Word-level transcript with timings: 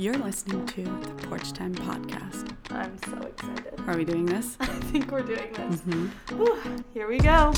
You're 0.00 0.16
listening 0.16 0.64
to 0.68 0.82
the 0.82 1.26
Porch 1.28 1.52
Time 1.52 1.74
Podcast. 1.74 2.54
I'm 2.70 2.96
so 3.04 3.18
excited. 3.20 3.74
Are 3.86 3.94
we 3.98 4.06
doing 4.06 4.24
this? 4.24 4.56
I 4.60 4.64
think 4.64 5.10
we're 5.12 5.20
doing 5.20 5.52
this. 5.52 5.80
Mm-hmm. 5.82 6.36
Whew, 6.38 6.84
here 6.94 7.06
we 7.06 7.18
go. 7.18 7.52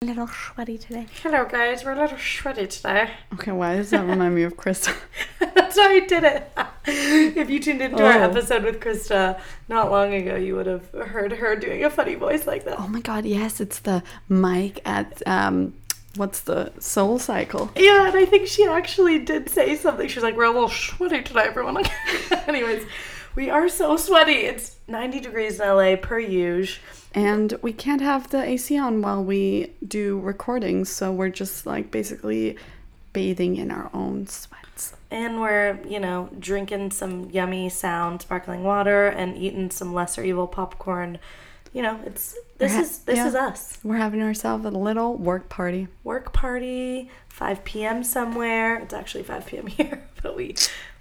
A 0.00 0.06
little 0.06 0.28
sweaty 0.28 0.78
today. 0.78 1.08
Hello, 1.22 1.44
guys. 1.44 1.84
We're 1.84 1.92
a 1.92 2.00
little 2.00 2.16
sweaty 2.16 2.66
today. 2.68 3.10
Okay, 3.34 3.52
why 3.52 3.76
does 3.76 3.90
that 3.90 4.06
remind 4.06 4.34
me 4.34 4.44
of 4.44 4.56
Krista? 4.56 4.96
That's 5.38 5.76
why 5.76 6.00
I 6.02 6.06
did 6.06 6.24
it. 6.24 6.50
if 6.86 7.50
you 7.50 7.60
tuned 7.60 7.82
into 7.82 8.02
our 8.02 8.18
Oh. 8.22 8.30
episode 8.30 8.64
with 8.64 8.80
Krista 8.80 9.38
not 9.68 9.90
long 9.90 10.14
ago, 10.14 10.36
you 10.36 10.56
would 10.56 10.66
have 10.66 10.90
heard 10.92 11.32
her 11.32 11.54
doing 11.54 11.84
a 11.84 11.90
funny 11.90 12.14
voice 12.14 12.46
like 12.46 12.64
that. 12.64 12.80
Oh 12.80 12.88
my 12.88 13.00
god, 13.00 13.26
yes, 13.26 13.60
it's 13.60 13.80
the 13.80 14.02
mic 14.26 14.80
at 14.86 15.22
um 15.26 15.74
what's 16.16 16.40
the 16.40 16.72
soul 16.78 17.18
cycle? 17.18 17.70
Yeah, 17.76 18.08
and 18.08 18.16
I 18.16 18.24
think 18.24 18.48
she 18.48 18.64
actually 18.64 19.18
did 19.18 19.48
say 19.48 19.76
something. 19.76 20.08
She's 20.08 20.22
like, 20.22 20.36
"We're 20.36 20.44
a 20.44 20.50
little 20.50 20.68
sweaty 20.68 21.22
today, 21.22 21.44
everyone." 21.44 21.74
Like, 21.74 21.90
anyways, 22.48 22.84
we 23.34 23.50
are 23.50 23.68
so 23.68 23.96
sweaty. 23.96 24.32
It's 24.32 24.76
90 24.88 25.20
degrees 25.20 25.60
in 25.60 25.68
LA 25.68 25.96
per 25.96 26.18
usual. 26.18 26.82
And 27.12 27.54
we 27.60 27.72
can't 27.72 28.00
have 28.00 28.30
the 28.30 28.42
AC 28.42 28.78
on 28.78 29.02
while 29.02 29.22
we 29.22 29.72
do 29.86 30.20
recordings, 30.20 30.88
so 30.88 31.10
we're 31.12 31.28
just 31.28 31.66
like 31.66 31.90
basically 31.90 32.56
bathing 33.12 33.56
in 33.56 33.70
our 33.70 33.90
own 33.92 34.26
sweats. 34.26 34.94
And 35.10 35.40
we're, 35.40 35.80
you 35.88 35.98
know, 35.98 36.30
drinking 36.38 36.92
some 36.92 37.28
yummy 37.30 37.68
sound 37.68 38.22
sparkling 38.22 38.62
water 38.62 39.08
and 39.08 39.36
eating 39.36 39.70
some 39.70 39.92
lesser 39.92 40.22
evil 40.22 40.46
popcorn. 40.46 41.18
You 41.72 41.82
know, 41.82 42.00
it's 42.06 42.36
this 42.60 42.72
ha- 42.74 42.80
is 42.82 42.98
this 43.00 43.16
yeah. 43.16 43.26
is 43.28 43.34
us. 43.34 43.78
We're 43.82 43.96
having 43.96 44.22
ourselves 44.22 44.64
a 44.64 44.70
little 44.70 45.16
work 45.16 45.48
party. 45.48 45.88
Work 46.04 46.32
party, 46.32 47.10
5 47.28 47.64
p.m. 47.64 48.04
somewhere. 48.04 48.76
It's 48.76 48.94
actually 48.94 49.24
5 49.24 49.46
p.m. 49.46 49.66
here, 49.78 50.02
but 50.22 50.36
we 50.36 50.54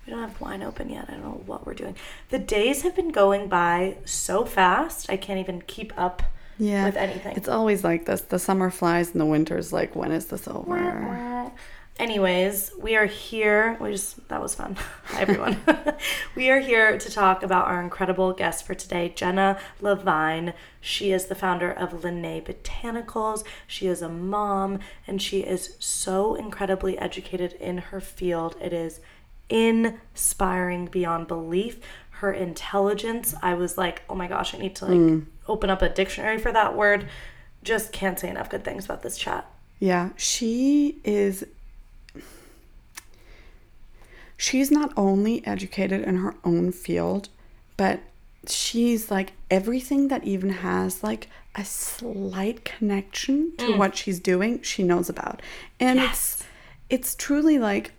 we 0.07 0.11
don't 0.13 0.21
have 0.21 0.41
wine 0.41 0.63
open 0.63 0.89
yet. 0.89 1.05
I 1.07 1.11
don't 1.13 1.23
know 1.23 1.41
what 1.45 1.65
we're 1.67 1.75
doing. 1.75 1.95
The 2.29 2.39
days 2.39 2.81
have 2.81 2.95
been 2.95 3.11
going 3.11 3.47
by 3.47 3.97
so 4.05 4.43
fast. 4.45 5.09
I 5.11 5.17
can't 5.17 5.39
even 5.39 5.61
keep 5.67 5.93
up 5.97 6.23
Yeah. 6.57 6.85
with 6.85 6.95
anything. 6.95 7.35
It's 7.37 7.47
always 7.49 7.83
like 7.83 8.05
this. 8.05 8.21
The 8.21 8.39
summer 8.39 8.71
flies 8.71 9.11
and 9.11 9.21
the 9.21 9.25
winter's 9.27 9.71
like, 9.71 9.95
when 9.95 10.11
is 10.11 10.25
this 10.25 10.47
over? 10.47 11.51
Anyways, 11.99 12.71
we 12.79 12.95
are 12.95 13.07
here. 13.07 13.75
We 13.81 13.91
just 13.91 14.25
that 14.29 14.41
was 14.41 14.55
fun. 14.55 14.77
Hi 15.07 15.19
everyone. 15.19 15.57
we 16.35 16.49
are 16.49 16.61
here 16.61 16.97
to 16.97 17.11
talk 17.11 17.43
about 17.43 17.67
our 17.67 17.81
incredible 17.81 18.31
guest 18.31 18.65
for 18.65 18.73
today, 18.73 19.11
Jenna 19.13 19.59
Levine. 19.81 20.53
She 20.79 21.11
is 21.11 21.25
the 21.25 21.35
founder 21.35 21.69
of 21.69 21.91
Linné 21.91 22.41
Botanicals. 22.41 23.43
She 23.67 23.87
is 23.87 24.01
a 24.01 24.07
mom 24.07 24.79
and 25.07 25.21
she 25.21 25.41
is 25.41 25.75
so 25.77 26.35
incredibly 26.35 26.97
educated 26.97 27.51
in 27.53 27.79
her 27.79 27.99
field. 27.99 28.55
It 28.61 28.71
is 28.71 29.01
inspiring 29.49 30.85
beyond 30.85 31.27
belief. 31.27 31.81
Her 32.11 32.31
intelligence, 32.31 33.35
I 33.41 33.55
was 33.55 33.77
like, 33.77 34.03
"Oh 34.09 34.15
my 34.15 34.27
gosh, 34.27 34.55
I 34.55 34.57
need 34.57 34.77
to 34.77 34.85
like 34.85 34.95
mm. 34.95 35.25
open 35.49 35.69
up 35.69 35.81
a 35.81 35.89
dictionary 35.89 36.37
for 36.37 36.53
that 36.53 36.77
word." 36.77 37.09
Just 37.61 37.91
can't 37.91 38.17
say 38.17 38.29
enough 38.29 38.49
good 38.49 38.63
things 38.63 38.85
about 38.85 39.03
this 39.03 39.17
chat. 39.17 39.51
Yeah, 39.79 40.11
she 40.15 41.01
is. 41.03 41.45
She's 44.39 44.71
not 44.71 44.93
only 44.95 45.45
educated 45.45 46.01
in 46.03 46.15
her 46.15 46.33
own 46.45 46.71
field, 46.71 47.27
but 47.75 47.99
she's 48.47 49.11
like 49.11 49.33
everything 49.51 50.07
that 50.07 50.23
even 50.23 50.49
has 50.49 51.03
like 51.03 51.27
a 51.55 51.65
slight 51.65 52.63
connection 52.63 53.51
to 53.57 53.65
mm. 53.65 53.77
what 53.77 53.97
she's 53.97 54.17
doing, 54.17 54.61
she 54.61 54.81
knows 54.81 55.09
about. 55.09 55.41
And 55.77 55.99
it's 55.99 56.45
it's 56.89 57.15
truly 57.15 57.59
like 57.59 57.91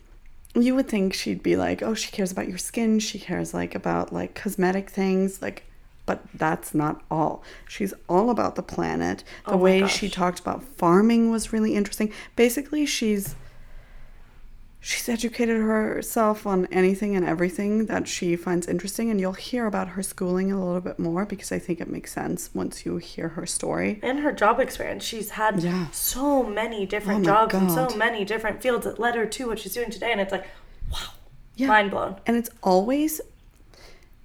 you 0.54 0.74
would 0.74 0.88
think 0.88 1.12
she'd 1.12 1.42
be 1.42 1.56
like, 1.56 1.82
oh, 1.82 1.92
she 1.92 2.10
cares 2.10 2.32
about 2.32 2.48
your 2.48 2.56
skin, 2.56 3.00
she 3.00 3.18
cares 3.18 3.52
like 3.52 3.74
about 3.74 4.10
like 4.10 4.34
cosmetic 4.34 4.88
things, 4.88 5.42
like 5.42 5.64
but 6.06 6.22
that's 6.32 6.74
not 6.74 7.02
all. 7.10 7.44
She's 7.68 7.92
all 8.08 8.30
about 8.30 8.56
the 8.56 8.62
planet. 8.62 9.24
The 9.44 9.52
Oh 9.52 9.56
way 9.58 9.80
gosh. 9.80 9.98
she 9.98 10.08
talked 10.08 10.40
about 10.40 10.64
farming 10.64 11.30
was 11.30 11.52
really 11.52 11.76
interesting. 11.76 12.14
Basically, 12.34 12.86
she's 12.86 13.34
she's 14.82 15.08
educated 15.10 15.58
herself 15.60 16.46
on 16.46 16.66
anything 16.72 17.14
and 17.14 17.24
everything 17.26 17.84
that 17.86 18.08
she 18.08 18.34
finds 18.34 18.66
interesting 18.66 19.10
and 19.10 19.20
you'll 19.20 19.32
hear 19.34 19.66
about 19.66 19.88
her 19.88 20.02
schooling 20.02 20.50
a 20.50 20.58
little 20.64 20.80
bit 20.80 20.98
more 20.98 21.26
because 21.26 21.52
I 21.52 21.58
think 21.58 21.80
it 21.80 21.88
makes 21.88 22.12
sense 22.12 22.48
once 22.54 22.86
you 22.86 22.96
hear 22.96 23.28
her 23.30 23.44
story. 23.46 24.00
and 24.02 24.20
her 24.20 24.32
job 24.32 24.58
experience. 24.58 25.04
She's 25.04 25.30
had 25.30 25.60
Yeah. 25.60 25.88
so 25.90 26.42
many 26.42 26.86
different 26.86 27.22
Oh 27.26 27.30
jobs 27.30 27.54
and 27.54 27.70
so 27.70 27.88
many 27.96 28.24
different 28.24 28.62
fields 28.62 28.84
that 28.86 28.98
led 28.98 29.16
her 29.16 29.26
to 29.26 29.46
what 29.48 29.58
she's 29.58 29.74
doing 29.74 29.90
today. 29.90 30.12
And 30.12 30.20
it's 30.20 30.32
like, 30.32 30.46
wow, 30.90 30.98
Yeah. 31.56 31.66
mind 31.68 31.90
blown. 31.90 32.16
And 32.26 32.36
it's 32.36 32.50
always 32.62 33.20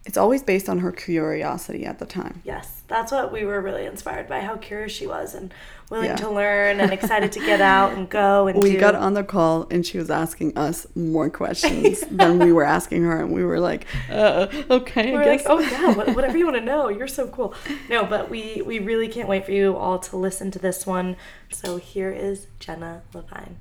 it's 0.05 0.17
always 0.17 0.43
based 0.43 0.69
on 0.69 0.77
her 0.79 0.91
curiosity 0.91 1.83
at 1.85 1.97
the 1.99 2.05
time. 2.05 2.41
Yes, 2.45 2.74
that's 2.87 3.11
what 3.11 3.31
we 3.31 3.45
were 3.45 3.61
really 3.61 3.85
inspired 3.85 4.27
by. 4.27 4.41
How 4.41 4.57
curious 4.57 4.91
she 4.91 5.07
was 5.07 5.33
and 5.33 5.53
willing 5.89 6.07
Yeah. 6.07 6.15
to 6.17 6.29
learn 6.29 6.79
and 6.79 6.91
excited 6.91 7.31
to 7.33 7.39
get 7.39 7.61
out 7.61 7.93
and 7.93 8.09
go 8.09 8.47
and 8.47 8.61
we 8.61 8.71
do. 8.73 8.79
got 8.79 8.95
on 8.95 9.13
the 9.13 9.23
call 9.23 9.67
and 9.69 9.85
she 9.85 9.97
was 9.99 10.09
asking 10.09 10.57
us 10.57 10.87
more 10.95 11.29
questions 11.29 12.01
than 12.11 12.39
we 12.39 12.51
were 12.51 12.63
asking 12.63 13.03
her 13.03 13.21
and 13.21 13.31
we 13.31 13.43
were 13.43 13.59
like 13.59 13.85
uh, 14.11 14.47
okay 14.69 15.13
We're 15.13 15.21
i 15.23 15.27
like, 15.27 15.41
oh 15.45 15.59
yeah, 15.59 15.93
whatever 16.13 16.37
you 16.37 16.45
want 16.45 16.57
to 16.57 16.63
know. 16.63 16.89
You're 16.89 17.07
so 17.07 17.27
cool. 17.27 17.53
No, 17.89 18.05
but 18.05 18.29
we 18.29 18.61
we 18.65 18.79
really 18.79 19.07
can't 19.07 19.29
wait 19.29 19.45
for 19.45 19.51
you 19.51 19.75
all 19.77 19.99
to 19.99 20.17
listen 20.17 20.49
to 20.51 20.59
this 20.59 20.85
one. 20.87 21.15
So 21.51 21.77
here 21.77 22.11
is 22.11 22.47
Jenna 22.59 23.03
Levine. 23.13 23.57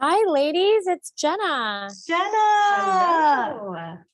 Hi, 0.00 0.22
ladies. 0.30 0.86
It's 0.86 1.10
Jenna. 1.12 1.88
Jenna, 2.06 4.04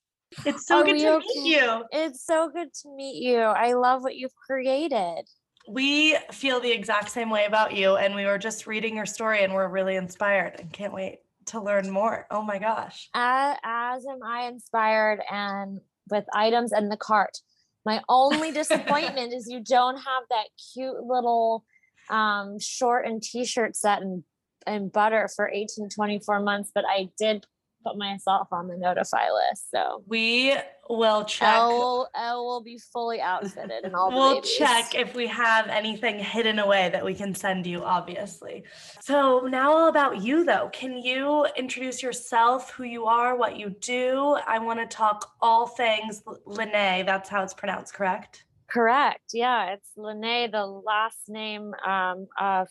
it's 0.47 0.67
so 0.67 0.85
good 0.85 0.99
to 0.99 1.19
meet 1.19 1.47
you. 1.47 1.85
It's 1.93 2.25
so 2.25 2.49
good 2.49 2.73
to 2.83 2.95
meet 2.95 3.23
you. 3.23 3.39
I 3.39 3.73
love 3.73 4.03
what 4.03 4.17
you've 4.17 4.37
created. 4.37 5.23
We 5.69 6.17
feel 6.33 6.61
the 6.61 6.71
exact 6.71 7.11
same 7.11 7.31
way 7.31 7.45
about 7.45 7.75
you, 7.75 7.97
and 7.97 8.15
we 8.15 8.25
were 8.25 8.39
just 8.39 8.67
reading 8.67 8.97
your 8.97 9.07
story, 9.07 9.45
and 9.45 9.55
we're 9.55 9.69
really 9.69 9.97
inspired 9.97 10.59
and 10.59 10.73
can't 10.73 10.93
wait 10.93 11.19
to 11.47 11.61
learn 11.61 11.91
more. 11.91 12.27
Oh 12.31 12.43
my 12.43 12.59
gosh! 12.59 13.09
As, 13.15 13.57
as 13.63 14.07
am 14.07 14.21
I 14.25 14.47
inspired 14.49 15.21
and 15.31 15.81
with 16.11 16.25
items 16.33 16.73
in 16.73 16.89
the 16.89 16.97
cart. 16.97 17.39
My 17.85 18.03
only 18.09 18.53
disappointment 18.53 19.33
is 19.33 19.49
you 19.49 19.61
don't 19.61 19.97
have 19.97 20.23
that 20.31 20.47
cute 20.75 21.03
little 21.03 21.65
um, 22.09 22.59
short 22.59 23.07
and 23.07 23.23
t-shirt 23.23 23.77
set 23.77 24.03
and, 24.03 24.25
and 24.67 24.93
butter 24.93 25.29
for 25.35 25.49
18, 25.49 25.89
24 25.91 26.41
months, 26.41 26.71
but 26.75 26.85
I 26.87 27.11
did 27.19 27.47
put 27.85 27.97
myself 27.97 28.49
on 28.53 28.69
the 28.69 28.77
notify 28.77 29.27
list. 29.31 29.71
So 29.71 30.03
We 30.07 30.55
will 30.89 31.25
check. 31.25 31.49
Elle 31.49 31.69
will, 31.69 32.09
Elle 32.15 32.45
will 32.45 32.63
be 32.63 32.79
fully 32.93 33.21
outfitted 33.21 33.85
and 33.85 33.95
all 33.95 34.11
We'll 34.11 34.35
babies. 34.37 34.57
check 34.57 34.95
if 34.95 35.15
we 35.15 35.27
have 35.29 35.69
anything 35.69 36.19
hidden 36.19 36.59
away 36.59 36.89
that 36.91 37.05
we 37.05 37.15
can 37.15 37.35
send 37.35 37.67
you, 37.67 37.85
obviously. 37.85 38.65
So, 39.01 39.41
now 39.41 39.73
all 39.73 39.89
about 39.89 40.21
you, 40.23 40.45
though. 40.45 40.69
Can 40.73 40.99
you 40.99 41.47
introduce 41.57 42.03
yourself, 42.03 42.71
who 42.73 42.85
you 42.85 43.07
are, 43.07 43.37
what 43.37 43.57
you 43.57 43.71
do? 43.81 44.37
I 44.47 44.59
want 44.59 44.81
to 44.81 44.87
talk 44.87 45.33
all 45.41 45.67
things 45.67 46.23
Linné. 46.47 47.07
That's 47.07 47.29
how 47.29 47.43
it's 47.43 47.55
pronounced, 47.55 47.95
correct? 47.95 48.45
Correct. 48.69 49.31
Yeah, 49.33 49.73
it's 49.73 49.89
Linné, 49.97 50.51
the 50.51 50.67
last 50.67 51.29
name 51.29 51.73
um, 51.87 52.27
of 52.39 52.69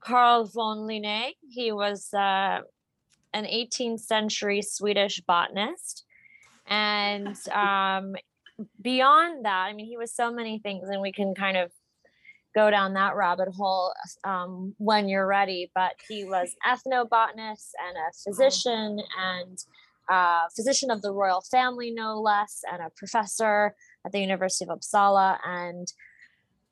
Carl 0.00 0.46
von 0.46 0.86
Linné. 0.88 1.30
He 1.48 1.72
was 1.72 2.12
uh, 2.12 2.60
an 3.34 3.44
18th 3.44 4.00
century 4.00 4.62
Swedish 4.62 5.20
botanist. 5.26 6.04
And 6.66 7.36
um, 7.52 8.14
beyond 8.80 9.44
that, 9.44 9.66
I 9.68 9.74
mean, 9.74 9.86
he 9.86 9.98
was 9.98 10.14
so 10.14 10.32
many 10.32 10.58
things, 10.60 10.88
and 10.88 11.02
we 11.02 11.12
can 11.12 11.34
kind 11.34 11.56
of 11.56 11.70
go 12.54 12.70
down 12.70 12.94
that 12.94 13.16
rabbit 13.16 13.48
hole 13.48 13.92
um, 14.22 14.74
when 14.78 15.08
you're 15.08 15.26
ready. 15.26 15.70
But 15.74 15.92
he 16.08 16.24
was 16.24 16.54
ethnobotanist 16.66 17.72
and 17.84 17.96
a 17.96 18.12
physician 18.24 19.00
and 19.20 19.58
uh, 20.08 20.42
physician 20.54 20.90
of 20.90 21.02
the 21.02 21.12
royal 21.12 21.42
family, 21.50 21.90
no 21.90 22.20
less, 22.20 22.60
and 22.70 22.80
a 22.80 22.90
professor 22.96 23.74
at 24.06 24.12
the 24.12 24.20
University 24.20 24.66
of 24.68 24.78
Uppsala 24.78 25.38
and 25.44 25.92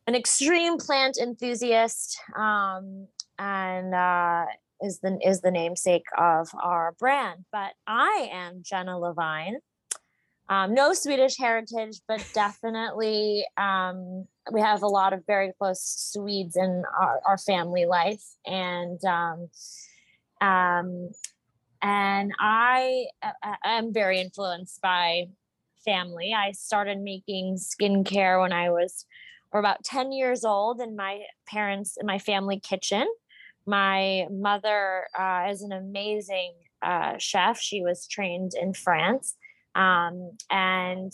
an 0.07 0.15
extreme 0.15 0.79
plant 0.79 1.17
enthusiast 1.17 2.19
um, 2.37 3.07
and 3.39 3.95
uh, 3.95 4.45
is 4.83 5.01
the 5.01 5.19
is 5.25 5.41
the 5.41 5.51
namesake 5.51 6.07
of 6.19 6.49
our 6.63 6.95
brand. 6.99 7.45
But 7.53 7.73
I 7.87 8.31
am 8.33 8.63
Jenna 8.63 8.99
Levine. 8.99 9.59
Um, 10.49 10.75
no 10.75 10.93
Swedish 10.93 11.39
heritage, 11.39 12.01
but 12.09 12.25
definitely 12.35 13.47
um, 13.57 14.27
we 14.53 14.61
have 14.61 14.83
a 14.83 14.89
lot 14.89 15.13
of 15.13 15.25
very 15.27 15.53
close 15.59 15.81
Swedes 15.83 16.57
in 16.57 16.83
our, 17.01 17.21
our 17.27 17.39
family 17.39 17.87
life, 17.87 18.25
and 18.45 19.03
um, 19.05 19.49
um, 20.47 21.11
and 21.81 22.33
I 22.39 23.07
a- 23.23 23.49
a- 23.49 23.69
am 23.69 23.93
very 23.93 24.21
influenced 24.21 24.81
by 24.83 25.29
family. 25.85 26.35
I 26.37 26.53
started 26.53 27.01
making 27.01 27.57
skincare 27.57 28.41
when 28.41 28.53
I 28.53 28.71
was 28.71 29.07
were 29.53 29.61
about 29.61 29.85
10 29.85 30.13
years 30.13 30.45
old 30.45 30.81
in 30.81 30.97
my 30.97 31.21
parents 31.47 31.97
in 32.01 32.07
my 32.07 32.19
family 32.19 32.59
kitchen. 32.59 33.07
My 33.67 34.27
mother 34.31 35.07
uh, 35.19 35.47
is 35.51 35.63
an 35.63 35.73
amazing 35.73 36.55
uh, 36.83 37.15
chef. 37.19 37.61
She 37.61 37.83
was 37.83 38.07
trained 38.07 38.53
in 38.61 38.75
France 38.75 39.37
um, 39.75 40.33
and 40.51 41.13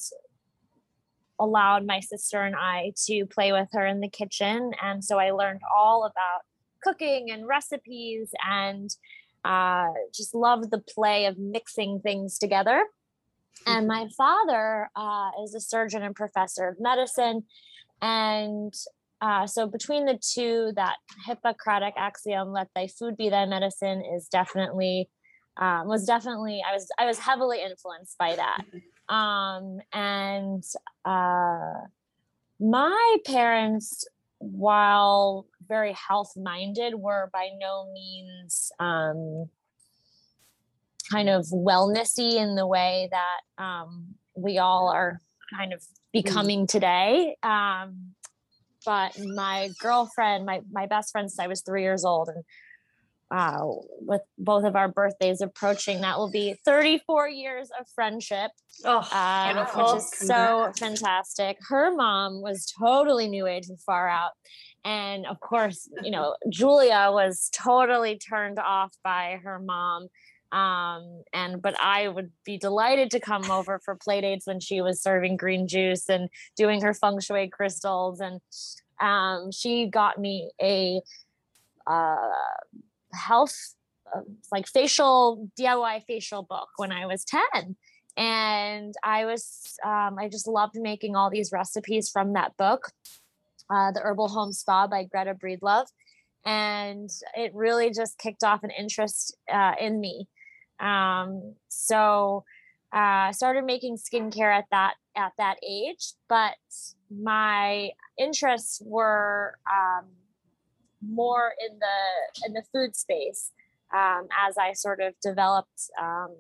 allowed 1.39 1.87
my 1.87 2.01
sister 2.01 2.43
and 2.43 2.57
I 2.57 2.93
to 3.07 3.27
play 3.27 3.53
with 3.53 3.69
her 3.73 3.87
in 3.87 4.01
the 4.01 4.09
kitchen. 4.09 4.73
And 4.83 5.05
so 5.05 5.19
I 5.19 5.31
learned 5.31 5.61
all 5.75 6.05
about 6.05 6.43
cooking 6.83 7.31
and 7.31 7.47
recipes 7.47 8.31
and 8.49 8.91
uh, 9.45 9.93
just 10.15 10.35
loved 10.35 10.71
the 10.71 10.81
play 10.81 11.27
of 11.27 11.39
mixing 11.39 12.01
things 12.01 12.39
together. 12.39 12.85
And 13.67 13.87
my 13.87 14.09
father 14.17 14.89
uh, 14.95 15.31
is 15.43 15.55
a 15.55 15.61
surgeon 15.61 16.03
and 16.03 16.15
professor 16.15 16.69
of 16.69 16.77
medicine. 16.81 17.45
And 18.01 18.73
uh, 19.21 19.47
so 19.47 19.67
between 19.67 20.05
the 20.05 20.19
two, 20.21 20.73
that 20.77 20.97
Hippocratic 21.27 21.95
axiom, 21.97 22.53
"Let 22.53 22.69
thy 22.75 22.87
food 22.87 23.17
be 23.17 23.29
thy 23.29 23.47
medicine," 23.47 24.03
is 24.15 24.29
definitely 24.29 25.09
um, 25.59 25.89
was 25.89 26.05
definitely 26.05 26.63
I 26.67 26.73
was 26.73 26.89
I 26.99 27.07
was 27.07 27.19
heavily 27.19 27.61
influenced 27.63 28.17
by 28.19 28.37
that. 28.37 29.13
Um, 29.13 29.79
and 29.93 30.63
uh, 31.05 31.87
my 32.61 33.17
parents, 33.27 34.07
while 34.39 35.47
very 35.67 35.95
health 35.95 36.33
minded, 36.37 36.95
were 36.95 37.29
by 37.33 37.49
no 37.59 37.91
means 37.93 38.71
um, 38.79 39.49
kind 41.11 41.29
of 41.29 41.47
wellnessy 41.47 42.35
in 42.35 42.55
the 42.55 42.67
way 42.67 43.09
that 43.11 43.63
um, 43.63 44.15
we 44.37 44.59
all 44.59 44.89
are 44.89 45.21
kind 45.57 45.73
of 45.73 45.83
becoming 46.13 46.67
today. 46.67 47.37
Um, 47.43 48.15
but 48.89 49.19
my 49.35 49.69
girlfriend, 49.79 50.47
my 50.47 50.63
my 50.73 50.87
best 50.87 51.13
friend 51.13 51.31
since 51.31 51.39
I 51.39 51.47
was 51.47 51.61
three 51.61 51.83
years 51.83 52.07
old, 52.07 52.31
and 52.31 52.43
uh, 53.31 53.61
with 54.01 54.23
both 54.39 54.65
of 54.65 54.77
our 54.77 54.89
birthdays 54.89 55.43
approaching, 55.43 56.01
that 56.01 56.17
will 56.17 56.31
be 56.31 56.57
34 56.65 57.29
years 57.29 57.69
of 57.79 57.85
friendship, 57.95 58.51
Oh, 58.87 59.07
beautiful. 59.53 59.93
which 59.93 60.03
is 60.03 60.11
so 60.27 60.73
fantastic. 60.79 61.59
Her 61.69 61.95
mom 61.95 62.41
was 62.41 62.73
totally 62.81 63.29
new 63.29 63.47
age 63.47 63.69
and 63.69 63.79
far 63.79 64.09
out. 64.09 64.31
And 64.87 65.27
of 65.27 65.39
course, 65.41 65.87
you 66.03 66.11
know, 66.11 66.35
Julia 66.49 67.11
was 67.13 67.51
totally 67.53 68.17
turned 68.17 68.59
off 68.59 68.95
by 69.05 69.39
her 69.45 69.59
mom. 69.59 70.09
Um, 70.51 71.25
and 71.33 71.61
but 71.61 71.79
I 71.79 72.09
would 72.09 72.31
be 72.45 72.57
delighted 72.57 73.11
to 73.11 73.21
come 73.21 73.51
over 73.51 73.79
for 73.85 73.97
play 73.97 74.21
dates 74.21 74.47
when 74.47 74.61
she 74.61 74.81
was 74.81 75.03
serving 75.03 75.37
green 75.37 75.69
juice 75.69 76.09
and 76.09 76.31
doing 76.57 76.81
her 76.81 76.95
feng 76.95 77.21
shui 77.21 77.49
crystals. 77.49 78.21
And 78.21 78.41
um, 79.01 79.53
she 79.53 79.87
got 79.87 80.19
me 80.19 80.51
a 80.61 81.01
uh, 81.87 82.31
health 83.13 83.75
uh, 84.15 84.21
like 84.51 84.67
facial 84.67 85.51
DIY 85.59 86.05
facial 86.07 86.43
book 86.43 86.69
when 86.77 86.93
I 86.93 87.07
was 87.07 87.25
10 87.25 87.77
and 88.17 88.95
I 89.03 89.25
was 89.25 89.77
um, 89.85 90.17
I 90.19 90.29
just 90.29 90.47
loved 90.47 90.77
making 90.77 91.15
all 91.15 91.31
these 91.31 91.53
recipes 91.53 92.11
from 92.11 92.33
that 92.35 92.57
book 92.57 92.91
uh, 93.71 93.93
the 93.93 94.01
herbal 94.01 94.29
home 94.29 94.53
spa 94.53 94.87
by 94.87 95.05
Greta 95.05 95.35
Breedlove 95.35 95.87
and 96.45 97.11
it 97.35 97.55
really 97.55 97.91
just 97.91 98.19
kicked 98.19 98.45
off 98.45 98.65
an 98.65 98.71
interest 98.71 99.37
uh, 99.53 99.75
in 99.81 100.01
me 100.01 100.27
um, 100.81 101.55
so 101.69 102.45
uh, 102.93 103.31
started 103.33 103.65
making 103.65 103.97
skincare 103.97 104.57
at 104.57 104.65
that 104.71 104.95
at 105.17 105.33
that 105.39 105.57
age 105.67 106.13
but 106.29 106.57
my 107.11 107.91
interests 108.19 108.81
were 108.85 109.59
um, 109.71 110.07
more 111.03 111.53
in 111.67 111.79
the 111.79 112.47
in 112.47 112.53
the 112.55 112.63
food 112.73 112.97
space 112.97 113.53
um, 113.95 114.29
as 114.47 114.59
I 114.59 114.73
sort 114.73 115.01
of 115.01 115.15
developed, 115.23 115.91
um, 116.01 116.35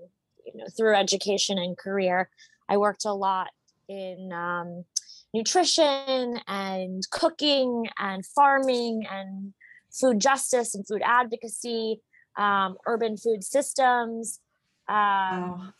you 0.44 0.52
know, 0.56 0.66
through 0.76 0.94
education 0.94 1.58
and 1.58 1.76
career. 1.76 2.28
I 2.68 2.76
worked 2.76 3.04
a 3.04 3.12
lot 3.12 3.48
in 3.88 4.30
um, 4.32 4.84
nutrition 5.32 6.40
and 6.46 7.02
cooking 7.10 7.88
and 7.98 8.24
farming 8.26 9.06
and 9.10 9.54
food 9.90 10.20
justice 10.20 10.74
and 10.74 10.86
food 10.86 11.02
advocacy, 11.04 12.00
um, 12.38 12.76
urban 12.86 13.16
food 13.16 13.44
systems, 13.44 14.40
um, 14.88 14.94
Wow. 14.96 15.72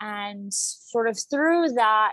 and 0.00 0.52
sort 0.52 1.08
of 1.08 1.18
through 1.18 1.70
that 1.70 2.12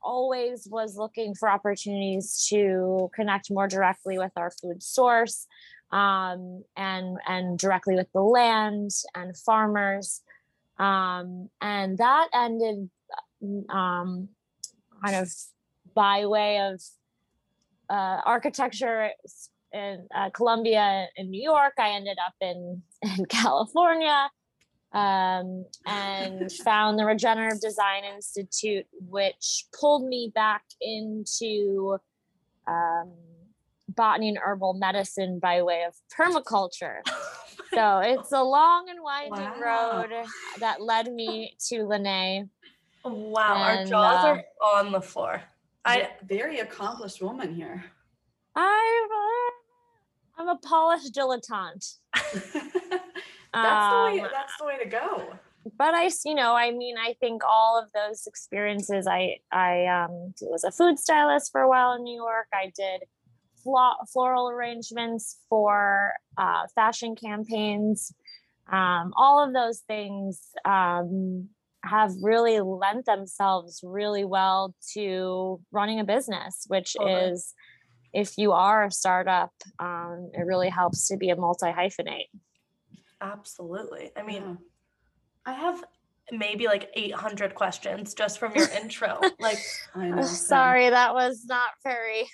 always 0.00 0.68
was 0.70 0.96
looking 0.96 1.34
for 1.34 1.50
opportunities 1.50 2.46
to 2.48 3.10
connect 3.14 3.50
more 3.50 3.66
directly 3.66 4.16
with 4.18 4.30
our 4.36 4.50
food 4.50 4.80
source 4.82 5.46
um, 5.90 6.62
and 6.76 7.18
and 7.26 7.58
directly 7.58 7.96
with 7.96 8.06
the 8.12 8.20
land 8.20 8.90
and 9.16 9.36
farmers 9.36 10.22
um, 10.78 11.48
and 11.60 11.98
that 11.98 12.28
ended 12.32 12.88
um, 13.70 14.28
kind 15.04 15.16
of 15.16 15.28
by 15.94 16.26
way 16.26 16.60
of 16.60 16.80
uh, 17.90 18.20
architecture 18.24 19.10
in 19.72 20.06
uh, 20.14 20.30
Columbia 20.30 21.06
in 21.16 21.30
New 21.30 21.42
York. 21.42 21.74
I 21.78 21.90
ended 21.90 22.18
up 22.24 22.34
in 22.40 22.82
in 23.18 23.26
California 23.26 24.30
um, 24.92 25.64
and 25.86 26.50
found 26.64 26.98
the 26.98 27.04
Regenerative 27.04 27.60
Design 27.60 28.04
Institute, 28.04 28.86
which 28.92 29.66
pulled 29.78 30.06
me 30.06 30.32
back 30.34 30.62
into 30.80 31.98
um, 32.66 33.12
botany 33.88 34.28
and 34.28 34.38
herbal 34.38 34.74
medicine 34.74 35.38
by 35.40 35.62
way 35.62 35.84
of 35.86 35.94
permaculture. 36.16 37.00
So 37.74 37.98
it's 37.98 38.32
a 38.32 38.42
long 38.42 38.88
and 38.88 39.02
winding 39.02 39.60
Wow. 39.60 40.06
road 40.08 40.10
that 40.58 40.80
led 40.80 41.12
me 41.12 41.54
to 41.68 41.80
Linné. 41.80 42.48
Wow, 43.04 43.56
our 43.56 43.84
jaws 43.84 44.24
uh, 44.24 44.28
are 44.28 44.44
on 44.74 44.90
the 44.90 45.02
floor. 45.02 45.42
I 45.84 46.08
very 46.26 46.60
accomplished 46.60 47.20
woman 47.20 47.54
here. 47.54 47.84
I'm, 48.56 48.64
uh, 48.64 49.27
I'm 50.38 50.48
a 50.48 50.56
polished 50.56 51.14
dilettante. 51.14 51.96
that's 52.14 52.52
the 52.52 54.02
way. 54.04 54.20
Um, 54.20 54.28
That's 54.32 54.56
the 54.58 54.64
way 54.64 54.78
to 54.82 54.88
go. 54.88 55.32
but 55.76 55.94
I, 55.94 56.10
you 56.24 56.34
know, 56.34 56.54
I 56.54 56.70
mean, 56.70 56.96
I 56.96 57.14
think 57.20 57.42
all 57.44 57.80
of 57.82 57.90
those 57.92 58.26
experiences. 58.26 59.06
I, 59.06 59.38
I 59.50 59.86
um, 59.86 60.34
was 60.42 60.64
a 60.64 60.70
food 60.70 60.98
stylist 60.98 61.50
for 61.50 61.60
a 61.60 61.68
while 61.68 61.94
in 61.94 62.04
New 62.04 62.14
York. 62.14 62.46
I 62.52 62.72
did 62.76 63.02
flo- 63.62 63.96
floral 64.12 64.48
arrangements 64.48 65.38
for 65.48 66.12
uh, 66.36 66.62
fashion 66.74 67.16
campaigns. 67.16 68.12
Um, 68.70 69.12
all 69.16 69.44
of 69.44 69.54
those 69.54 69.80
things 69.80 70.40
um, 70.64 71.48
have 71.84 72.12
really 72.22 72.60
lent 72.60 73.06
themselves 73.06 73.80
really 73.82 74.24
well 74.24 74.74
to 74.92 75.60
running 75.72 76.00
a 76.00 76.04
business, 76.04 76.64
which 76.68 76.94
Totally. 76.94 77.32
is, 77.32 77.54
if 78.12 78.38
you 78.38 78.52
are 78.52 78.84
a 78.84 78.90
startup, 78.90 79.52
um, 79.78 80.30
it 80.34 80.42
really 80.46 80.68
helps 80.68 81.08
to 81.08 81.16
be 81.16 81.30
a 81.30 81.36
multi 81.36 81.66
hyphenate. 81.66 82.28
absolutely. 83.20 84.10
I 84.16 84.22
mean, 84.22 84.42
Yeah. 84.42 84.54
I 85.46 85.52
have 85.52 85.84
maybe 86.30 86.66
like 86.66 86.90
800 86.94 87.54
questions 87.54 88.14
just 88.14 88.38
from 88.38 88.54
your 88.54 88.68
intro. 88.82 89.18
Like, 89.40 89.58
I 89.94 90.08
know. 90.08 90.22
Sorry, 90.22 90.90
that 90.90 91.14
was 91.14 91.44
not 91.46 91.70
very 91.82 92.28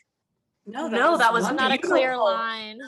No, 0.66 0.88
No, 0.88 1.16
that 1.16 1.33
was 1.33 1.50
not 1.52 1.73
a 1.73 1.78
clear 1.78 2.16
line. 2.16 2.78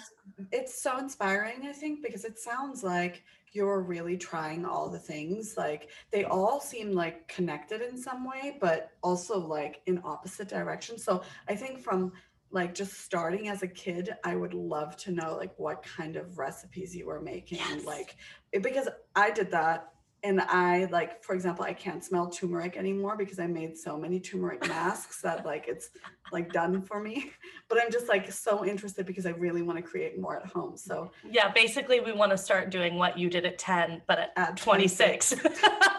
It's 0.52 0.82
so 0.82 0.98
inspiring, 0.98 1.66
I 1.68 1.72
think, 1.72 2.02
because 2.02 2.24
it 2.24 2.38
sounds 2.38 2.82
like 2.82 3.22
you're 3.52 3.80
really 3.82 4.16
trying 4.18 4.64
all 4.66 4.88
the 4.90 4.98
things. 4.98 5.54
Like 5.56 5.88
they 6.10 6.24
all 6.24 6.60
seem 6.60 6.92
like 6.92 7.26
connected 7.28 7.80
in 7.82 7.96
some 7.96 8.24
way, 8.28 8.58
but 8.60 8.90
also 9.02 9.38
like 9.38 9.80
in 9.86 10.00
opposite 10.04 10.48
directions. 10.48 11.04
So 11.04 11.22
I 11.48 11.54
think 11.54 11.80
from 11.80 12.12
like 12.56 12.74
just 12.74 13.00
starting 13.04 13.48
as 13.48 13.62
a 13.62 13.68
kid, 13.68 14.16
I 14.24 14.34
would 14.34 14.54
love 14.54 14.96
to 15.04 15.12
know 15.12 15.36
like 15.36 15.52
what 15.58 15.82
kind 15.84 16.16
of 16.16 16.38
recipes 16.38 16.96
you 16.96 17.06
were 17.06 17.20
making. 17.20 17.58
Yes. 17.58 17.84
Like 17.84 18.16
it- 18.50 18.62
because 18.62 18.88
I 19.14 19.30
did 19.30 19.50
that 19.50 19.92
and 20.22 20.40
I 20.40 20.86
like, 20.86 21.22
for 21.22 21.34
example, 21.34 21.66
I 21.66 21.74
can't 21.74 22.02
smell 22.02 22.28
turmeric 22.30 22.78
anymore 22.78 23.14
because 23.18 23.38
I 23.38 23.46
made 23.46 23.76
so 23.76 23.98
many 23.98 24.18
turmeric 24.18 24.66
masks 24.74 25.20
that 25.20 25.44
like 25.44 25.66
it's 25.68 25.90
like 26.32 26.50
done 26.50 26.82
for 26.82 27.00
me. 27.00 27.30
But 27.68 27.82
I'm 27.82 27.90
just 27.90 28.08
like 28.08 28.30
so 28.30 28.64
interested 28.64 29.06
because 29.06 29.26
I 29.26 29.30
really 29.30 29.60
want 29.60 29.76
to 29.76 29.82
create 29.82 30.20
more 30.20 30.36
at 30.40 30.46
home. 30.46 30.76
So 30.76 31.10
yeah, 31.28 31.50
basically, 31.52 31.98
we 32.00 32.12
want 32.12 32.30
to 32.30 32.38
start 32.38 32.70
doing 32.70 32.94
what 32.94 33.18
you 33.18 33.28
did 33.28 33.44
at 33.44 33.58
10, 33.58 34.02
but 34.06 34.18
at, 34.18 34.32
at 34.36 34.56
26. 34.56 35.34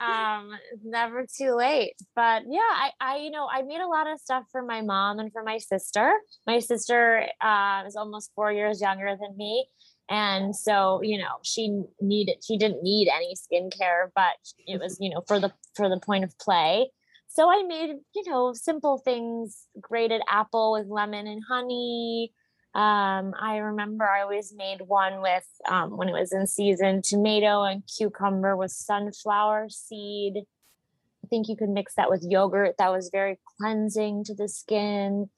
Um, 0.00 0.50
never 0.84 1.26
too 1.26 1.54
late. 1.54 1.94
But 2.14 2.42
yeah, 2.48 2.60
I, 2.60 2.90
I, 3.00 3.16
you 3.18 3.30
know, 3.30 3.48
I 3.50 3.62
made 3.62 3.80
a 3.80 3.88
lot 3.88 4.10
of 4.10 4.20
stuff 4.20 4.44
for 4.50 4.62
my 4.62 4.80
mom 4.82 5.18
and 5.18 5.32
for 5.32 5.42
my 5.42 5.58
sister. 5.58 6.12
My 6.46 6.58
sister 6.58 7.26
uh, 7.40 7.84
is 7.86 7.96
almost 7.96 8.32
four 8.34 8.52
years 8.52 8.80
younger 8.80 9.16
than 9.20 9.36
me. 9.36 9.68
And 10.10 10.54
so, 10.54 11.00
you 11.02 11.18
know, 11.18 11.36
she 11.42 11.82
needed, 12.00 12.44
she 12.44 12.58
didn't 12.58 12.82
need 12.82 13.08
any 13.08 13.34
skincare, 13.34 14.10
but 14.14 14.36
it 14.66 14.80
was, 14.80 14.98
you 15.00 15.10
know, 15.10 15.22
for 15.26 15.40
the, 15.40 15.52
for 15.74 15.88
the 15.88 15.98
point 15.98 16.24
of 16.24 16.38
play. 16.38 16.90
so 17.28 17.50
I 17.50 17.62
made, 17.62 17.96
you 18.14 18.30
know, 18.30 18.52
simple 18.52 18.98
things, 18.98 19.66
grated 19.80 20.20
apple 20.28 20.72
with 20.72 20.88
lemon 20.88 21.26
and 21.26 21.42
honey. 21.48 22.32
Um, 22.74 23.34
I 23.40 23.58
remember 23.58 24.04
I 24.04 24.22
always 24.22 24.52
made 24.56 24.80
one 24.86 25.22
with, 25.22 25.46
um, 25.70 25.96
when 25.96 26.08
it 26.08 26.12
was 26.12 26.32
in 26.32 26.46
season, 26.48 27.02
tomato 27.02 27.62
and 27.62 27.84
cucumber 27.86 28.56
with 28.56 28.72
sunflower 28.72 29.68
seed. 29.68 30.38
I 31.24 31.26
think 31.28 31.48
you 31.48 31.56
could 31.56 31.68
mix 31.68 31.94
that 31.94 32.10
with 32.10 32.26
yogurt. 32.28 32.74
That 32.78 32.90
was 32.90 33.10
very 33.12 33.38
cleansing 33.58 34.24
to 34.24 34.34
the 34.34 34.48
skin. 34.48 35.30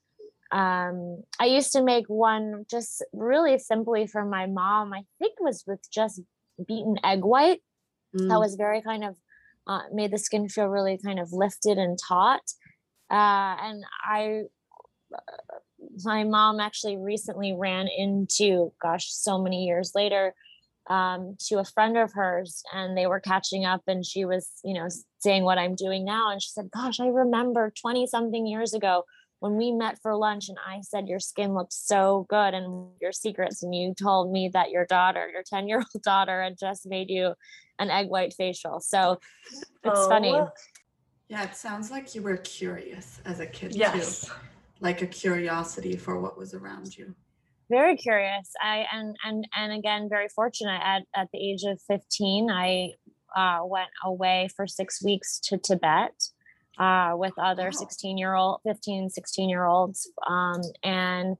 Um, 0.51 1.23
I 1.39 1.45
used 1.45 1.71
to 1.73 1.83
make 1.83 2.07
one 2.07 2.65
just 2.69 3.03
really 3.13 3.59
simply 3.59 4.07
for 4.07 4.25
my 4.25 4.47
mom. 4.47 4.93
I 4.93 5.03
think 5.19 5.33
it 5.39 5.43
was 5.43 5.63
with 5.67 5.81
just 5.91 6.21
beaten 6.67 6.95
egg 7.03 7.23
white. 7.23 7.61
Mm. 8.15 8.29
That 8.29 8.39
was 8.39 8.55
very 8.55 8.81
kind 8.81 9.03
of 9.03 9.15
uh, 9.67 9.81
made 9.93 10.11
the 10.11 10.17
skin 10.17 10.49
feel 10.49 10.67
really 10.67 10.97
kind 11.03 11.19
of 11.19 11.33
lifted 11.33 11.77
and 11.77 11.99
taut. 12.07 12.41
Uh, 13.11 13.55
and 13.61 13.83
I, 14.03 14.43
my 16.03 16.23
mom 16.23 16.59
actually 16.59 16.97
recently 16.97 17.53
ran 17.53 17.87
into, 17.87 18.71
gosh, 18.81 19.11
so 19.11 19.41
many 19.41 19.65
years 19.65 19.93
later, 19.95 20.33
um, 20.89 21.35
to 21.47 21.59
a 21.59 21.65
friend 21.65 21.97
of 21.97 22.13
hers, 22.13 22.63
and 22.73 22.97
they 22.97 23.07
were 23.07 23.19
catching 23.19 23.65
up, 23.65 23.81
and 23.87 24.05
she 24.05 24.23
was, 24.25 24.49
you 24.63 24.73
know, 24.73 24.87
saying 25.19 25.43
what 25.43 25.57
I'm 25.57 25.75
doing 25.75 26.05
now, 26.05 26.31
and 26.31 26.41
she 26.41 26.49
said, 26.49 26.71
"Gosh, 26.71 26.99
I 26.99 27.07
remember 27.07 27.73
20 27.79 28.07
something 28.07 28.47
years 28.47 28.73
ago." 28.73 29.03
when 29.39 29.55
we 29.55 29.71
met 29.71 30.01
for 30.01 30.15
lunch 30.15 30.49
and 30.49 30.57
I 30.65 30.81
said 30.81 31.07
your 31.07 31.19
skin 31.19 31.53
looked 31.53 31.73
so 31.73 32.25
good 32.29 32.53
and 32.53 32.89
your 32.99 33.11
secrets 33.11 33.61
and 33.61 33.73
you 33.73 33.93
told 33.93 34.31
me 34.31 34.49
that 34.53 34.71
your 34.71 34.85
daughter, 34.85 35.29
your 35.31 35.43
10 35.43 35.67
year 35.67 35.77
old 35.77 36.01
daughter 36.03 36.41
had 36.41 36.57
just 36.57 36.87
made 36.87 37.09
you 37.09 37.33
an 37.79 37.91
egg 37.91 38.09
white 38.09 38.33
facial. 38.33 38.79
So 38.79 39.19
it's 39.51 39.71
oh. 39.85 40.09
funny. 40.09 40.35
Yeah, 41.29 41.43
it 41.43 41.55
sounds 41.55 41.91
like 41.91 42.15
you 42.15 42.21
were 42.21 42.37
curious 42.37 43.19
as 43.25 43.39
a 43.39 43.45
kid 43.45 43.75
yes. 43.75 44.25
too. 44.25 44.31
Like 44.79 45.01
a 45.01 45.07
curiosity 45.07 45.95
for 45.95 46.19
what 46.19 46.37
was 46.37 46.53
around 46.53 46.95
you. 46.97 47.15
Very 47.69 47.97
curious. 47.97 48.51
I 48.61 48.85
and 48.91 49.15
and 49.23 49.47
and 49.55 49.73
again 49.73 50.07
very 50.09 50.29
fortunate 50.29 50.81
at 50.83 51.03
at 51.15 51.27
the 51.33 51.39
age 51.39 51.63
of 51.63 51.81
15 51.87 52.49
I 52.49 52.93
uh, 53.35 53.65
went 53.65 53.89
away 54.03 54.47
for 54.55 54.65
6 54.67 55.03
weeks 55.03 55.39
to 55.43 55.57
Tibet 55.57 56.29
uh, 56.77 57.13
with 57.15 57.33
other 57.37 57.71
16 57.71 58.17
year 58.17 58.35
old 58.35 58.59
15 58.63 59.09
16 59.09 59.49
year 59.49 59.65
olds 59.65 60.09
um, 60.27 60.61
and 60.83 61.37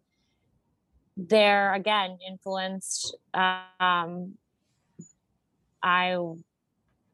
they're 1.15 1.73
again 1.73 2.17
influenced 2.27 3.15
um, 3.33 4.33
i 5.81 6.15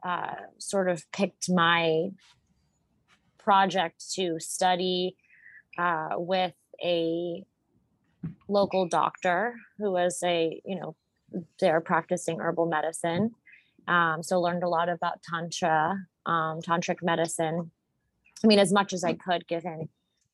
uh, 0.06 0.36
sort 0.58 0.89
of 0.89 1.03
picked 1.12 1.50
my 1.50 2.10
project 3.38 4.03
to 4.13 4.39
study 4.39 5.15
uh, 5.77 6.10
with 6.15 6.53
a 6.84 7.44
local 8.48 8.88
doctor 8.88 9.56
who 9.77 9.92
was 9.92 10.20
a 10.24 10.62
you 10.65 10.80
know 10.80 10.96
they're 11.60 11.82
practicing 11.82 12.39
herbal 12.39 12.68
medicine 12.68 13.32
um, 13.88 14.24
so 14.24 14.39
learned 14.39 14.63
a 14.63 14.70
lot 14.70 14.88
about 14.89 15.22
tantra 15.24 15.98
um, 16.25 16.62
tantric 16.62 17.01
medicine 17.01 17.72
I 18.44 18.48
mean, 18.48 18.60
as 18.60 18.74
much 18.74 18.94
as 18.94 19.03
I 19.03 19.13
could, 19.13 19.48
given 19.48 19.89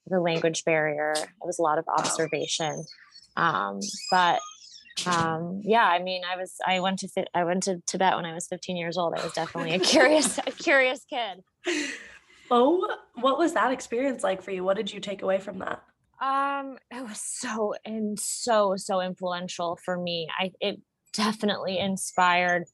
the 0.07 0.19
language 0.19 0.65
barrier. 0.65 1.13
It 1.15 1.45
was 1.45 1.59
a 1.59 1.61
lot 1.61 1.77
of 1.77 1.85
observation. 1.87 2.83
Um, 3.37 3.79
but 4.09 4.39
um, 5.05 5.61
yeah, 5.63 5.85
I 5.85 6.01
mean, 6.01 6.23
I 6.29 6.35
was 6.35 6.55
I 6.65 6.79
went 6.79 6.99
to 6.99 7.07
fit, 7.07 7.29
I 7.35 7.43
went 7.43 7.63
to 7.63 7.81
Tibet 7.85 8.15
when 8.15 8.25
I 8.25 8.33
was 8.33 8.47
15 8.47 8.75
years 8.75 8.97
old. 8.97 9.13
I 9.13 9.23
was 9.23 9.33
definitely 9.33 9.75
a 9.75 9.79
curious 9.79 10.39
a 10.39 10.51
curious 10.51 11.05
kid. 11.05 11.43
Oh, 12.49 12.89
what 13.21 13.37
was 13.37 13.53
that 13.53 13.71
experience 13.71 14.23
like 14.23 14.41
for 14.41 14.51
you? 14.51 14.63
What 14.63 14.77
did 14.77 14.91
you 14.91 14.99
take 14.99 15.21
away 15.21 15.39
from 15.39 15.59
that? 15.59 15.83
Um, 16.21 16.77
it 16.91 17.01
was 17.01 17.21
so 17.21 17.73
and 17.85 18.19
so 18.19 18.75
so 18.75 19.01
influential 19.01 19.79
for 19.83 19.97
me. 19.97 20.27
I 20.37 20.51
it 20.59 20.81
definitely 21.13 21.79
inspired 21.79 22.65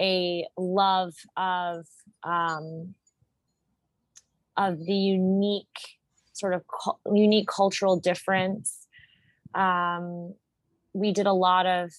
a 0.00 0.46
love 0.56 1.14
of 1.36 1.86
um 2.22 2.94
of 4.56 4.78
the 4.78 4.94
unique 4.94 5.66
sort 6.32 6.54
of 6.54 6.64
cu- 6.66 7.14
unique 7.14 7.48
cultural 7.48 7.98
difference. 7.98 8.86
Um, 9.54 10.34
we 10.92 11.12
did 11.12 11.26
a 11.26 11.32
lot 11.32 11.66
of 11.66 11.92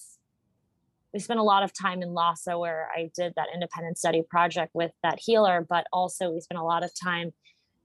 we 1.13 1.19
spent 1.19 1.39
a 1.39 1.43
lot 1.43 1.63
of 1.63 1.74
time 1.74 2.01
in 2.01 2.13
Lhasa 2.13 2.58
where 2.58 2.88
I 2.96 3.10
did 3.15 3.34
that 3.36 3.48
independent 3.53 3.98
study 3.98 4.22
project 4.22 4.72
with 4.75 4.91
that 5.01 5.19
healer, 5.19 5.65
but 5.67 5.88
also 5.91 6.31
we 6.31 6.39
spent 6.39 6.60
a 6.60 6.63
lot 6.63 6.84
of 6.84 6.91
time 6.93 7.31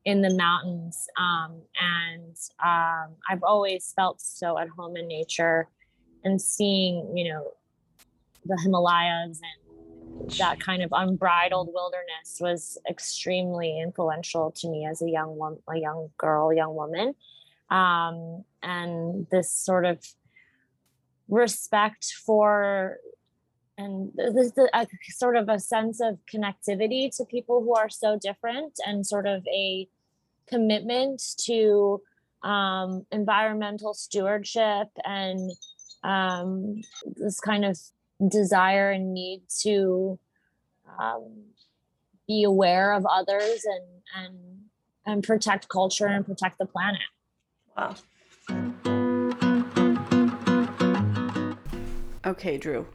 in 0.04 0.20
the 0.20 0.34
mountains. 0.34 1.08
Um, 1.18 1.62
and 1.80 2.36
um, 2.62 3.14
I've 3.28 3.42
always 3.42 3.92
felt 3.96 4.20
so 4.20 4.58
at 4.58 4.68
home 4.68 4.96
in 4.96 5.08
nature 5.08 5.68
and 6.24 6.40
seeing, 6.40 7.16
you 7.16 7.32
know, 7.32 7.52
the 8.44 8.58
Himalayas 8.62 9.40
and 9.40 10.30
that 10.38 10.60
kind 10.60 10.82
of 10.82 10.90
unbridled 10.92 11.70
wilderness 11.72 12.38
was 12.40 12.78
extremely 12.88 13.80
influential 13.80 14.52
to 14.52 14.68
me 14.68 14.86
as 14.86 15.02
a 15.02 15.10
young 15.10 15.36
woman, 15.36 15.58
a 15.68 15.78
young 15.78 16.10
girl, 16.18 16.52
young 16.52 16.74
woman. 16.74 17.14
Um, 17.70 18.44
and 18.62 19.26
this 19.30 19.50
sort 19.50 19.84
of 19.84 19.98
respect 21.28 22.12
for 22.24 22.98
and 23.76 24.12
this 24.14 24.52
a, 24.72 24.86
sort 25.10 25.36
of 25.36 25.48
a 25.48 25.58
sense 25.58 26.00
of 26.00 26.18
connectivity 26.32 27.14
to 27.16 27.24
people 27.24 27.60
who 27.60 27.74
are 27.74 27.88
so 27.88 28.18
different 28.18 28.78
and 28.86 29.06
sort 29.06 29.26
of 29.26 29.46
a 29.48 29.88
commitment 30.46 31.22
to 31.38 32.00
um, 32.42 33.06
environmental 33.10 33.94
stewardship 33.94 34.88
and 35.04 35.50
um, 36.04 36.82
this 37.16 37.40
kind 37.40 37.64
of 37.64 37.78
desire 38.28 38.90
and 38.90 39.12
need 39.12 39.42
to 39.62 40.18
um, 41.00 41.44
be 42.28 42.44
aware 42.44 42.92
of 42.92 43.04
others 43.06 43.64
and 43.64 44.24
and 44.24 44.38
and 45.06 45.22
protect 45.22 45.68
culture 45.68 46.06
and 46.06 46.24
protect 46.24 46.58
the 46.58 46.66
planet. 46.66 47.00
Wow. 47.76 47.94
Okay, 52.26 52.56
Drew. 52.56 52.86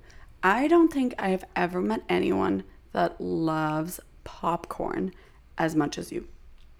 I 0.43 0.67
don't 0.67 0.91
think 0.91 1.13
I 1.19 1.29
have 1.29 1.43
ever 1.55 1.81
met 1.81 2.03
anyone 2.07 2.63
that 2.93 3.19
loves 3.19 3.99
popcorn 4.23 5.13
as 5.57 5.75
much 5.75 5.97
as 5.97 6.11
you. 6.11 6.27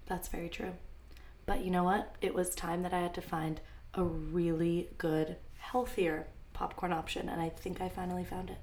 That's 0.06 0.28
very 0.28 0.48
true. 0.48 0.72
But 1.46 1.64
you 1.64 1.70
know 1.70 1.84
what? 1.84 2.14
It 2.20 2.34
was 2.34 2.54
time 2.54 2.82
that 2.82 2.92
I 2.92 3.00
had 3.00 3.14
to 3.14 3.20
find 3.20 3.60
a 3.94 4.02
really 4.02 4.88
good, 4.98 5.36
healthier 5.58 6.26
popcorn 6.52 6.92
option, 6.92 7.28
and 7.28 7.40
I 7.40 7.48
think 7.48 7.80
I 7.80 7.88
finally 7.88 8.24
found 8.24 8.50
it. 8.50 8.58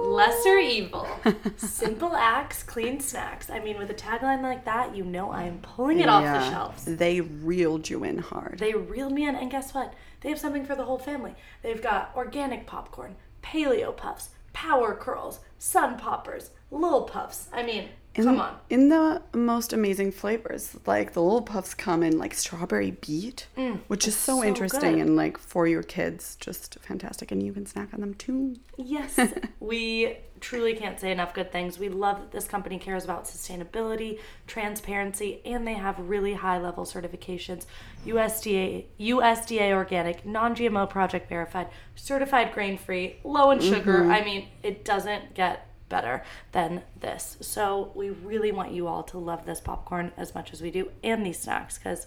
Lesser 0.00 0.58
evil. 0.58 1.06
Simple 1.56 2.16
acts, 2.16 2.64
clean 2.64 2.98
snacks. 2.98 3.48
I 3.48 3.60
mean, 3.60 3.78
with 3.78 3.90
a 3.90 3.94
tagline 3.94 4.42
like 4.42 4.64
that, 4.64 4.96
you 4.96 5.04
know 5.04 5.30
I 5.30 5.44
am 5.44 5.60
pulling 5.60 6.00
it 6.00 6.06
yeah, 6.06 6.14
off 6.14 6.24
the 6.24 6.50
shelves. 6.50 6.84
They 6.84 7.20
reeled 7.20 7.88
you 7.88 8.02
in 8.02 8.18
hard. 8.18 8.58
They 8.58 8.74
reeled 8.74 9.12
me 9.12 9.26
in, 9.26 9.36
and 9.36 9.50
guess 9.50 9.72
what? 9.72 9.94
They 10.22 10.28
have 10.30 10.38
something 10.38 10.64
for 10.64 10.74
the 10.74 10.84
whole 10.84 10.98
family. 10.98 11.34
They've 11.62 11.82
got 11.82 12.12
organic 12.16 12.66
popcorn, 12.66 13.16
paleo 13.42 13.96
puffs, 13.96 14.30
power 14.52 14.94
curls, 14.94 15.40
sun 15.58 15.98
poppers, 15.98 16.50
little 16.70 17.02
Puffs. 17.02 17.48
I 17.52 17.62
mean, 17.62 17.88
in, 18.14 18.24
come 18.24 18.40
on. 18.40 18.56
In 18.70 18.88
the 18.88 19.22
most 19.34 19.72
amazing 19.72 20.12
flavors. 20.12 20.76
Like 20.86 21.12
the 21.12 21.22
little 21.22 21.42
Puffs 21.42 21.74
come 21.74 22.02
in 22.02 22.18
like 22.18 22.34
strawberry 22.34 22.92
beet, 22.92 23.46
mm, 23.56 23.80
which 23.88 24.06
is 24.08 24.16
so, 24.16 24.40
so 24.40 24.44
interesting 24.44 24.94
good. 24.94 25.02
and 25.02 25.16
like 25.16 25.38
for 25.38 25.66
your 25.66 25.82
kids, 25.82 26.36
just 26.36 26.78
fantastic. 26.80 27.30
And 27.30 27.42
you 27.42 27.52
can 27.52 27.66
snack 27.66 27.92
on 27.92 28.00
them 28.00 28.14
too. 28.14 28.56
Yes. 28.76 29.18
we 29.60 30.16
truly 30.42 30.74
can't 30.74 31.00
say 31.00 31.10
enough 31.10 31.32
good 31.32 31.50
things. 31.50 31.78
We 31.78 31.88
love 31.88 32.20
that 32.20 32.32
this 32.32 32.46
company 32.46 32.78
cares 32.78 33.04
about 33.04 33.24
sustainability, 33.24 34.18
transparency, 34.46 35.40
and 35.46 35.66
they 35.66 35.74
have 35.74 35.98
really 35.98 36.34
high 36.34 36.58
level 36.58 36.84
certifications. 36.84 37.64
USDA 38.04 38.86
USDA 39.00 39.72
organic, 39.72 40.26
non-GMO 40.26 40.90
project 40.90 41.28
verified, 41.28 41.68
certified 41.94 42.52
grain 42.52 42.76
free, 42.76 43.16
low 43.24 43.52
in 43.52 43.60
sugar. 43.60 44.00
Mm-hmm. 44.00 44.10
I 44.10 44.24
mean, 44.24 44.48
it 44.62 44.84
doesn't 44.84 45.34
get 45.34 45.68
better 45.88 46.24
than 46.50 46.82
this. 46.98 47.36
So 47.40 47.92
we 47.94 48.10
really 48.10 48.50
want 48.50 48.72
you 48.72 48.88
all 48.88 49.04
to 49.04 49.18
love 49.18 49.46
this 49.46 49.60
popcorn 49.60 50.12
as 50.16 50.34
much 50.34 50.52
as 50.52 50.60
we 50.60 50.70
do 50.70 50.90
and 51.04 51.24
these 51.24 51.38
snacks 51.38 51.78
because 51.78 52.06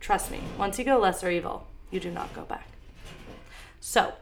trust 0.00 0.30
me, 0.30 0.40
once 0.56 0.78
you 0.78 0.84
go 0.84 0.98
lesser 0.98 1.30
evil, 1.30 1.66
you 1.90 1.98
do 1.98 2.10
not 2.10 2.32
go 2.34 2.42
back. 2.42 2.68
So 3.80 4.12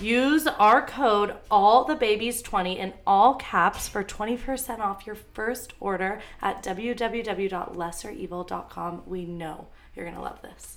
use 0.00 0.46
our 0.46 0.86
code 0.86 1.34
all 1.50 1.84
the 1.84 1.96
babies 1.96 2.42
20 2.42 2.78
in 2.78 2.92
all 3.06 3.34
caps 3.34 3.88
for 3.88 4.04
20% 4.04 4.78
off 4.78 5.06
your 5.06 5.16
first 5.16 5.72
order 5.80 6.20
at 6.40 6.62
www.lesserevil.com. 6.62 9.02
We 9.06 9.24
know 9.24 9.66
you're 9.94 10.04
going 10.04 10.16
to 10.16 10.22
love 10.22 10.40
this. 10.42 10.76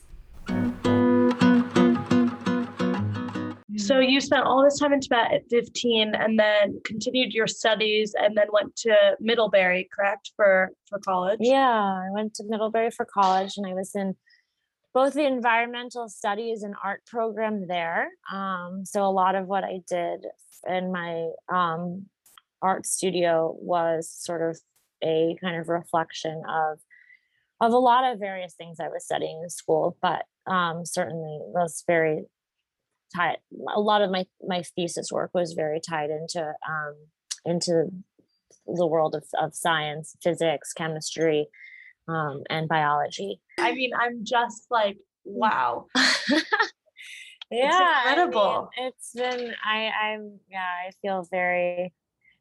So 3.77 3.99
you 3.99 4.19
spent 4.21 4.45
all 4.45 4.63
this 4.63 4.79
time 4.79 4.93
in 4.93 4.99
Tibet 4.99 5.33
at 5.33 5.49
15 5.49 6.13
and 6.13 6.37
then 6.39 6.79
continued 6.83 7.33
your 7.33 7.47
studies 7.47 8.13
and 8.17 8.37
then 8.37 8.45
went 8.51 8.75
to 8.77 9.15
Middlebury, 9.19 9.89
correct, 9.91 10.31
for 10.35 10.69
for 10.87 10.99
college? 10.99 11.39
Yeah, 11.41 11.57
I 11.57 12.09
went 12.11 12.35
to 12.35 12.43
Middlebury 12.47 12.91
for 12.91 13.05
college 13.05 13.53
and 13.57 13.65
I 13.65 13.73
was 13.73 13.95
in 13.95 14.15
both 14.93 15.13
the 15.13 15.25
environmental 15.25 16.09
studies 16.09 16.63
and 16.63 16.75
art 16.83 17.05
program 17.05 17.67
there. 17.67 18.09
Um, 18.31 18.83
so 18.85 19.03
a 19.03 19.11
lot 19.11 19.35
of 19.35 19.47
what 19.47 19.63
I 19.63 19.81
did 19.87 20.25
in 20.67 20.91
my 20.91 21.29
um, 21.51 22.07
art 22.61 22.85
studio 22.85 23.55
was 23.59 24.09
sort 24.09 24.47
of 24.47 24.59
a 25.03 25.35
kind 25.41 25.59
of 25.59 25.69
reflection 25.69 26.43
of 26.47 26.79
of 27.59 27.73
a 27.73 27.77
lot 27.77 28.11
of 28.11 28.19
various 28.19 28.55
things 28.55 28.79
I 28.79 28.87
was 28.87 29.05
studying 29.05 29.39
in 29.43 29.49
school, 29.49 29.95
but 30.01 30.25
um, 30.47 30.83
certainly 30.83 31.39
was 31.43 31.83
very 31.85 32.23
tied. 33.15 33.37
A 33.75 33.79
lot 33.79 34.01
of 34.01 34.09
my 34.11 34.25
my 34.45 34.63
thesis 34.75 35.11
work 35.11 35.31
was 35.33 35.53
very 35.53 35.79
tied 35.79 36.09
into 36.09 36.41
um, 36.41 36.95
into 37.45 37.91
the 38.65 38.87
world 38.87 39.15
of, 39.15 39.25
of 39.39 39.55
science, 39.55 40.15
physics, 40.23 40.73
chemistry, 40.73 41.47
um, 42.11 42.43
and 42.49 42.67
biology. 42.67 43.39
I 43.57 43.73
mean, 43.73 43.91
I'm 43.97 44.23
just 44.23 44.67
like, 44.69 44.97
wow. 45.23 45.87
yeah, 47.51 48.09
incredible. 48.09 48.69
I 48.77 48.81
mean, 48.81 48.87
it's 48.89 49.13
been 49.13 49.53
I 49.63 49.91
I'm 50.03 50.39
yeah, 50.49 50.67
I 50.87 50.91
feel 51.01 51.27
very 51.29 51.93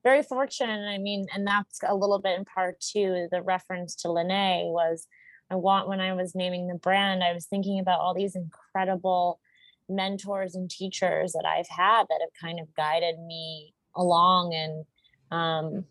very 0.03 0.23
fortunate. 0.23 0.89
I 0.89 0.99
mean, 0.99 1.27
and 1.35 1.47
that's 1.47 1.81
a 1.87 1.95
little 1.95 2.19
bit 2.19 2.39
in 2.39 2.45
part 2.45 2.81
too. 2.81 3.29
The 3.31 3.43
reference 3.43 3.95
to 3.97 4.09
Linné 4.09 4.71
was 4.71 5.07
I 5.50 5.57
want 5.57 5.89
when 5.89 6.00
I 6.00 6.12
was 6.15 6.35
naming 6.35 6.69
the 6.69 6.77
brand, 6.77 7.25
I 7.25 7.33
was 7.33 7.47
thinking 7.47 7.81
about 7.81 8.00
all 8.00 8.15
these 8.15 8.37
incredible 8.37 9.41
mentors 9.89 10.55
and 10.55 10.71
teachers 10.71 11.33
that 11.33 11.45
I've 11.45 11.69
had 11.69 12.05
that 12.09 12.21
have 12.21 12.31
kind 12.41 12.61
of 12.61 12.73
guided 12.75 13.19
me 13.19 13.75
along 13.97 14.55
and 14.55 14.85
um, 15.33 15.85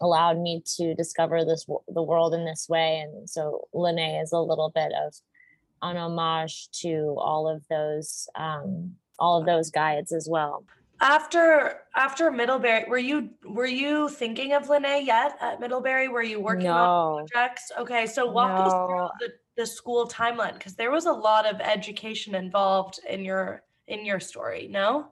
allowed 0.00 0.38
me 0.38 0.62
to 0.76 0.94
discover 0.94 1.44
this 1.44 1.66
the 1.88 2.02
world 2.02 2.34
in 2.34 2.44
this 2.44 2.68
way. 2.68 2.98
And 2.98 3.28
so 3.28 3.68
Linné 3.74 4.22
is 4.22 4.32
a 4.32 4.38
little 4.38 4.70
bit 4.70 4.92
of 4.92 5.14
an 5.82 5.96
homage 5.96 6.68
to 6.82 7.16
all 7.18 7.48
of 7.48 7.62
those 7.68 8.28
um, 8.34 8.92
all 9.18 9.40
of 9.40 9.46
those 9.46 9.70
guides 9.70 10.12
as 10.12 10.28
well. 10.30 10.64
After 11.00 11.80
after 11.94 12.30
Middlebury, 12.30 12.84
were 12.88 12.98
you 12.98 13.30
were 13.44 13.66
you 13.66 14.08
thinking 14.08 14.54
of 14.54 14.64
Linné 14.68 15.04
yet 15.04 15.36
at 15.40 15.60
Middlebury? 15.60 16.08
Were 16.08 16.22
you 16.22 16.40
working 16.40 16.64
No. 16.64 16.72
on 16.74 17.26
projects? 17.26 17.70
Okay, 17.78 18.06
so 18.06 18.30
walk 18.30 18.66
us 18.66 18.72
through 18.72 19.08
the, 19.20 19.34
the 19.56 19.66
school 19.66 20.08
timeline 20.08 20.54
because 20.54 20.74
there 20.74 20.90
was 20.90 21.04
a 21.04 21.12
lot 21.12 21.44
of 21.46 21.60
education 21.60 22.34
involved 22.34 22.98
in 23.08 23.24
your 23.24 23.62
in 23.86 24.06
your 24.06 24.20
story. 24.20 24.68
No. 24.70 25.08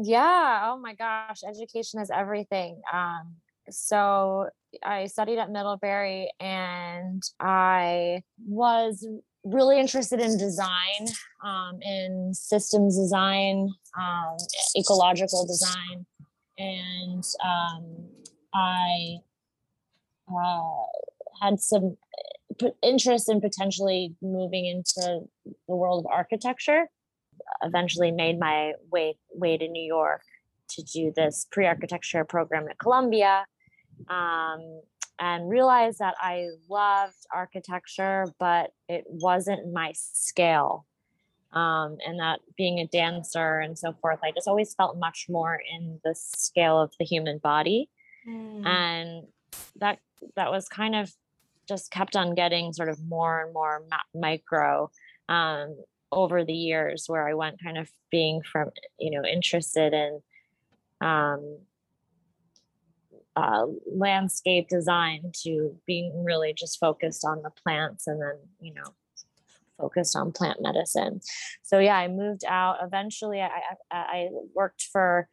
Yeah. 0.00 0.62
Oh 0.64 0.76
my 0.76 0.94
gosh. 0.94 1.42
Education 1.48 2.00
is 2.00 2.10
everything. 2.10 2.80
Um, 2.92 3.36
so 3.70 4.48
I 4.82 5.06
studied 5.06 5.38
at 5.38 5.50
Middlebury 5.50 6.30
and 6.40 7.22
I 7.40 8.22
was 8.46 9.06
really 9.44 9.80
interested 9.80 10.20
in 10.20 10.36
design, 10.36 11.08
um, 11.44 11.78
in 11.82 12.32
systems 12.34 12.98
design, 12.98 13.70
um, 13.98 14.36
ecological 14.76 15.46
design. 15.46 16.06
And 16.58 17.24
um, 17.44 18.08
I 18.54 19.18
uh, 20.28 20.84
had 21.40 21.60
some 21.60 21.96
interest 22.82 23.28
in 23.28 23.40
potentially 23.40 24.14
moving 24.20 24.66
into 24.66 25.20
the 25.68 25.74
world 25.74 26.04
of 26.04 26.10
architecture 26.12 26.88
eventually 27.62 28.10
made 28.10 28.38
my 28.38 28.72
way 28.90 29.16
way 29.32 29.56
to 29.56 29.68
New 29.68 29.82
York 29.82 30.22
to 30.70 30.82
do 30.82 31.12
this 31.14 31.46
pre-architecture 31.50 32.24
program 32.24 32.68
at 32.68 32.78
Columbia, 32.78 33.46
um, 34.08 34.80
and 35.18 35.48
realized 35.50 35.98
that 35.98 36.14
I 36.20 36.48
loved 36.68 37.26
architecture, 37.34 38.26
but 38.38 38.72
it 38.88 39.04
wasn't 39.08 39.72
my 39.72 39.92
scale. 39.94 40.86
Um, 41.52 41.96
and 42.06 42.20
that 42.20 42.40
being 42.56 42.78
a 42.78 42.86
dancer 42.86 43.58
and 43.58 43.78
so 43.78 43.94
forth, 44.00 44.20
I 44.22 44.32
just 44.32 44.46
always 44.46 44.74
felt 44.74 44.98
much 44.98 45.26
more 45.28 45.58
in 45.74 45.98
the 46.04 46.14
scale 46.14 46.78
of 46.80 46.92
the 46.98 47.04
human 47.06 47.38
body, 47.38 47.88
and 48.66 49.26
that 49.76 49.98
that 50.36 50.50
was 50.50 50.68
kind 50.68 50.94
of 50.94 51.12
just 51.66 51.90
kept 51.90 52.16
on 52.16 52.34
getting 52.34 52.72
sort 52.72 52.88
of 52.88 52.98
more 53.04 53.42
and 53.42 53.52
more 53.54 53.82
ma- 53.90 54.20
micro 54.20 54.90
um, 55.28 55.76
over 56.12 56.44
the 56.44 56.52
years 56.52 57.04
where 57.08 57.28
I 57.28 57.34
went 57.34 57.62
kind 57.62 57.78
of 57.78 57.90
being 58.10 58.42
from, 58.42 58.70
you 58.98 59.10
know, 59.10 59.26
interested 59.26 59.92
in 59.92 60.22
um, 61.00 61.58
uh, 63.38 63.66
landscape 63.86 64.68
design 64.68 65.30
to 65.42 65.76
being 65.86 66.24
really 66.24 66.52
just 66.52 66.80
focused 66.80 67.24
on 67.24 67.42
the 67.42 67.50
plants 67.62 68.06
and 68.06 68.20
then, 68.20 68.36
you 68.60 68.74
know, 68.74 68.94
focused 69.78 70.16
on 70.16 70.32
plant 70.32 70.58
medicine. 70.60 71.20
So 71.62 71.78
yeah, 71.78 71.96
I 71.96 72.08
moved 72.08 72.44
out. 72.46 72.78
Eventually, 72.82 73.40
I, 73.40 73.50
I, 73.90 73.96
I 73.96 74.28
worked 74.54 74.88
for 74.92 75.28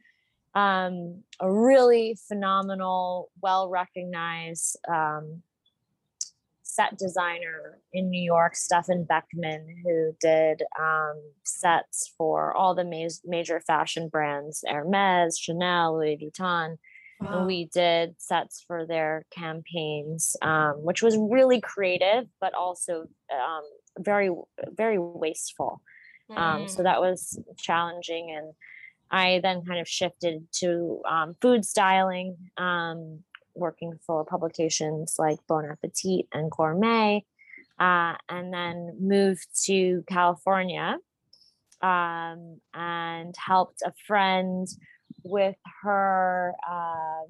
um, 0.53 1.23
a 1.39 1.51
really 1.51 2.17
phenomenal, 2.27 3.31
well 3.41 3.69
recognized 3.69 4.77
um, 4.87 5.41
set 6.61 6.97
designer 6.97 7.79
in 7.91 8.09
New 8.09 8.21
York, 8.21 8.55
Stefan 8.55 9.03
Beckman, 9.03 9.65
who 9.83 10.15
did 10.21 10.61
um, 10.79 11.21
sets 11.43 12.13
for 12.17 12.53
all 12.53 12.75
the 12.75 12.83
ma- 12.83 13.07
major 13.25 13.59
fashion 13.61 14.09
brands 14.09 14.63
Hermes, 14.67 15.39
Chanel, 15.39 15.97
Louis 15.97 16.17
Vuitton. 16.21 16.77
And 17.19 17.47
we 17.47 17.65
did 17.65 18.15
sets 18.17 18.63
for 18.67 18.85
their 18.85 19.25
campaigns, 19.31 20.35
um, 20.41 20.83
which 20.83 21.01
was 21.01 21.17
really 21.17 21.61
creative, 21.61 22.25
but 22.41 22.53
also 22.53 23.07
um, 23.31 23.63
very, 23.99 24.29
very 24.75 24.99
wasteful. 24.99 25.81
Um, 26.35 26.67
so 26.67 26.83
that 26.83 27.01
was 27.01 27.39
challenging. 27.57 28.35
And 28.35 28.53
I 29.11 29.39
then 29.41 29.63
kind 29.63 29.79
of 29.79 29.87
shifted 29.87 30.45
to 30.59 31.01
um, 31.09 31.35
food 31.41 31.63
styling, 31.65 32.35
um, 32.57 33.23
working 33.53 33.97
for 34.05 34.25
publications 34.25 35.15
like 35.17 35.37
Bon 35.47 35.65
Appetit 35.65 36.27
and 36.33 36.51
Gourmet, 36.51 37.23
uh, 37.79 38.15
and 38.29 38.53
then 38.53 38.97
moved 38.99 39.47
to 39.65 40.03
California 40.07 40.97
um, 41.81 42.59
and 42.73 43.35
helped 43.37 43.81
a 43.83 43.93
friend 44.07 44.67
with 45.25 45.55
her 45.83 46.53
um, 46.69 47.25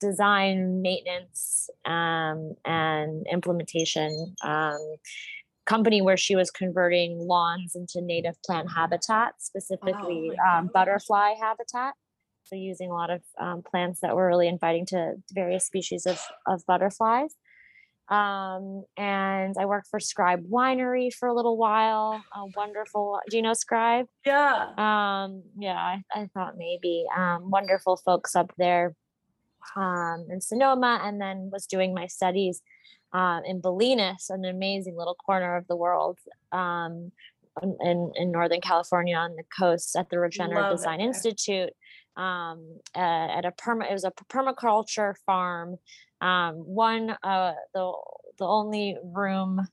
design, 0.00 0.80
maintenance, 0.80 1.68
um, 1.84 2.54
and 2.64 3.26
implementation 3.30 4.34
um, 4.42 4.96
company 5.66 6.00
where 6.02 6.16
she 6.16 6.34
was 6.34 6.50
converting 6.50 7.18
lawns 7.18 7.74
into 7.74 8.00
native 8.00 8.40
plant 8.42 8.72
habitat, 8.72 9.34
specifically 9.38 10.32
my 10.36 10.58
um, 10.58 10.70
butterfly 10.72 11.34
habitat. 11.40 11.94
So 12.44 12.56
using 12.56 12.90
a 12.90 12.94
lot 12.94 13.10
of 13.10 13.22
um, 13.40 13.62
plants 13.62 14.00
that 14.00 14.16
were 14.16 14.26
really 14.26 14.48
inviting 14.48 14.86
to 14.86 15.14
various 15.32 15.64
species 15.64 16.06
of, 16.06 16.20
of 16.46 16.64
butterflies. 16.66 17.34
Um, 18.10 18.84
and 18.96 19.54
I 19.58 19.66
worked 19.66 19.86
for 19.88 20.00
Scribe 20.00 20.44
Winery 20.50 21.12
for 21.14 21.28
a 21.28 21.34
little 21.34 21.56
while. 21.56 22.22
A 22.34 22.46
wonderful. 22.56 23.20
Do 23.30 23.36
you 23.36 23.42
know 23.42 23.54
Scribe? 23.54 24.06
yeah. 24.26 24.72
Um, 24.76 25.44
yeah, 25.56 25.76
I, 25.76 26.02
I 26.12 26.28
thought 26.34 26.54
maybe 26.58 27.04
um, 27.16 27.50
wonderful 27.50 27.96
folks 27.96 28.34
up 28.34 28.52
there 28.58 28.96
um, 29.76 30.26
in 30.28 30.40
Sonoma, 30.40 31.00
and 31.04 31.20
then 31.20 31.50
was 31.52 31.66
doing 31.66 31.94
my 31.94 32.06
studies 32.06 32.62
um, 33.12 33.42
in 33.46 33.60
Bolinas, 33.60 34.30
an 34.30 34.44
amazing 34.44 34.96
little 34.96 35.14
corner 35.14 35.56
of 35.56 35.66
the 35.68 35.76
world 35.76 36.18
um, 36.52 37.12
in- 37.62 38.12
in, 38.16 38.30
Northern 38.30 38.60
California 38.60 39.16
on 39.16 39.36
the 39.36 39.44
coast 39.56 39.96
at 39.96 40.08
the 40.10 40.18
Regenerative 40.18 40.62
Love 40.62 40.78
Design 40.78 40.98
there. 40.98 41.08
Institute 41.08 41.70
um, 42.16 42.80
uh, 42.96 42.98
at 42.98 43.44
a 43.44 43.52
perma. 43.52 43.90
It 43.90 43.92
was 43.92 44.04
a 44.04 44.12
permaculture 44.30 45.14
farm. 45.26 45.76
Um, 46.20 46.54
one, 46.54 47.16
uh, 47.22 47.54
the 47.74 47.92
the 48.38 48.46
only 48.46 48.96
room 49.02 49.66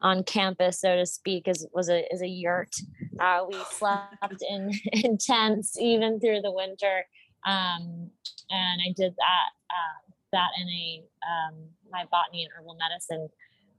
on 0.00 0.22
campus, 0.22 0.80
so 0.80 0.96
to 0.96 1.06
speak, 1.06 1.48
is 1.48 1.66
was 1.72 1.88
a 1.88 2.04
is 2.12 2.22
a 2.22 2.28
yurt. 2.28 2.74
Uh, 3.20 3.44
we 3.48 3.56
slept 3.70 4.42
in 4.48 4.72
in 4.92 5.18
tents 5.18 5.78
even 5.78 6.20
through 6.20 6.40
the 6.40 6.52
winter, 6.52 7.04
um, 7.46 8.10
and 8.50 8.80
I 8.86 8.92
did 8.96 9.14
that 9.16 9.48
uh, 9.70 10.12
that 10.32 10.50
in 10.60 10.68
a 10.68 11.02
um, 11.26 11.54
my 11.90 12.04
botany 12.10 12.42
and 12.42 12.52
herbal 12.56 12.76
medicine 12.78 13.28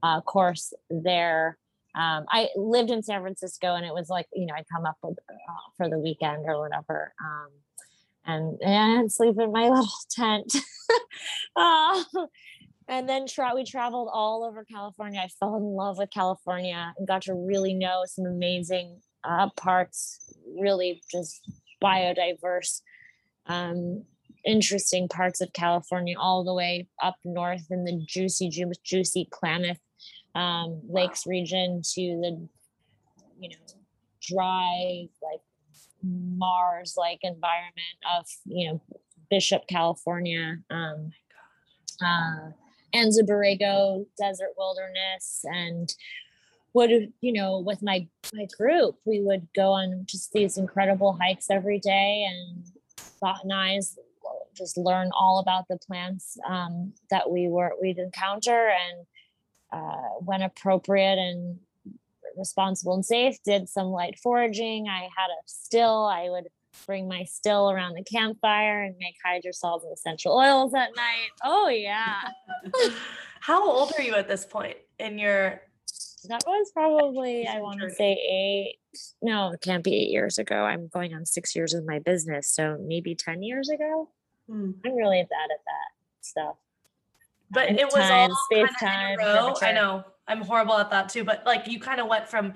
uh, 0.03 0.21
course 0.21 0.73
there. 0.89 1.57
Um, 1.95 2.25
I 2.27 2.49
lived 2.57 2.91
in 2.91 3.03
San 3.03 3.21
Francisco, 3.21 3.75
and 3.75 3.85
it 3.85 3.93
was 3.93 4.09
like 4.09 4.27
you 4.33 4.45
know 4.45 4.53
I'd 4.55 4.67
come 4.71 4.85
up 4.85 4.97
with, 5.03 5.17
uh, 5.29 5.69
for 5.77 5.89
the 5.89 5.99
weekend 5.99 6.45
or 6.45 6.59
whatever, 6.59 7.13
um, 7.21 7.51
and 8.25 8.61
and 8.61 9.11
sleep 9.11 9.35
in 9.39 9.51
my 9.51 9.69
little 9.69 9.87
tent. 10.09 10.55
Uh, 11.55 12.03
and 12.87 13.07
then 13.09 13.27
tra- 13.27 13.53
we 13.55 13.63
traveled 13.63 14.09
all 14.11 14.43
over 14.43 14.63
California. 14.63 15.21
I 15.21 15.27
fell 15.39 15.55
in 15.55 15.63
love 15.63 15.97
with 15.97 16.11
California 16.11 16.93
and 16.97 17.07
got 17.07 17.23
to 17.23 17.33
really 17.33 17.73
know 17.73 18.03
some 18.07 18.25
amazing 18.25 18.99
uh, 19.23 19.49
parts, 19.57 20.33
really 20.59 21.01
just 21.11 21.41
biodiverse, 21.83 22.81
um, 23.47 24.03
interesting 24.45 25.07
parts 25.07 25.41
of 25.41 25.51
California, 25.53 26.15
all 26.19 26.43
the 26.43 26.53
way 26.53 26.87
up 27.01 27.15
north 27.23 27.65
in 27.71 27.83
the 27.83 27.99
juicy, 28.07 28.49
ju- 28.49 28.71
juicy 28.83 29.27
Klamath 29.31 29.79
um, 30.35 30.81
Lakes 30.87 31.25
region 31.25 31.81
to 31.93 32.01
the, 32.01 32.47
you 33.39 33.49
know, 33.49 33.55
dry, 34.21 35.07
like 35.23 35.41
Mars 36.05 36.95
like 36.97 37.19
environment 37.23 37.97
of, 38.17 38.25
you 38.45 38.69
know, 38.69 38.81
Bishop, 39.29 39.63
California. 39.67 40.59
Um, 40.69 41.11
uh, 42.01 42.51
Anza 42.93 43.27
Borrego 43.27 44.05
Desert 44.17 44.51
Wilderness 44.57 45.43
and 45.45 45.93
would 46.73 47.13
you 47.21 47.33
know 47.33 47.59
with 47.59 47.81
my 47.81 48.07
my 48.33 48.47
group 48.57 48.97
we 49.05 49.21
would 49.21 49.47
go 49.55 49.71
on 49.71 50.03
just 50.05 50.31
these 50.33 50.57
incredible 50.57 51.17
hikes 51.21 51.49
every 51.49 51.79
day 51.79 52.27
and 52.29 52.65
botanize 53.21 53.97
just 54.53 54.77
learn 54.77 55.09
all 55.17 55.39
about 55.39 55.67
the 55.69 55.77
plants 55.77 56.37
um, 56.47 56.93
that 57.09 57.29
we 57.29 57.47
were 57.47 57.73
we'd 57.81 57.97
encounter 57.97 58.69
and 58.69 59.05
uh, 59.71 60.09
when 60.19 60.41
appropriate 60.41 61.17
and 61.17 61.59
responsible 62.37 62.93
and 62.93 63.05
safe 63.05 63.37
did 63.43 63.69
some 63.69 63.87
light 63.87 64.17
foraging. 64.21 64.87
I 64.87 65.01
had 65.01 65.29
a 65.29 65.39
still 65.45 66.05
i 66.05 66.29
would 66.29 66.47
bring 66.85 67.07
my 67.07 67.23
still 67.23 67.71
around 67.71 67.93
the 67.93 68.03
campfire 68.03 68.83
and 68.83 68.95
make 68.99 69.15
hydrosols 69.25 69.83
and 69.83 69.93
essential 69.93 70.33
oils 70.33 70.73
at 70.73 70.89
night. 70.95 71.29
Oh 71.43 71.69
yeah. 71.69 72.21
How 73.39 73.63
old 73.63 73.93
are 73.97 74.01
you 74.01 74.15
at 74.15 74.27
this 74.27 74.45
point 74.45 74.75
in 74.99 75.17
your 75.17 75.61
that 76.27 76.43
was 76.47 76.71
probably 76.73 77.45
i 77.47 77.59
want 77.59 77.79
to 77.79 77.89
say 77.91 78.13
eight 78.13 78.77
no 79.21 79.51
it 79.51 79.61
can't 79.61 79.83
be 79.83 79.93
eight 79.93 80.09
years 80.09 80.37
ago. 80.37 80.63
I'm 80.63 80.87
going 80.87 81.13
on 81.13 81.25
six 81.25 81.55
years 81.55 81.73
with 81.73 81.85
my 81.85 81.99
business 81.99 82.49
so 82.51 82.77
maybe 82.81 83.15
10 83.15 83.43
years 83.43 83.69
ago. 83.69 84.09
Hmm. 84.49 84.71
i'm 84.85 84.95
really 84.95 85.21
bad 85.21 85.49
at 85.51 85.63
that 85.65 85.91
stuff 86.21 86.55
But 87.51 87.69
it 87.69 87.85
was 87.85 87.95
all 87.95 88.27
time, 88.29 88.29
kind 88.29 88.37
space 88.51 88.69
of 88.81 89.19
in 89.19 89.27
a 89.27 89.47
row. 89.47 89.53
I 89.61 89.71
know 89.71 90.03
I'm 90.27 90.41
horrible 90.41 90.77
at 90.77 90.89
that 90.91 91.09
too. 91.09 91.23
But 91.23 91.45
like 91.45 91.67
you 91.67 91.79
kind 91.79 91.99
of 91.99 92.07
went 92.07 92.27
from 92.27 92.53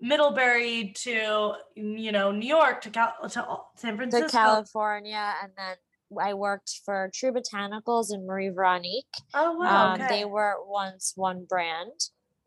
Middlebury 0.00 0.92
to 0.98 1.54
you 1.74 2.12
know 2.12 2.30
New 2.30 2.46
York 2.48 2.80
to 2.82 2.90
Cal- 2.90 3.16
to 3.28 3.58
San 3.76 3.96
Francisco. 3.96 4.26
to 4.26 4.32
california 4.32 5.34
and 5.42 5.52
then 5.56 5.76
i 6.22 6.32
worked 6.34 6.80
for 6.84 7.10
true 7.12 7.32
botanicals 7.32 8.10
and 8.12 8.24
marie 8.26 8.48
veronique 8.48 9.04
Oh 9.34 9.52
wow. 9.58 9.92
um, 9.94 10.00
okay. 10.00 10.20
they 10.20 10.24
were 10.24 10.54
once 10.66 11.12
one 11.16 11.44
brand 11.48 12.00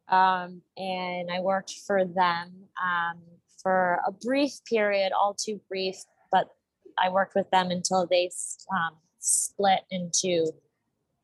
um, 0.07 0.61
and 0.77 1.29
i 1.29 1.39
worked 1.41 1.73
for 1.85 2.05
them 2.05 2.53
um, 2.81 3.17
for 3.61 3.99
a 4.07 4.11
brief 4.11 4.53
period 4.67 5.11
all 5.11 5.33
too 5.35 5.59
brief 5.67 5.97
but 6.31 6.47
i 6.97 7.09
worked 7.09 7.35
with 7.35 7.49
them 7.51 7.69
until 7.69 8.07
they 8.07 8.29
um, 8.71 8.95
split 9.19 9.81
into 9.91 10.51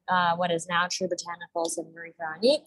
uh, 0.09 0.35
what 0.35 0.51
is 0.51 0.67
now 0.67 0.87
true 0.91 1.07
botanicals 1.07 1.77
and 1.77 1.93
marie 1.93 2.13
veronique 2.19 2.65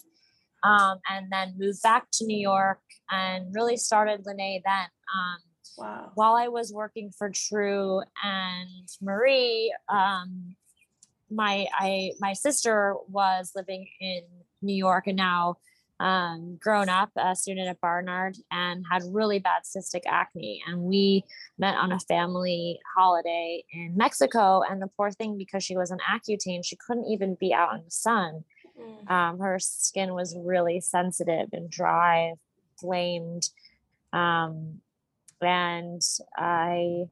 um, 0.63 0.99
and 1.09 1.33
then 1.33 1.55
moved 1.59 1.83
back 1.83 2.07
to 2.13 2.27
new 2.27 2.39
york 2.39 2.81
and 3.11 3.55
really 3.55 3.77
started 3.77 4.25
Linné 4.25 4.61
then 4.65 4.87
um, 5.15 5.39
wow. 5.81 6.13
while 6.15 6.35
I 6.35 6.49
was 6.49 6.73
working 6.73 7.11
for 7.17 7.31
True 7.31 8.03
and 8.23 8.89
Marie, 9.01 9.75
um, 9.89 10.57
my 11.31 11.67
I 11.73 12.13
my 12.21 12.33
sister 12.33 12.95
was 13.09 13.53
living 13.55 13.87
in 14.01 14.23
New 14.63 14.75
York 14.75 15.07
and 15.07 15.17
now 15.17 15.57
um, 16.01 16.57
grown 16.59 16.89
up 16.89 17.11
a 17.17 17.37
student 17.37 17.69
at 17.69 17.81
Barnard 17.81 18.37
and 18.51 18.85
had 18.91 19.03
really 19.13 19.39
bad 19.39 19.63
cystic 19.65 20.03
acne. 20.09 20.63
And 20.67 20.81
we 20.81 21.25
met 21.59 21.77
on 21.77 21.93
a 21.93 22.01
family 22.01 22.81
holiday 22.97 23.63
in 23.71 23.95
Mexico. 23.97 24.63
And 24.69 24.81
the 24.81 24.89
poor 24.97 25.11
thing, 25.11 25.37
because 25.37 25.63
she 25.63 25.77
was 25.77 25.91
on 25.91 25.99
Accutane, 25.99 26.65
she 26.65 26.77
couldn't 26.77 27.05
even 27.05 27.37
be 27.39 27.53
out 27.53 27.75
in 27.75 27.85
the 27.85 27.91
sun. 27.91 28.45
Mm. 28.81 29.11
Um, 29.11 29.39
her 29.41 29.59
skin 29.59 30.15
was 30.15 30.35
really 30.39 30.81
sensitive 30.81 31.49
and 31.53 31.71
dry, 31.71 32.33
flamed. 32.81 33.51
Um, 34.15 34.81
and 35.43 36.01
I 36.35 37.05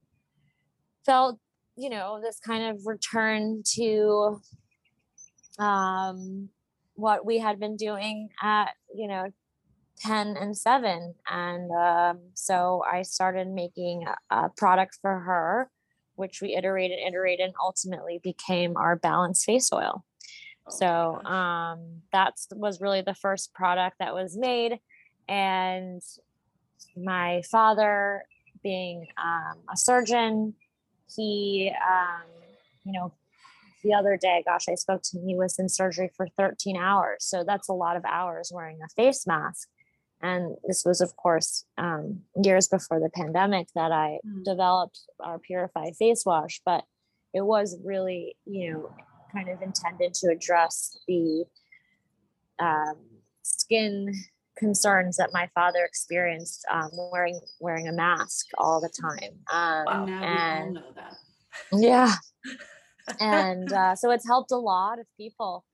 felt, 1.05 1.39
you 1.77 1.91
know, 1.91 2.21
this 2.23 2.41
kind 2.41 2.75
of 2.75 2.87
return 2.87 3.63
to 3.75 4.41
um, 5.59 6.49
what 6.99 7.25
we 7.25 7.39
had 7.39 7.61
been 7.61 7.77
doing 7.77 8.29
at, 8.43 8.71
you 8.93 9.07
know, 9.07 9.31
10 10.01 10.37
and 10.37 10.57
7. 10.57 11.15
And 11.31 11.71
um, 11.71 12.19
so 12.35 12.83
I 12.91 13.03
started 13.03 13.47
making 13.47 14.05
a, 14.31 14.37
a 14.37 14.49
product 14.49 14.99
for 15.01 15.21
her, 15.21 15.71
which 16.17 16.43
we 16.43 16.57
iterated, 16.57 16.99
iterated, 16.99 17.47
and 17.47 17.55
ultimately 17.63 18.21
became 18.21 18.77
our 18.77 18.97
balanced 18.97 19.47
face 19.47 19.73
oil. 19.73 20.05
Oh 20.67 20.71
So 20.71 21.25
um, 21.25 22.03
that 22.13 22.35
was 22.51 22.81
really 22.81 23.03
the 23.03 23.15
first 23.15 23.55
product 23.55 24.01
that 24.01 24.13
was 24.13 24.37
made. 24.37 24.81
And 25.29 26.03
my 26.97 27.43
father, 27.49 28.25
being 28.61 29.07
um, 29.23 29.59
a 29.73 29.77
surgeon, 29.77 30.55
he, 31.15 31.71
um, 31.89 32.27
you 32.85 32.93
know, 32.93 33.13
the 33.83 33.95
other 33.95 34.17
day, 34.21 34.43
gosh, 34.47 34.69
I 34.69 34.75
spoke 34.75 35.03
to 35.05 35.19
him. 35.19 35.27
He 35.27 35.37
was 35.37 35.59
in 35.59 35.69
surgery 35.69 36.11
for 36.17 36.27
13 36.37 36.77
hours. 36.77 37.25
So 37.25 37.45
that's 37.45 37.69
a 37.69 37.73
lot 37.73 37.97
of 37.97 38.05
hours 38.05 38.51
wearing 38.53 38.79
a 38.85 38.89
face 38.95 39.27
mask. 39.27 39.69
And 40.21 40.57
this 40.67 40.85
was, 40.85 41.01
of 41.01 41.15
course, 41.17 41.65
um, 41.77 42.23
years 42.43 42.67
before 42.69 42.99
the 42.99 43.11
pandemic 43.15 43.69
that 43.75 43.93
I 43.93 44.19
Mm. 44.27 44.45
developed 44.45 45.01
our 45.21 45.39
Purify 45.39 45.93
face 45.93 46.25
wash. 46.27 46.61
But 46.65 46.85
it 47.33 47.43
was 47.43 47.79
really, 47.85 48.37
you 48.45 48.73
know, 48.73 48.97
kind 49.33 49.49
of 49.49 49.63
intended 49.63 50.15
to 50.15 50.31
address 50.31 50.99
the 51.07 51.45
um, 52.59 52.97
skin 53.43 54.13
concerns 54.57 55.17
that 55.19 55.31
my 55.33 55.49
father 55.55 55.85
experienced 55.85 56.65
um, 56.71 56.91
wearing 57.13 57.41
wearing 57.61 57.87
a 57.87 57.93
mask 57.93 58.47
all 58.59 58.81
the 58.81 58.89
time. 58.89 59.39
Um, 59.53 59.85
Wow. 59.87 60.05
now 60.07 60.21
we 60.21 60.27
all 60.27 60.29
and 60.65 60.75
know 60.75 60.93
that. 60.97 61.17
yeah, 61.73 62.15
and 63.21 63.73
uh, 63.73 63.95
so 63.95 64.11
it's 64.11 64.27
helped 64.27 64.51
a 64.51 64.57
lot 64.57 64.99
of 64.99 65.07
people. 65.17 65.65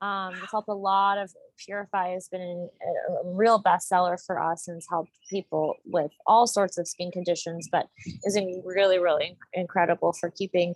Um, 0.00 0.34
it's 0.42 0.50
helped 0.50 0.68
a 0.68 0.74
lot 0.74 1.18
of 1.18 1.30
Purify 1.64 2.08
has 2.08 2.28
been 2.28 2.40
a, 2.40 3.28
real 3.28 3.62
bestseller 3.62 4.18
for 4.26 4.42
us 4.42 4.66
and 4.66 4.76
has 4.76 4.86
helped 4.90 5.12
people 5.30 5.74
with 5.84 6.10
all 6.26 6.48
sorts 6.48 6.76
of 6.76 6.88
skin 6.88 7.12
conditions, 7.12 7.68
but 7.70 7.86
is 8.24 8.38
really, 8.64 8.98
really 8.98 9.38
incredible 9.52 10.12
for 10.12 10.30
keeping 10.30 10.74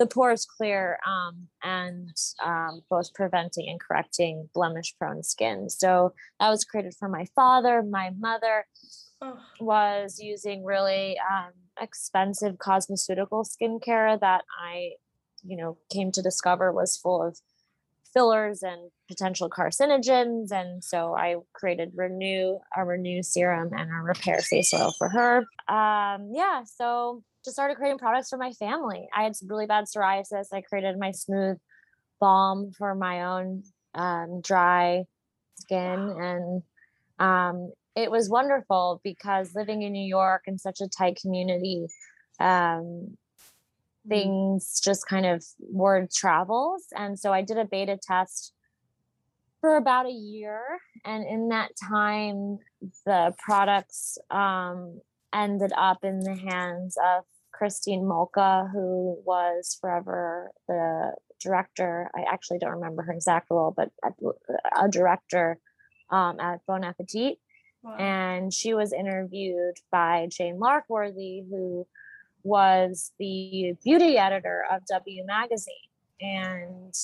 the 0.00 0.06
pores 0.06 0.44
clear 0.44 0.98
um, 1.06 1.46
and 1.62 2.10
um, 2.44 2.80
both 2.90 3.14
preventing 3.14 3.68
and 3.68 3.78
correcting 3.78 4.48
blemish 4.52 4.92
prone 4.98 5.22
skin. 5.22 5.70
So 5.70 6.14
that 6.40 6.48
was 6.48 6.64
created 6.64 6.94
for 6.98 7.08
my 7.08 7.26
father, 7.36 7.80
my 7.80 8.10
mother 8.18 8.64
Oh, 9.22 9.38
was 9.60 10.18
using 10.20 10.64
really 10.64 11.16
um, 11.18 11.52
expensive 11.80 12.56
cosmeceutical 12.56 13.46
skincare 13.46 14.18
that 14.20 14.42
I, 14.62 14.92
you 15.44 15.56
know, 15.56 15.78
came 15.92 16.12
to 16.12 16.22
discover 16.22 16.72
was 16.72 16.96
full 16.96 17.22
of 17.22 17.38
fillers 18.12 18.62
and 18.62 18.90
potential 19.08 19.50
carcinogens. 19.50 20.52
And 20.52 20.82
so 20.82 21.14
I 21.14 21.36
created 21.52 21.92
Renew, 21.96 22.58
a 22.76 22.84
Renew 22.84 23.22
serum 23.22 23.70
and 23.72 23.90
a 23.90 24.02
Repair 24.02 24.38
face 24.38 24.72
oil 24.72 24.92
for 24.96 25.08
her. 25.08 25.38
Um, 25.68 26.30
yeah, 26.32 26.62
so 26.64 27.22
just 27.44 27.56
started 27.56 27.76
creating 27.76 27.98
products 27.98 28.30
for 28.30 28.38
my 28.38 28.52
family. 28.52 29.08
I 29.14 29.24
had 29.24 29.36
some 29.36 29.48
really 29.48 29.66
bad 29.66 29.84
psoriasis. 29.84 30.46
I 30.52 30.60
created 30.60 30.98
my 30.98 31.10
smooth 31.10 31.58
balm 32.20 32.70
for 32.78 32.94
my 32.94 33.24
own 33.24 33.64
um, 33.94 34.40
dry 34.42 35.04
skin 35.56 36.14
and 36.18 36.62
um, 37.18 37.72
it 37.96 38.10
was 38.10 38.28
wonderful 38.28 39.00
because 39.04 39.54
living 39.54 39.82
in 39.82 39.92
New 39.92 40.06
York 40.06 40.42
in 40.46 40.58
such 40.58 40.80
a 40.80 40.88
tight 40.88 41.16
community, 41.20 41.86
um, 42.40 43.16
things 44.08 44.80
just 44.82 45.06
kind 45.06 45.26
of 45.26 45.44
word 45.58 46.10
travels. 46.10 46.84
And 46.96 47.18
so 47.18 47.32
I 47.32 47.42
did 47.42 47.58
a 47.58 47.64
beta 47.64 47.98
test 48.00 48.52
for 49.60 49.76
about 49.76 50.06
a 50.06 50.12
year. 50.12 50.60
And 51.04 51.26
in 51.26 51.48
that 51.48 51.70
time, 51.88 52.58
the 53.06 53.34
products 53.38 54.18
um, 54.30 55.00
ended 55.34 55.72
up 55.76 56.04
in 56.04 56.20
the 56.20 56.36
hands 56.36 56.96
of 57.02 57.24
Christine 57.52 58.02
Muhlke, 58.02 58.70
who 58.72 59.22
was 59.24 59.78
forever 59.80 60.50
the 60.68 61.12
director. 61.40 62.10
I 62.14 62.24
actually 62.30 62.58
don't 62.58 62.72
remember 62.72 63.02
her 63.02 63.12
exact 63.12 63.50
role, 63.50 63.72
but 63.76 63.90
a, 64.04 64.84
a 64.84 64.88
director 64.88 65.58
um, 66.10 66.38
at 66.40 66.60
Bon 66.66 66.84
Appetit 66.84 67.38
wow. 67.84 67.96
and 67.96 68.52
she 68.52 68.74
was 68.74 68.92
interviewed 68.92 69.76
by 69.92 70.28
Jane 70.30 70.58
Larkworthy, 70.58 71.44
who 71.48 71.86
was 72.44 73.10
the 73.18 73.74
beauty 73.82 74.16
editor 74.18 74.64
of 74.70 74.86
W 74.86 75.24
Magazine. 75.26 75.74
And 76.20 76.94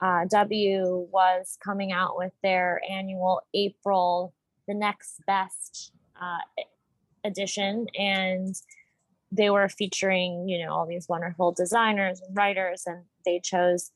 uh, 0.00 0.26
W 0.30 1.08
was 1.10 1.58
coming 1.62 1.92
out 1.92 2.16
with 2.16 2.32
their 2.42 2.80
annual 2.88 3.42
April, 3.52 4.32
the 4.68 4.74
next 4.74 5.20
best 5.26 5.92
uh, 6.20 6.38
edition, 7.24 7.86
and 7.98 8.54
they 9.32 9.50
were 9.50 9.68
featuring, 9.68 10.48
you 10.48 10.64
know, 10.64 10.72
all 10.72 10.86
these 10.86 11.08
wonderful 11.08 11.52
designers 11.52 12.20
and 12.20 12.36
writers, 12.36 12.84
and 12.86 13.04
they 13.24 13.40
chose 13.42 13.90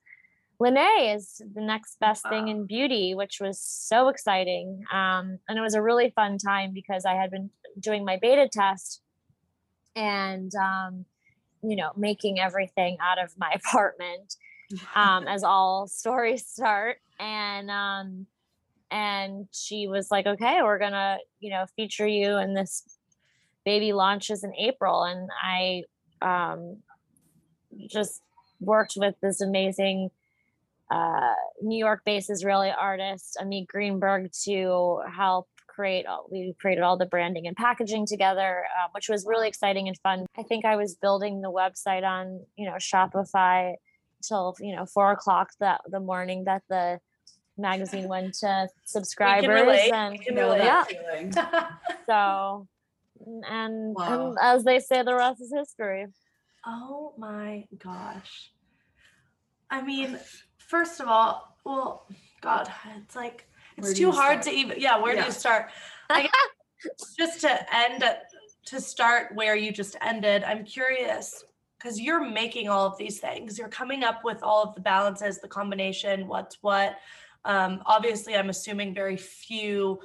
Linné 0.60 1.14
is 1.14 1.42
the 1.54 1.60
next 1.60 1.98
best 2.00 2.24
wow. 2.24 2.30
thing 2.30 2.48
in 2.48 2.66
beauty, 2.66 3.14
which 3.14 3.40
was 3.40 3.60
so 3.60 4.08
exciting. 4.08 4.84
Um, 4.92 5.38
and 5.48 5.58
it 5.58 5.60
was 5.60 5.74
a 5.74 5.82
really 5.82 6.10
fun 6.10 6.38
time 6.38 6.72
because 6.72 7.04
I 7.04 7.14
had 7.14 7.30
been 7.30 7.50
doing 7.80 8.04
my 8.04 8.18
beta 8.20 8.48
test 8.50 9.02
and, 9.96 10.52
um, 10.54 11.04
you 11.62 11.76
know, 11.76 11.90
making 11.96 12.38
everything 12.38 12.98
out 13.00 13.22
of 13.22 13.32
my 13.38 13.52
apartment, 13.54 14.36
um, 14.94 15.26
as 15.28 15.44
all 15.44 15.86
stories 15.86 16.46
start. 16.46 16.98
And, 17.18 17.70
um, 17.70 18.26
and 18.90 19.48
she 19.52 19.88
was 19.88 20.10
like, 20.10 20.26
okay, 20.26 20.60
we're 20.62 20.78
gonna, 20.78 21.18
you 21.40 21.50
know, 21.50 21.66
feature 21.76 22.06
you 22.06 22.36
and 22.36 22.56
this 22.56 22.82
baby 23.64 23.92
launches 23.92 24.44
in 24.44 24.54
April. 24.56 25.04
And 25.04 25.30
I, 25.42 25.84
um, 26.22 26.78
just 27.88 28.20
worked 28.60 28.94
with 28.96 29.14
this 29.20 29.40
amazing 29.40 30.10
uh, 30.90 31.34
New 31.62 31.78
York-based 31.78 32.30
Israeli 32.30 32.70
artist 32.70 33.36
Amit 33.40 33.66
Greenberg 33.66 34.30
to 34.44 35.00
help 35.12 35.48
create. 35.74 36.06
We 36.30 36.54
created 36.60 36.82
all 36.82 36.96
the 36.96 37.06
branding 37.06 37.46
and 37.46 37.56
packaging 37.56 38.06
together, 38.06 38.64
uh, 38.78 38.88
which 38.92 39.08
was 39.08 39.26
really 39.26 39.48
exciting 39.48 39.88
and 39.88 39.98
fun. 39.98 40.26
I 40.36 40.42
think 40.42 40.64
I 40.64 40.76
was 40.76 40.94
building 40.94 41.40
the 41.40 41.50
website 41.50 42.04
on 42.04 42.40
you 42.56 42.66
know 42.66 42.74
Shopify 42.74 43.74
till 44.22 44.54
you 44.60 44.74
know 44.74 44.86
four 44.86 45.12
o'clock 45.12 45.50
that 45.60 45.80
the 45.88 46.00
morning 46.00 46.44
that 46.44 46.62
the 46.68 47.00
magazine 47.56 48.08
went 48.08 48.34
to 48.34 48.68
subscribers 48.84 49.90
and 49.92 50.18
yeah. 50.26 50.84
so 52.06 52.68
and, 53.26 53.94
wow. 53.94 54.28
and 54.28 54.38
as 54.42 54.64
they 54.64 54.80
say, 54.80 55.02
the 55.02 55.14
rest 55.14 55.40
is 55.40 55.52
history. 55.54 56.06
Oh 56.66 57.14
my 57.16 57.66
gosh. 57.78 58.50
I 59.70 59.82
mean, 59.82 60.18
first 60.58 61.00
of 61.00 61.08
all, 61.08 61.56
well, 61.64 62.06
God, 62.40 62.70
it's 62.98 63.16
like 63.16 63.48
it's 63.76 63.92
too 63.94 64.10
hard 64.10 64.42
start? 64.42 64.54
to 64.54 64.60
even. 64.60 64.80
Yeah, 64.80 64.98
where 64.98 65.14
yeah. 65.14 65.22
do 65.22 65.26
you 65.26 65.32
start? 65.32 65.70
Just 67.18 67.40
to 67.42 67.74
end 67.74 68.04
to 68.66 68.80
start 68.80 69.34
where 69.34 69.56
you 69.56 69.72
just 69.72 69.96
ended. 70.00 70.42
I'm 70.42 70.64
curious 70.64 71.44
because 71.78 72.00
you're 72.00 72.24
making 72.24 72.68
all 72.68 72.86
of 72.86 72.96
these 72.96 73.20
things. 73.20 73.58
You're 73.58 73.68
coming 73.68 74.04
up 74.04 74.24
with 74.24 74.42
all 74.42 74.62
of 74.62 74.74
the 74.74 74.80
balances, 74.80 75.38
the 75.40 75.48
combination, 75.48 76.26
what's 76.26 76.62
what. 76.62 76.96
Um, 77.44 77.82
obviously, 77.84 78.36
I'm 78.36 78.48
assuming 78.48 78.94
very 78.94 79.16
few 79.16 80.00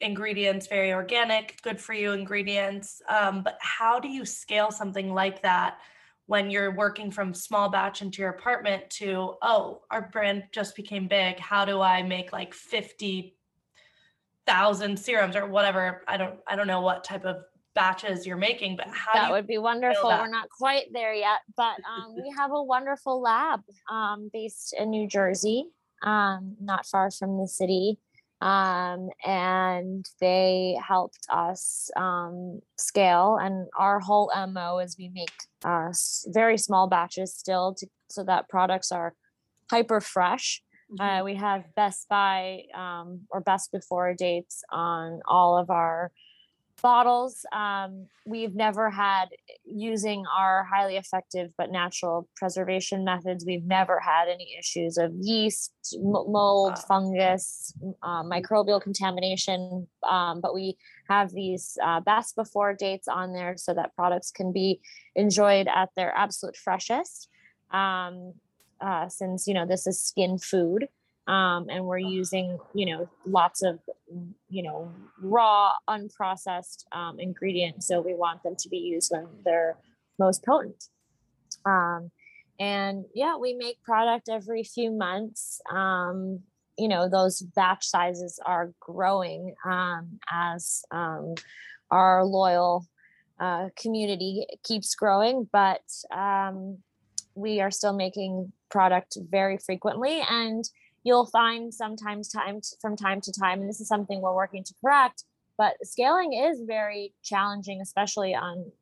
ingredients, 0.00 0.66
very 0.66 0.92
organic, 0.92 1.62
good 1.62 1.80
for 1.80 1.92
you 1.92 2.12
ingredients. 2.12 3.00
Um, 3.08 3.42
but 3.42 3.56
how 3.60 4.00
do 4.00 4.08
you 4.08 4.24
scale 4.24 4.72
something 4.72 5.14
like 5.14 5.42
that 5.42 5.78
when 6.26 6.50
you're 6.50 6.74
working 6.74 7.10
from 7.10 7.34
small 7.34 7.68
batch 7.68 8.00
into 8.02 8.22
your 8.22 8.30
apartment 8.30 8.88
to 8.90 9.34
oh 9.42 9.82
our 9.90 10.08
brand 10.12 10.44
just 10.52 10.76
became 10.76 11.08
big. 11.08 11.38
How 11.38 11.64
do 11.64 11.80
i 11.80 12.02
make 12.02 12.32
like 12.32 12.54
50,000 12.54 14.98
serums 14.98 15.36
or 15.36 15.46
whatever? 15.46 16.02
I 16.06 16.16
don't 16.16 16.38
i 16.46 16.56
don't 16.56 16.66
know 16.66 16.80
what 16.80 17.04
type 17.04 17.24
of 17.24 17.36
batches 17.74 18.26
you're 18.26 18.36
making 18.36 18.76
but 18.76 18.86
how 18.88 19.12
that 19.14 19.30
would 19.30 19.46
be 19.46 19.58
wonderful. 19.58 20.10
we're 20.10 20.28
not 20.28 20.48
quite 20.50 20.92
there 20.92 21.14
yet 21.14 21.40
but 21.56 21.76
um, 21.90 22.14
we 22.14 22.32
have 22.36 22.52
a 22.52 22.62
wonderful 22.62 23.20
lab 23.20 23.60
um, 23.90 24.30
based 24.32 24.74
in 24.78 24.90
new 24.90 25.08
jersey 25.08 25.66
um, 26.02 26.56
not 26.60 26.86
far 26.86 27.10
from 27.10 27.38
the 27.38 27.46
city 27.46 27.98
um, 28.42 29.08
and 29.24 30.04
they 30.20 30.76
helped 30.86 31.26
us 31.30 31.90
um, 31.96 32.60
scale. 32.76 33.38
And 33.40 33.68
our 33.78 34.00
whole 34.00 34.32
MO 34.48 34.80
is 34.80 34.96
we 34.98 35.08
make 35.08 35.30
uh, 35.64 35.92
very 36.26 36.58
small 36.58 36.88
batches 36.88 37.32
still 37.32 37.74
to, 37.74 37.86
so 38.10 38.24
that 38.24 38.48
products 38.48 38.90
are 38.90 39.14
hyper 39.70 40.00
fresh. 40.00 40.60
Mm-hmm. 40.90 41.20
Uh, 41.20 41.24
we 41.24 41.36
have 41.36 41.64
best 41.76 42.08
by 42.08 42.62
um, 42.74 43.20
or 43.30 43.40
best 43.40 43.70
before 43.70 44.12
dates 44.12 44.64
on 44.72 45.20
all 45.28 45.56
of 45.56 45.70
our 45.70 46.10
bottles. 46.82 47.46
Um, 47.52 48.06
we've 48.26 48.54
never 48.54 48.90
had 48.90 49.26
using 49.64 50.24
our 50.26 50.64
highly 50.64 50.96
effective 50.96 51.52
but 51.56 51.70
natural 51.70 52.28
preservation 52.36 53.04
methods. 53.04 53.44
We've 53.46 53.64
never 53.64 54.00
had 54.00 54.28
any 54.28 54.56
issues 54.58 54.98
of 54.98 55.12
yeast, 55.14 55.72
mold, 56.00 56.78
fungus, 56.86 57.72
uh, 58.02 58.22
microbial 58.24 58.82
contamination. 58.82 59.86
Um, 60.08 60.40
but 60.40 60.54
we 60.54 60.76
have 61.08 61.32
these 61.32 61.78
uh, 61.82 62.00
best 62.00 62.36
before 62.36 62.74
dates 62.74 63.08
on 63.08 63.32
there 63.32 63.56
so 63.56 63.72
that 63.74 63.94
products 63.94 64.30
can 64.30 64.52
be 64.52 64.80
enjoyed 65.14 65.68
at 65.68 65.90
their 65.96 66.12
absolute 66.16 66.56
freshest. 66.56 67.28
Um, 67.70 68.34
uh, 68.80 69.08
since 69.08 69.46
you 69.46 69.54
know 69.54 69.64
this 69.64 69.86
is 69.86 70.02
skin 70.02 70.38
food 70.38 70.88
um, 71.26 71.66
and 71.70 71.84
we're 71.84 71.98
using 71.98 72.58
you 72.74 72.86
know 72.86 73.08
lots 73.26 73.62
of 73.62 73.78
you 74.48 74.62
know 74.62 74.90
raw 75.20 75.72
unprocessed 75.88 76.84
um, 76.92 77.18
ingredients 77.20 77.86
so 77.86 78.00
we 78.00 78.14
want 78.14 78.42
them 78.42 78.56
to 78.56 78.68
be 78.68 78.78
used 78.78 79.10
when 79.12 79.26
they're 79.44 79.76
most 80.18 80.44
potent. 80.44 80.88
Um, 81.64 82.10
and 82.58 83.04
yeah 83.14 83.36
we 83.36 83.54
make 83.54 83.82
product 83.82 84.28
every 84.28 84.64
few 84.64 84.90
months. 84.90 85.60
Um, 85.70 86.40
you 86.78 86.88
know 86.88 87.08
those 87.08 87.40
batch 87.40 87.86
sizes 87.86 88.40
are 88.44 88.72
growing 88.80 89.54
um, 89.64 90.18
as 90.30 90.82
um, 90.90 91.34
our 91.90 92.24
loyal 92.24 92.86
uh, 93.38 93.68
community 93.76 94.46
keeps 94.64 94.94
growing 94.94 95.48
but 95.52 95.82
we 97.34 97.60
are 97.60 97.70
still 97.70 97.94
making 97.94 98.52
product 98.70 99.16
very 99.30 99.58
frequently 99.58 100.22
and 100.28 100.64
you'll 101.04 101.26
find 101.26 101.72
sometimes 101.72 102.28
time 102.28 102.60
to, 102.60 102.68
from 102.80 102.96
time 102.96 103.20
to 103.22 103.32
time, 103.32 103.60
and 103.60 103.68
this 103.68 103.80
is 103.80 103.88
something 103.88 104.20
we're 104.20 104.34
working 104.34 104.64
to 104.64 104.74
correct. 104.80 105.24
But 105.58 105.74
scaling 105.82 106.32
is 106.32 106.62
very 106.66 107.14
challenging, 107.22 107.80
especially 107.80 108.34
on 108.34 108.72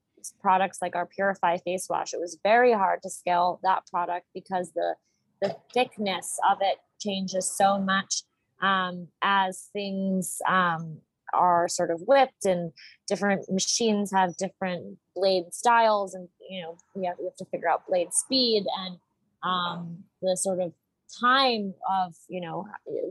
products 0.40 0.78
like 0.82 0.94
our 0.94 1.06
Purify 1.06 1.56
face 1.58 1.86
wash. 1.88 2.12
It 2.12 2.20
was 2.20 2.38
very 2.42 2.72
hard 2.72 3.02
to 3.02 3.10
scale 3.10 3.60
that 3.62 3.86
product 3.86 4.26
because 4.34 4.72
the 4.72 4.94
the 5.40 5.56
thickness 5.72 6.38
of 6.50 6.58
it 6.60 6.78
changes 7.00 7.50
so 7.50 7.78
much 7.78 8.24
um, 8.60 9.08
as 9.22 9.70
things 9.72 10.42
um, 10.46 10.98
are 11.32 11.68
sort 11.68 11.90
of 11.90 12.02
whipped 12.02 12.44
and 12.44 12.72
different 13.08 13.50
machines 13.50 14.12
have 14.12 14.36
different 14.36 14.98
blade 15.14 15.52
styles 15.52 16.14
and 16.14 16.28
you 16.48 16.60
know 16.60 16.76
we 16.94 17.06
have, 17.06 17.16
we 17.18 17.24
have 17.24 17.36
to 17.36 17.44
figure 17.46 17.70
out 17.70 17.86
blade 17.86 18.12
speed 18.12 18.64
and 18.80 18.98
um, 19.42 20.04
the 20.20 20.36
sort 20.36 20.60
of 20.60 20.72
time 21.20 21.74
of 21.88 22.14
you 22.28 22.40
know 22.40 22.66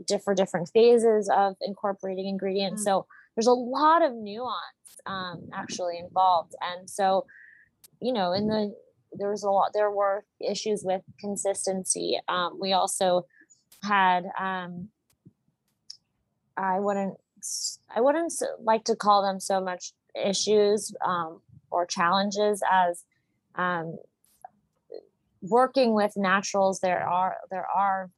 different 0.06 0.38
different 0.38 0.68
phases 0.72 1.30
of 1.34 1.56
incorporating 1.60 2.26
ingredients. 2.26 2.82
Mm-hmm. 2.82 2.90
so 2.90 3.06
there's 3.36 3.46
a 3.46 3.52
lot 3.52 4.02
of 4.02 4.12
nuance 4.12 5.00
um, 5.06 5.48
actually 5.52 5.98
involved. 5.98 6.54
And 6.60 6.88
so 6.88 7.26
you 8.00 8.12
know 8.12 8.32
in 8.32 8.46
the 8.46 8.74
there 9.12 9.30
was 9.30 9.42
a 9.42 9.50
lot 9.50 9.72
there 9.74 9.90
were 9.90 10.24
issues 10.40 10.82
with 10.84 11.02
consistency. 11.18 12.18
Um, 12.28 12.58
we 12.60 12.72
also 12.72 13.26
had 13.82 14.24
um, 14.38 14.88
i 16.56 16.78
wouldn't 16.78 17.14
i 17.94 18.00
wouldn't 18.00 18.32
like 18.60 18.84
to 18.84 18.94
call 18.94 19.22
them 19.22 19.40
so 19.40 19.60
much 19.60 19.92
issues 20.14 20.94
um, 21.04 21.40
or 21.70 21.86
challenges 21.86 22.62
as 22.70 23.04
um, 23.54 23.96
working 25.42 25.94
with 25.94 26.12
naturals 26.16 26.80
there 26.80 27.02
are 27.02 27.36
there 27.50 27.66
are 27.66 28.10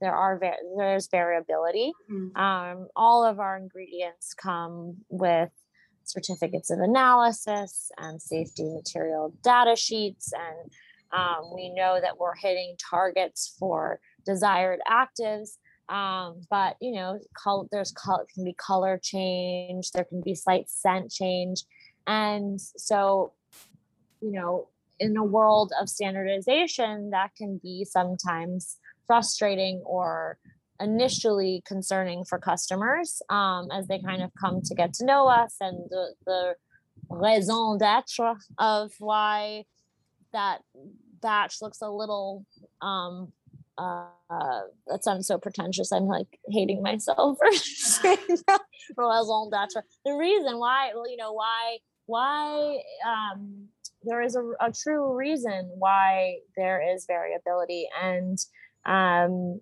there 0.00 0.14
are 0.14 0.40
there's 0.76 1.08
variability. 1.08 1.92
Mm-hmm. 2.10 2.36
um, 2.36 2.88
all 2.94 3.24
of 3.24 3.40
our 3.40 3.56
ingredients 3.56 4.34
come 4.34 4.96
with 5.08 5.50
certificates 6.04 6.70
of 6.70 6.78
analysis 6.78 7.90
and 7.98 8.22
safety 8.22 8.64
material 8.72 9.34
data 9.42 9.74
sheets 9.74 10.32
and 10.32 10.70
um, 11.12 11.52
we 11.54 11.70
know 11.70 11.98
that 12.00 12.18
we're 12.18 12.34
hitting 12.34 12.76
targets 12.90 13.54
for 13.58 14.00
desired 14.24 14.80
actives. 14.90 15.58
Um, 15.88 16.42
but 16.50 16.76
you 16.80 16.92
know 16.92 17.18
there's 17.70 17.92
color 17.92 18.26
can 18.34 18.42
be 18.42 18.54
color 18.54 18.98
change 19.00 19.92
there 19.92 20.02
can 20.02 20.20
be 20.20 20.34
slight 20.34 20.68
scent 20.68 21.10
change. 21.10 21.62
And 22.08 22.60
so 22.60 23.32
you 24.20 24.32
know 24.32 24.68
in 24.98 25.16
a 25.16 25.24
world 25.24 25.72
of 25.80 25.88
standardization, 25.88 27.10
that 27.10 27.34
can 27.36 27.58
be 27.62 27.84
sometimes 27.84 28.78
frustrating 29.06 29.82
or 29.84 30.38
initially 30.80 31.62
concerning 31.66 32.24
for 32.24 32.38
customers 32.38 33.22
um, 33.30 33.68
as 33.72 33.86
they 33.86 33.98
kind 33.98 34.22
of 34.22 34.30
come 34.38 34.60
to 34.62 34.74
get 34.74 34.92
to 34.94 35.04
know 35.04 35.26
us 35.26 35.56
and 35.60 35.78
the, 35.90 36.14
the 36.26 36.54
raison 37.08 37.78
d'etre 37.78 38.34
of 38.58 38.92
why 38.98 39.64
that 40.32 40.60
batch 41.22 41.62
looks 41.62 41.80
a 41.80 41.88
little 41.88 42.44
um, 42.82 43.32
uh, 43.78 44.06
that 44.86 45.04
sounds 45.04 45.26
so 45.26 45.38
pretentious. 45.38 45.92
I'm 45.92 46.06
like 46.06 46.38
hating 46.48 46.82
myself 46.82 47.38
for 47.38 47.52
saying 47.52 48.18
that. 48.46 48.60
raison 48.96 49.50
d'etre. 49.50 49.82
The 50.04 50.12
reason 50.12 50.58
why, 50.58 50.92
well, 50.94 51.08
you 51.08 51.16
know, 51.16 51.32
why, 51.32 51.78
why, 52.06 52.80
um, 53.06 53.68
there 54.06 54.22
is 54.22 54.36
a, 54.36 54.42
a 54.60 54.72
true 54.72 55.14
reason 55.16 55.70
why 55.78 56.38
there 56.56 56.82
is 56.94 57.06
variability 57.06 57.88
and, 58.00 58.38
um, 58.84 59.60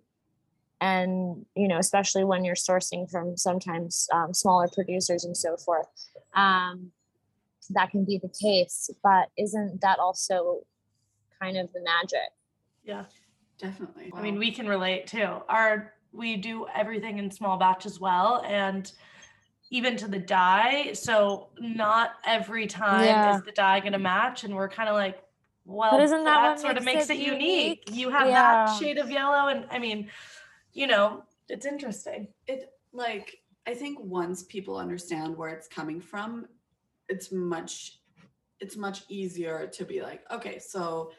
and 0.81 1.47
you 1.55 1.69
know 1.69 1.79
especially 1.79 2.25
when 2.25 2.45
you're 2.45 2.55
sourcing 2.55 3.11
from 3.11 3.37
sometimes 3.37 4.09
um, 4.13 4.35
smaller 4.35 4.69
producers 4.75 5.25
and 5.25 5.37
so 5.37 5.57
forth 5.57 5.87
um, 6.35 6.91
that 7.71 7.91
can 7.91 8.05
be 8.05 8.19
the 8.19 8.29
case 8.29 8.91
but 9.03 9.29
isn't 9.39 9.81
that 9.81 9.99
also 9.99 10.61
kind 11.41 11.57
of 11.57 11.73
the 11.73 11.81
magic 11.81 12.31
Yeah. 12.85 13.05
Definitely. 13.59 14.13
I 14.15 14.21
mean, 14.21 14.39
we 14.39 14.51
can 14.51 14.69
relate 14.69 15.07
too. 15.07 15.41
Our 15.49 15.95
we 16.13 16.37
do 16.37 16.67
everything 16.75 17.19
in 17.19 17.31
small 17.31 17.57
batch 17.57 17.87
as 17.87 18.01
well, 18.01 18.43
and 18.47 18.91
even 19.71 19.97
to 19.97 20.09
the 20.09 20.19
dye. 20.19 20.93
So 20.93 21.49
not 21.59 22.13
every 22.25 22.67
time 22.67 23.05
Yeah. 23.05 23.37
is 23.37 23.43
the 23.43 23.53
dye 23.53 23.81
gonna 23.81 23.99
match, 23.99 24.45
and 24.45 24.55
we're 24.55 24.69
kind 24.69 24.89
of 24.89 24.95
like, 24.95 25.23
well, 25.65 25.93
But 25.93 26.01
isn't 26.05 26.25
that 26.25 26.43
what 26.43 26.61
sort 26.61 26.77
of 26.77 26.85
makes 26.85 27.09
makes 27.09 27.11
it 27.11 27.17
it 27.19 27.27
unique. 27.27 27.83
unique? 27.89 27.91
You 27.93 28.11
have 28.11 28.29
Yeah. 28.29 28.67
that 28.67 28.79
shade 28.79 28.99
of 28.99 29.11
yellow, 29.11 29.49
and 29.49 29.67
I 29.71 29.79
mean, 29.79 30.11
you 30.73 30.87
know, 30.87 31.25
it's 31.49 31.67
interesting. 31.67 32.29
it 32.47 32.71
like 32.93 33.39
I 33.67 33.75
think 33.75 33.99
once 34.01 34.43
people 34.43 34.77
understand 34.77 35.37
where 35.37 35.49
it's 35.49 35.67
coming 35.69 36.01
from, 36.01 36.47
it's 37.09 37.33
much 37.33 38.01
it's 38.61 38.77
much 38.77 39.05
easier 39.09 39.67
to 39.67 39.85
be 39.85 40.01
like, 40.03 40.23
okay, 40.31 40.59
so 40.59 41.11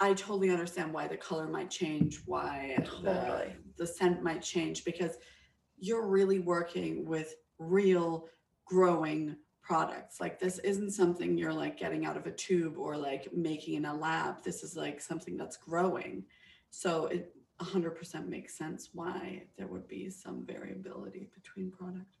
I 0.00 0.14
totally 0.14 0.50
understand 0.50 0.92
why 0.92 1.08
the 1.08 1.16
color 1.16 1.48
might 1.48 1.70
change, 1.70 2.20
why 2.24 2.76
the, 3.02 3.52
the 3.76 3.86
scent 3.86 4.22
might 4.22 4.42
change 4.42 4.84
because 4.84 5.16
you're 5.76 6.06
really 6.06 6.38
working 6.38 7.04
with 7.04 7.34
real 7.58 8.28
growing 8.64 9.36
products. 9.62 10.20
Like 10.20 10.38
this 10.38 10.58
isn't 10.60 10.92
something 10.92 11.36
you're 11.36 11.52
like 11.52 11.78
getting 11.78 12.06
out 12.06 12.16
of 12.16 12.26
a 12.26 12.32
tube 12.32 12.78
or 12.78 12.96
like 12.96 13.28
making 13.34 13.74
in 13.74 13.84
a 13.84 13.94
lab. 13.94 14.42
This 14.42 14.62
is 14.62 14.76
like 14.76 15.00
something 15.00 15.36
that's 15.36 15.56
growing. 15.56 16.24
So 16.70 17.06
it 17.06 17.34
100% 17.60 18.28
makes 18.28 18.56
sense 18.56 18.90
why 18.92 19.44
there 19.56 19.66
would 19.66 19.88
be 19.88 20.10
some 20.10 20.46
variability 20.46 21.28
between 21.34 21.70
product. 21.72 22.16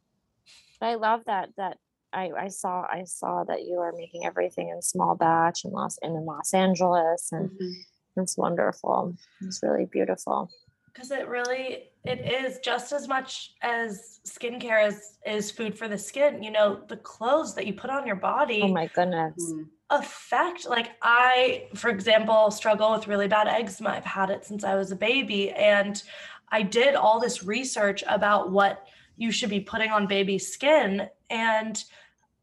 i 0.80 0.94
love 0.94 1.22
that 1.26 1.50
that 1.56 1.78
I, 2.12 2.30
I 2.36 2.48
saw 2.48 2.86
I 2.90 3.04
saw 3.04 3.44
that 3.44 3.64
you 3.64 3.78
are 3.80 3.92
making 3.92 4.24
everything 4.24 4.70
in 4.70 4.80
small 4.80 5.14
batch 5.14 5.64
in 5.64 5.72
Los 5.72 5.98
in 6.02 6.12
Los 6.24 6.54
Angeles 6.54 7.28
and 7.32 7.50
mm-hmm. 7.50 8.20
it's 8.20 8.36
wonderful. 8.38 9.14
It's 9.42 9.62
really 9.62 9.84
beautiful. 9.84 10.50
because 10.86 11.10
it 11.10 11.28
really 11.28 11.90
it 12.08 12.20
is 12.20 12.58
just 12.60 12.92
as 12.92 13.06
much 13.06 13.52
as 13.60 14.20
skincare 14.26 14.86
is 14.88 15.18
is 15.26 15.50
food 15.50 15.76
for 15.76 15.88
the 15.88 15.98
skin 15.98 16.42
you 16.42 16.50
know 16.50 16.80
the 16.88 16.96
clothes 16.96 17.54
that 17.54 17.66
you 17.66 17.74
put 17.74 17.90
on 17.90 18.06
your 18.06 18.16
body 18.16 18.62
Oh 18.62 18.68
my 18.68 18.86
goodness. 18.86 19.34
Mm. 19.52 19.66
affect 19.90 20.66
like 20.66 20.92
i 21.02 21.66
for 21.74 21.90
example 21.90 22.50
struggle 22.50 22.92
with 22.92 23.06
really 23.06 23.28
bad 23.28 23.46
eczema 23.46 23.90
i've 23.90 24.04
had 24.04 24.30
it 24.30 24.44
since 24.44 24.64
i 24.64 24.74
was 24.74 24.90
a 24.90 24.96
baby 24.96 25.50
and 25.50 26.02
i 26.50 26.62
did 26.62 26.94
all 26.94 27.20
this 27.20 27.44
research 27.44 28.02
about 28.08 28.50
what 28.50 28.86
you 29.16 29.30
should 29.30 29.50
be 29.50 29.60
putting 29.60 29.90
on 29.90 30.06
baby 30.06 30.38
skin 30.38 31.08
and 31.28 31.84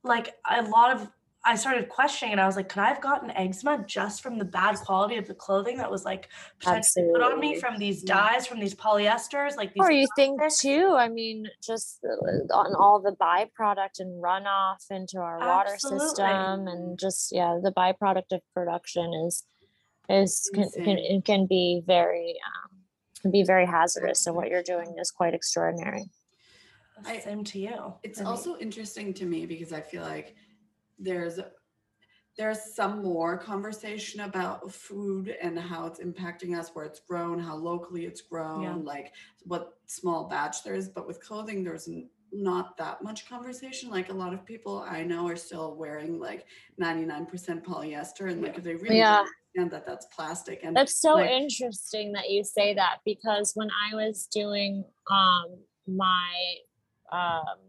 like 0.03 0.35
a 0.51 0.61
lot 0.63 0.95
of 0.95 1.07
i 1.45 1.55
started 1.55 1.87
questioning 1.89 2.31
and 2.31 2.41
i 2.41 2.45
was 2.45 2.55
like 2.55 2.67
could 2.69 2.79
i 2.79 2.87
have 2.87 3.01
gotten 3.01 3.31
eczema 3.31 3.83
just 3.87 4.21
from 4.21 4.37
the 4.37 4.45
bad 4.45 4.75
quality 4.77 5.17
of 5.17 5.27
the 5.27 5.33
clothing 5.33 5.77
that 5.77 5.89
was 5.89 6.03
like 6.03 6.29
potentially 6.59 7.07
put 7.11 7.21
on 7.21 7.39
me 7.39 7.59
from 7.59 7.77
these 7.77 8.01
dyes 8.01 8.45
from 8.47 8.59
these 8.59 8.75
polyesters 8.75 9.55
like 9.55 9.73
these 9.73 9.81
Or 9.81 9.91
you 9.91 10.07
think 10.15 10.41
too, 10.59 10.95
I 10.97 11.09
mean, 11.09 11.47
just 11.63 12.03
on 12.51 12.75
all 12.75 13.01
the 13.01 13.15
byproduct 13.21 13.99
and 13.99 14.23
runoff 14.23 14.89
into 14.89 15.19
our 15.19 15.39
water 15.39 15.77
system 15.77 16.67
and 16.67 16.97
just 16.99 17.31
yeah, 17.31 17.59
the 17.61 17.71
byproduct 17.71 18.31
of 18.31 18.41
production 18.53 19.13
is 19.25 19.43
is 20.09 20.49
can 20.53 20.69
can, 20.71 20.97
it 20.97 21.25
can 21.25 21.45
be 21.47 21.81
very 21.85 22.35
um, 22.47 22.77
can 23.21 23.31
be 23.31 23.43
very 23.43 23.65
hazardous. 23.65 24.23
So 24.23 24.33
what 24.33 24.49
you're 24.49 24.63
doing 24.63 24.95
is 24.99 25.11
quite 25.11 25.33
extraordinary. 25.33 26.05
I- 27.05 27.19
same 27.19 27.43
to 27.45 27.59
you. 27.59 27.93
It's 28.03 28.19
I 28.19 28.23
mean, 28.23 28.27
also 28.27 28.57
interesting 28.57 29.13
to 29.15 29.25
me 29.25 29.45
because 29.45 29.73
I 29.73 29.81
feel 29.81 30.03
like 30.03 30.35
there's 30.99 31.39
there's 32.37 32.75
some 32.75 33.01
more 33.01 33.37
conversation 33.37 34.19
about 34.21 34.69
food 34.69 35.35
and 35.41 35.57
how 35.57 35.85
it's 35.87 36.01
impacting 36.01 36.57
us, 36.57 36.69
where 36.73 36.83
it's 36.83 36.99
grown, 36.99 37.39
how 37.39 37.55
locally 37.55 38.05
it's 38.05 38.19
grown, 38.19 38.83
like 38.83 39.13
what 39.43 39.77
small 39.85 40.25
batch 40.27 40.61
there 40.61 40.75
is. 40.75 40.89
But 40.89 41.07
with 41.07 41.23
clothing, 41.23 41.63
there's 41.63 41.87
not 42.33 42.75
that 42.75 43.01
much 43.01 43.29
conversation. 43.29 43.89
Like 43.89 44.09
a 44.09 44.13
lot 44.13 44.33
of 44.33 44.45
people 44.45 44.85
I 44.85 45.01
know 45.03 45.25
are 45.29 45.37
still 45.37 45.75
wearing 45.75 46.19
like 46.19 46.45
99% 46.77 47.63
polyester, 47.63 48.29
and 48.29 48.41
like 48.41 48.61
they 48.61 48.75
really 48.75 48.97
Yeah. 48.97 49.23
don't 49.23 49.29
understand 49.57 49.71
that 49.71 49.85
that's 49.85 50.05
plastic. 50.13 50.59
And 50.65 50.75
That's 50.75 50.99
so 50.99 51.13
like- 51.13 51.29
interesting 51.29 52.11
that 52.13 52.29
you 52.29 52.43
say 52.43 52.73
that 52.73 52.97
because 53.05 53.53
when 53.55 53.69
I 53.71 53.95
was 53.95 54.27
doing 54.27 54.83
um, 55.09 55.57
my 55.87 56.55
um, 57.13 57.59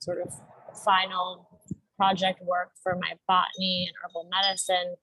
sort 0.00 0.18
of 0.20 0.32
final 0.84 1.53
project 1.96 2.40
work 2.42 2.70
for 2.82 2.96
my 2.96 3.12
botany 3.26 3.88
and 3.88 3.94
herbal 4.02 4.28
medicine 4.30 4.96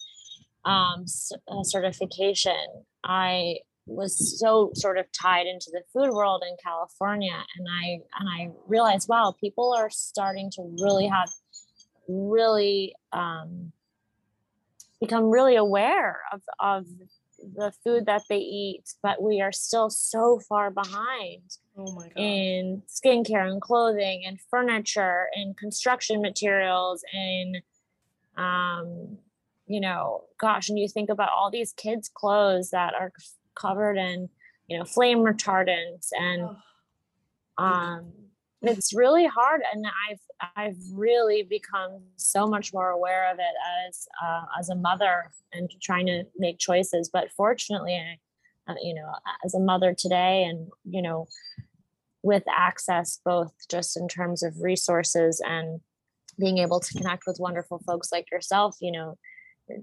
um, 0.65 1.05
uh, 1.47 1.63
certification, 1.63 2.83
I 3.03 3.57
was 3.87 4.39
so 4.39 4.71
sort 4.75 4.97
of 4.97 5.05
tied 5.11 5.47
into 5.47 5.71
the 5.71 5.81
food 5.91 6.13
world 6.13 6.43
in 6.47 6.55
California, 6.63 7.43
and 7.57 7.67
I 7.69 7.99
and 8.19 8.29
I 8.29 8.49
realized, 8.67 9.09
wow, 9.09 9.33
people 9.39 9.73
are 9.73 9.89
starting 9.89 10.51
to 10.51 10.75
really 10.81 11.07
have 11.07 11.29
really 12.07 12.93
um, 13.11 13.71
become 14.99 15.25
really 15.25 15.55
aware 15.55 16.21
of 16.31 16.41
of 16.59 16.85
the 17.55 17.71
food 17.83 18.05
that 18.05 18.23
they 18.29 18.37
eat, 18.37 18.83
but 19.01 19.21
we 19.21 19.41
are 19.41 19.51
still 19.51 19.89
so 19.89 20.39
far 20.47 20.71
behind 20.71 21.57
oh 21.77 21.91
my 21.93 22.03
god 22.03 22.17
in 22.17 22.81
skincare 22.87 23.49
and 23.49 23.61
clothing 23.61 24.23
and 24.25 24.39
furniture 24.49 25.27
and 25.35 25.55
construction 25.57 26.21
materials 26.21 27.03
and 27.13 27.61
um 28.37 29.17
you 29.67 29.79
know 29.79 30.23
gosh 30.39 30.69
and 30.69 30.79
you 30.79 30.87
think 30.87 31.09
about 31.09 31.29
all 31.35 31.49
these 31.49 31.73
kids 31.73 32.09
clothes 32.13 32.71
that 32.71 32.93
are 32.93 33.11
covered 33.55 33.97
in 33.97 34.29
you 34.67 34.77
know 34.77 34.85
flame 34.85 35.19
retardants 35.19 36.09
and 36.17 36.49
um 37.57 38.11
it's 38.61 38.93
really 38.93 39.27
hard 39.27 39.61
and 39.73 39.85
i've 40.09 40.19
i've 40.55 40.77
really 40.93 41.43
become 41.43 42.01
so 42.15 42.47
much 42.47 42.73
more 42.73 42.89
aware 42.89 43.31
of 43.31 43.39
it 43.39 43.55
as 43.87 44.07
uh, 44.23 44.45
as 44.59 44.69
a 44.69 44.75
mother 44.75 45.31
and 45.53 45.69
trying 45.81 46.05
to 46.05 46.23
make 46.37 46.57
choices. 46.57 47.09
But 47.11 47.31
fortunately 47.35 47.95
I, 47.95 48.71
uh, 48.71 48.75
you 48.81 48.93
know 48.93 49.11
as 49.45 49.53
a 49.53 49.59
mother 49.59 49.95
today 49.97 50.43
and 50.43 50.67
you 50.83 51.01
know 51.01 51.27
with 52.23 52.43
access 52.55 53.19
both 53.25 53.51
just 53.69 53.97
in 53.97 54.07
terms 54.07 54.43
of 54.43 54.61
resources 54.61 55.41
and 55.43 55.81
being 56.39 56.59
able 56.59 56.79
to 56.79 56.93
connect 56.93 57.23
with 57.25 57.39
wonderful 57.39 57.79
folks 57.79 58.11
like 58.11 58.29
yourself 58.31 58.77
you 58.79 58.91
know 58.91 59.17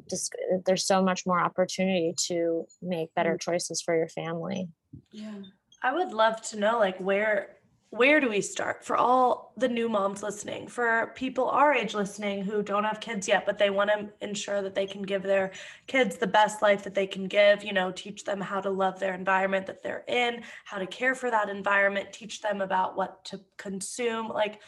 just 0.08 0.34
there's 0.66 0.86
so 0.86 1.02
much 1.02 1.26
more 1.26 1.40
opportunity 1.40 2.14
to 2.16 2.66
make 2.82 3.14
better 3.14 3.36
choices 3.36 3.80
for 3.80 3.96
your 3.96 4.08
family. 4.08 4.68
Yeah. 5.12 5.42
I 5.82 5.94
would 5.94 6.12
love 6.12 6.42
to 6.50 6.58
know 6.58 6.78
like 6.78 6.98
where 6.98 7.57
where 7.90 8.20
do 8.20 8.28
we 8.28 8.42
start 8.42 8.84
for 8.84 8.96
all 8.96 9.52
the 9.56 9.68
new 9.68 9.88
moms 9.88 10.22
listening, 10.22 10.68
for 10.68 11.10
people 11.14 11.48
our 11.48 11.72
age 11.72 11.94
listening 11.94 12.42
who 12.44 12.62
don't 12.62 12.84
have 12.84 13.00
kids 13.00 13.26
yet, 13.26 13.46
but 13.46 13.58
they 13.58 13.70
want 13.70 13.90
to 13.90 14.10
ensure 14.20 14.60
that 14.60 14.74
they 14.74 14.86
can 14.86 15.00
give 15.00 15.22
their 15.22 15.52
kids 15.86 16.16
the 16.16 16.26
best 16.26 16.60
life 16.60 16.84
that 16.84 16.94
they 16.94 17.06
can 17.06 17.26
give, 17.26 17.64
you 17.64 17.72
know, 17.72 17.90
teach 17.90 18.24
them 18.24 18.42
how 18.42 18.60
to 18.60 18.68
love 18.68 19.00
their 19.00 19.14
environment 19.14 19.66
that 19.66 19.82
they're 19.82 20.04
in, 20.06 20.42
how 20.64 20.76
to 20.76 20.86
care 20.86 21.14
for 21.14 21.30
that 21.30 21.48
environment, 21.48 22.12
teach 22.12 22.42
them 22.42 22.60
about 22.60 22.94
what 22.94 23.24
to 23.24 23.40
consume. 23.56 24.28
Like 24.28 24.60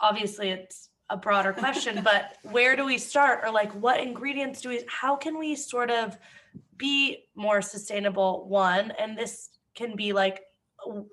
obviously 0.00 0.48
it's 0.48 0.88
a 1.10 1.18
broader 1.18 1.52
question, 1.52 2.00
but 2.02 2.38
where 2.42 2.74
do 2.74 2.86
we 2.86 2.96
start 2.96 3.40
or 3.44 3.50
like 3.50 3.72
what 3.72 4.00
ingredients 4.00 4.62
do 4.62 4.70
we 4.70 4.82
how 4.88 5.14
can 5.14 5.38
we 5.38 5.54
sort 5.54 5.90
of 5.90 6.16
be 6.78 7.24
more 7.34 7.60
sustainable 7.60 8.48
one 8.48 8.92
and 8.92 9.16
this 9.16 9.50
can 9.74 9.94
be 9.94 10.14
like 10.14 10.40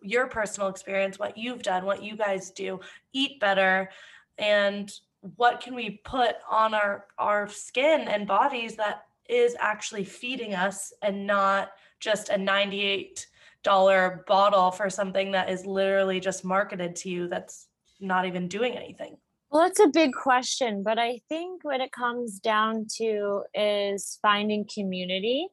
your 0.01 0.28
personal 0.28 0.69
experience 0.69 1.19
what 1.19 1.38
you've 1.38 1.63
done 1.63 1.86
what 1.86 2.03
you 2.03 2.15
guys 2.15 2.51
do 2.51 2.80
eat 3.13 3.39
better 3.39 3.89
and 4.38 4.91
what 5.36 5.61
can 5.61 5.76
we 5.76 6.01
put 6.03 6.36
on 6.49 6.74
our 6.74 7.05
our 7.17 7.47
skin 7.47 8.01
and 8.01 8.28
bodies 8.28 8.76
that 8.76 9.03
is 9.30 9.55
actually 9.59 10.03
feeding 10.03 10.53
us 10.53 10.91
and 11.01 11.26
not 11.26 11.72
just 11.99 12.30
a 12.30 12.38
98 12.38 13.28
dollar 13.63 14.26
bottle 14.28 14.72
for 14.72 14.89
something 14.89 15.32
that 15.32 15.49
is 15.49 15.65
literally 15.65 16.19
just 16.19 16.43
marketed 16.43 16.95
to 16.95 17.09
you 17.09 17.28
that's 17.28 17.67
not 17.99 18.26
even 18.26 18.47
doing 18.47 18.76
anything? 18.76 19.15
Well, 19.51 19.63
that's 19.63 19.80
a 19.80 19.88
big 19.88 20.13
question, 20.13 20.82
but 20.82 20.97
I 20.97 21.19
think 21.30 21.63
what 21.63 21.82
it 21.82 21.91
comes 21.91 22.39
down 22.39 22.88
to 22.97 23.43
is 23.53 24.17
finding 24.22 24.65
community 24.74 25.47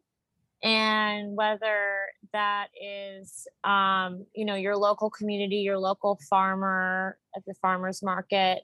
and 0.63 1.37
whether 1.37 2.07
that 2.33 2.69
is 2.81 3.47
um, 3.65 4.27
you 4.35 4.45
know 4.45 4.55
your 4.55 4.77
local 4.77 5.11
community 5.11 5.57
your 5.57 5.79
local 5.79 6.19
farmer 6.29 7.19
at 7.37 7.45
the 7.47 7.55
farmers 7.55 8.03
market 8.03 8.63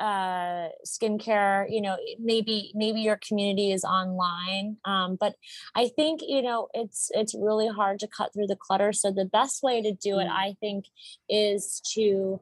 uh 0.00 0.70
skincare 0.84 1.66
you 1.70 1.80
know 1.80 1.96
maybe 2.18 2.72
maybe 2.74 3.00
your 3.00 3.16
community 3.26 3.70
is 3.70 3.84
online 3.84 4.76
um 4.84 5.16
but 5.20 5.36
i 5.76 5.86
think 5.86 6.20
you 6.26 6.42
know 6.42 6.66
it's 6.74 7.12
it's 7.14 7.32
really 7.32 7.68
hard 7.68 8.00
to 8.00 8.08
cut 8.08 8.32
through 8.34 8.48
the 8.48 8.56
clutter 8.56 8.92
so 8.92 9.12
the 9.12 9.24
best 9.24 9.62
way 9.62 9.80
to 9.80 9.92
do 9.92 10.18
it 10.18 10.24
Mm. 10.26 10.30
i 10.32 10.56
think 10.58 10.86
is 11.28 11.80
to 11.94 12.40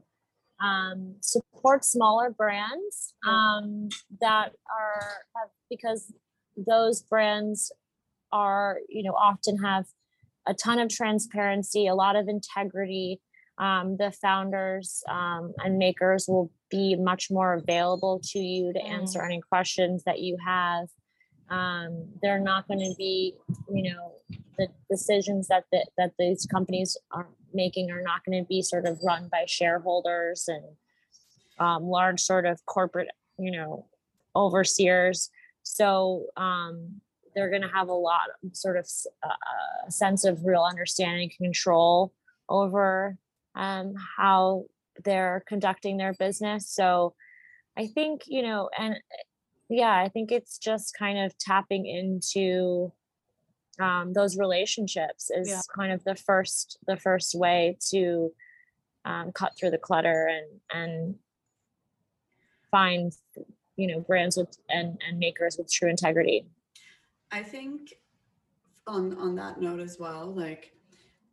um 0.65 1.17
support 1.21 1.85
smaller 1.85 2.31
brands 2.31 3.13
um 3.27 3.91
that 4.23 4.53
are 4.75 5.13
have 5.37 5.51
because 5.69 6.11
those 6.57 7.03
brands 7.03 7.71
are 8.33 8.79
you 8.89 9.03
know 9.03 9.13
often 9.13 9.59
have 9.59 9.87
a 10.47 10.55
ton 10.55 10.79
of 10.79 10.89
transparency 10.89 11.87
a 11.87 11.95
lot 11.95 12.17
of 12.17 12.29
integrity. 12.29 13.21
Um, 13.59 13.97
the 13.99 14.11
founders 14.11 15.05
um, 15.09 15.53
and 15.59 15.79
makers 15.79 16.25
will 16.27 16.51
be 16.71 16.97
much 16.97 17.31
more 17.31 17.53
available 17.53 18.21
to 18.31 18.39
you 18.39 18.73
to 18.73 18.83
answer 18.83 19.23
any 19.23 19.41
questions 19.41 20.03
that 20.05 20.21
you 20.21 20.39
have. 20.45 20.89
Um, 21.51 22.09
they're 22.23 22.41
not 22.41 22.67
going 22.67 22.81
to 22.81 22.95
be 22.97 23.35
you 23.73 23.93
know 23.93 24.15
the 24.59 24.69
decisions 24.91 25.49
that 25.49 25.65
the, 25.71 25.87
that 25.99 26.13
these 26.19 26.47
companies 26.47 26.97
are 27.11 27.29
making 27.53 27.91
are 27.91 28.03
not 28.03 28.25
going 28.25 28.43
to 28.43 28.49
be 28.49 28.63
sort 28.63 28.87
of 28.87 28.99
run 29.03 29.29
by 29.31 29.45
shareholders 29.47 30.49
and 30.49 30.65
um, 31.59 31.85
large 31.85 32.21
sort 32.21 32.47
of 32.47 32.65
corporate 32.67 33.09
you 33.39 33.51
know 33.51 33.87
overseers. 34.35 35.31
So 35.63 36.27
um, 36.37 37.01
they're 37.35 37.51
going 37.51 37.63
to 37.63 37.69
have 37.69 37.89
a 37.89 37.93
lot 37.93 38.29
of 38.45 38.57
sort 38.57 38.77
of 38.77 38.89
uh, 39.23 39.29
a 39.89 39.91
sense 39.91 40.25
of 40.25 40.45
real 40.45 40.63
understanding 40.63 41.31
control 41.37 42.13
over 42.49 43.17
um, 43.55 43.95
how 44.19 44.65
they're 45.05 45.43
conducting 45.47 45.97
their 45.97 46.13
business 46.15 46.69
so 46.69 47.15
i 47.79 47.87
think 47.87 48.23
you 48.27 48.43
know 48.43 48.69
and 48.79 48.97
yeah 49.71 49.97
i 49.97 50.09
think 50.09 50.31
it's 50.31 50.59
just 50.59 50.95
kind 50.99 51.19
of 51.19 51.37
tapping 51.39 51.87
into 51.87 52.93
um, 53.81 54.13
those 54.13 54.37
relationships 54.37 55.31
is 55.31 55.49
Yeah. 55.49 55.61
kind 55.75 55.93
of 55.93 56.05
the 56.05 56.15
first 56.15 56.79
the 56.87 56.97
first 56.99 57.35
way 57.35 57.79
to 57.91 58.31
um, 59.07 59.33
cut 59.33 59.57
through 59.57 59.71
the 59.71 59.79
clutter 59.79 60.29
and 60.29 60.61
and 60.73 61.15
find 62.71 63.13
you 63.77 63.87
know 63.87 64.01
brands 64.01 64.37
with 64.37 64.57
and 64.69 65.01
and 65.09 65.19
makers 65.19 65.57
with 65.59 65.73
true 65.73 65.89
integrity 65.89 66.47
I 67.33 67.43
think 67.43 67.95
on 68.87 69.17
on 69.19 69.35
that 69.37 69.61
note 69.61 69.81
as 69.81 69.99
well, 69.99 70.27
like 70.33 70.73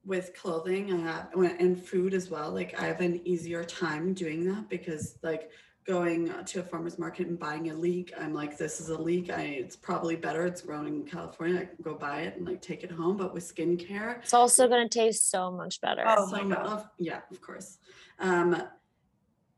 with 0.06 0.34
clothing, 0.34 0.94
I 0.94 0.98
have 1.02 1.30
and 1.36 1.80
food 1.80 2.14
as 2.14 2.30
well. 2.30 2.52
Like 2.52 2.80
I 2.82 2.86
have 2.86 3.02
an 3.02 3.22
easier 3.28 3.64
time 3.66 4.14
doing 4.14 4.46
that 4.46 4.70
because 4.70 5.20
like 5.22 5.52
going 5.86 6.32
to 6.46 6.60
a 6.60 6.64
farmer's 6.64 6.98
market 7.00 7.28
and 7.28 7.38
buying 7.38 7.70
a 7.72 7.74
leek, 7.74 8.14
I'm 8.18 8.34
like, 8.34 8.58
this 8.58 8.80
is 8.80 8.90
a 8.90 8.98
leek. 8.98 9.30
I 9.30 9.42
it's 9.42 9.76
probably 9.76 10.16
better. 10.16 10.46
It's 10.46 10.62
grown 10.62 10.88
in 10.88 11.04
California. 11.04 11.60
I 11.62 11.66
can 11.66 11.78
go 11.82 11.96
buy 11.96 12.22
it 12.22 12.38
and 12.38 12.48
like 12.48 12.62
take 12.62 12.84
it 12.84 12.92
home. 12.92 13.18
But 13.18 13.34
with 13.34 13.54
skincare, 13.54 14.20
it's 14.20 14.34
also 14.34 14.68
going 14.70 14.88
to 14.88 15.00
taste 15.00 15.30
so 15.30 15.52
much 15.52 15.82
better 15.82 16.04
Oh 16.08 16.28
so 16.30 16.44
my 16.44 16.56
God. 16.56 16.66
of- 16.66 16.90
yeah, 16.98 17.22
of 17.30 17.42
course. 17.42 17.78
Um, 18.20 18.64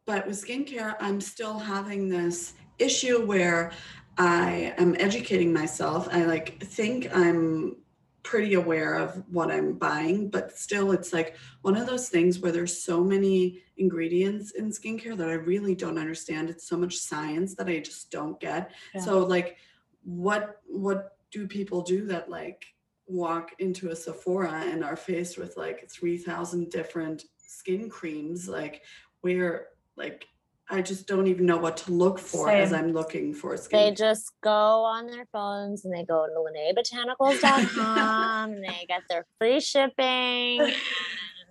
but 0.08 0.26
with 0.26 0.44
skincare, 0.44 0.96
I'm 1.00 1.22
still 1.22 1.60
having 1.60 2.10
this 2.10 2.54
issue 2.80 3.24
where 3.26 3.72
I 4.18 4.74
am 4.78 4.96
educating 5.00 5.54
myself. 5.54 6.08
I 6.12 6.26
like 6.26 6.62
think 6.64 7.10
I'm 7.16 7.78
pretty 8.24 8.54
aware 8.54 8.96
of 8.96 9.24
what 9.32 9.52
I'm 9.52 9.74
buying, 9.74 10.30
but 10.30 10.58
still 10.58 10.92
it's 10.92 11.12
like 11.12 11.36
one 11.62 11.76
of 11.76 11.88
those 11.88 12.10
things 12.10 12.40
where 12.40 12.52
there's 12.52 12.84
so 12.84 13.04
many 13.04 13.64
ingredients 13.78 14.52
in 14.52 14.70
skincare 14.70 15.18
that 15.18 15.30
I 15.30 15.34
really 15.34 15.74
don't 15.76 15.98
understand. 15.98 16.50
It's 16.50 16.68
so 16.68 16.78
much 16.78 16.98
science 16.98 17.56
that 17.56 17.68
I 17.68 17.80
just 17.80 18.12
don't 18.12 18.40
get. 18.40 18.72
Yeah. 18.94 19.02
So 19.02 19.20
like 19.26 19.58
what 20.04 20.62
what 20.66 21.18
do 21.32 21.48
people 21.48 21.82
do 21.82 22.06
that 22.08 22.30
like 22.30 22.66
walk 23.08 23.52
into 23.60 23.90
a 23.90 23.96
Sephora 23.96 24.64
and 24.66 24.84
are 24.84 24.96
faced 24.96 25.38
with 25.38 25.58
like 25.58 25.90
3000 25.90 26.70
different 26.70 27.26
skin 27.38 27.90
creams 27.90 28.48
like 28.48 28.84
where 29.22 29.68
like 29.98 30.26
I 30.74 30.82
just 30.82 31.06
don't 31.06 31.28
even 31.28 31.46
know 31.46 31.58
what 31.58 31.76
to 31.78 31.92
look 31.92 32.18
for 32.18 32.50
as 32.50 32.72
I'm 32.72 32.94
looking 32.94 33.34
for 33.34 33.58
skin. 33.58 33.78
they 33.78 33.92
just 33.94 34.32
go 34.42 34.86
on 34.86 35.06
their 35.08 35.26
phones 35.34 35.84
and 35.84 35.94
they 35.94 36.06
go 36.06 36.26
to 36.26 36.32
LinneBotanicals.com 36.32 38.54
and 38.54 38.64
they 38.68 38.86
get 38.88 39.02
their 39.10 39.26
free 39.38 39.60
shipping. 39.60 40.62
and 40.62 40.74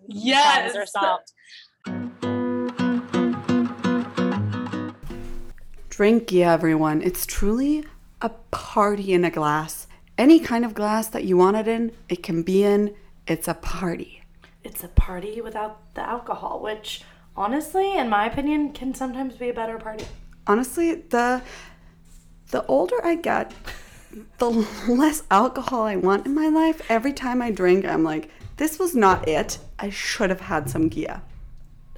Yes. 0.08 0.72
Problems 0.72 0.76
are 0.76 0.86
solved. 0.86 1.32
Drink, 5.88 6.32
yeah, 6.32 6.52
everyone. 6.54 7.02
It's 7.02 7.26
truly 7.26 7.84
a 8.22 8.30
party 8.50 9.12
in 9.12 9.24
a 9.24 9.30
glass. 9.30 9.86
Any 10.16 10.40
kind 10.40 10.64
of 10.64 10.72
glass 10.74 11.08
that 11.08 11.24
you 11.24 11.36
want 11.36 11.56
it 11.58 11.68
in, 11.68 11.92
it 12.08 12.22
can 12.22 12.42
be 12.42 12.64
in. 12.64 12.94
It's 13.26 13.46
a 13.48 13.54
party. 13.54 14.22
it's 14.64 14.82
a 14.82 14.88
party 14.88 15.40
without 15.40 15.94
the 15.94 16.00
alcohol, 16.02 16.60
which 16.60 17.02
honestly, 17.36 17.96
in 17.96 18.08
my 18.08 18.26
opinion, 18.26 18.72
can 18.72 18.94
sometimes 18.94 19.36
be 19.36 19.48
a 19.48 19.54
better 19.54 19.78
party. 19.78 20.06
Honestly, 20.46 20.94
the 20.94 21.42
the 22.50 22.66
older 22.66 22.96
I 23.04 23.14
get, 23.14 23.52
the 24.38 24.50
less 24.88 25.22
alcohol 25.30 25.82
I 25.82 25.96
want 25.96 26.26
in 26.26 26.34
my 26.34 26.48
life. 26.48 26.82
Every 26.88 27.12
time 27.12 27.40
I 27.40 27.50
drink, 27.50 27.84
I'm 27.84 28.02
like, 28.02 28.30
this 28.56 28.78
was 28.78 28.94
not 28.94 29.28
it. 29.28 29.58
I 29.78 29.90
should 29.90 30.30
have 30.30 30.40
had 30.40 30.68
some 30.68 30.90
Ghia. 30.90 31.22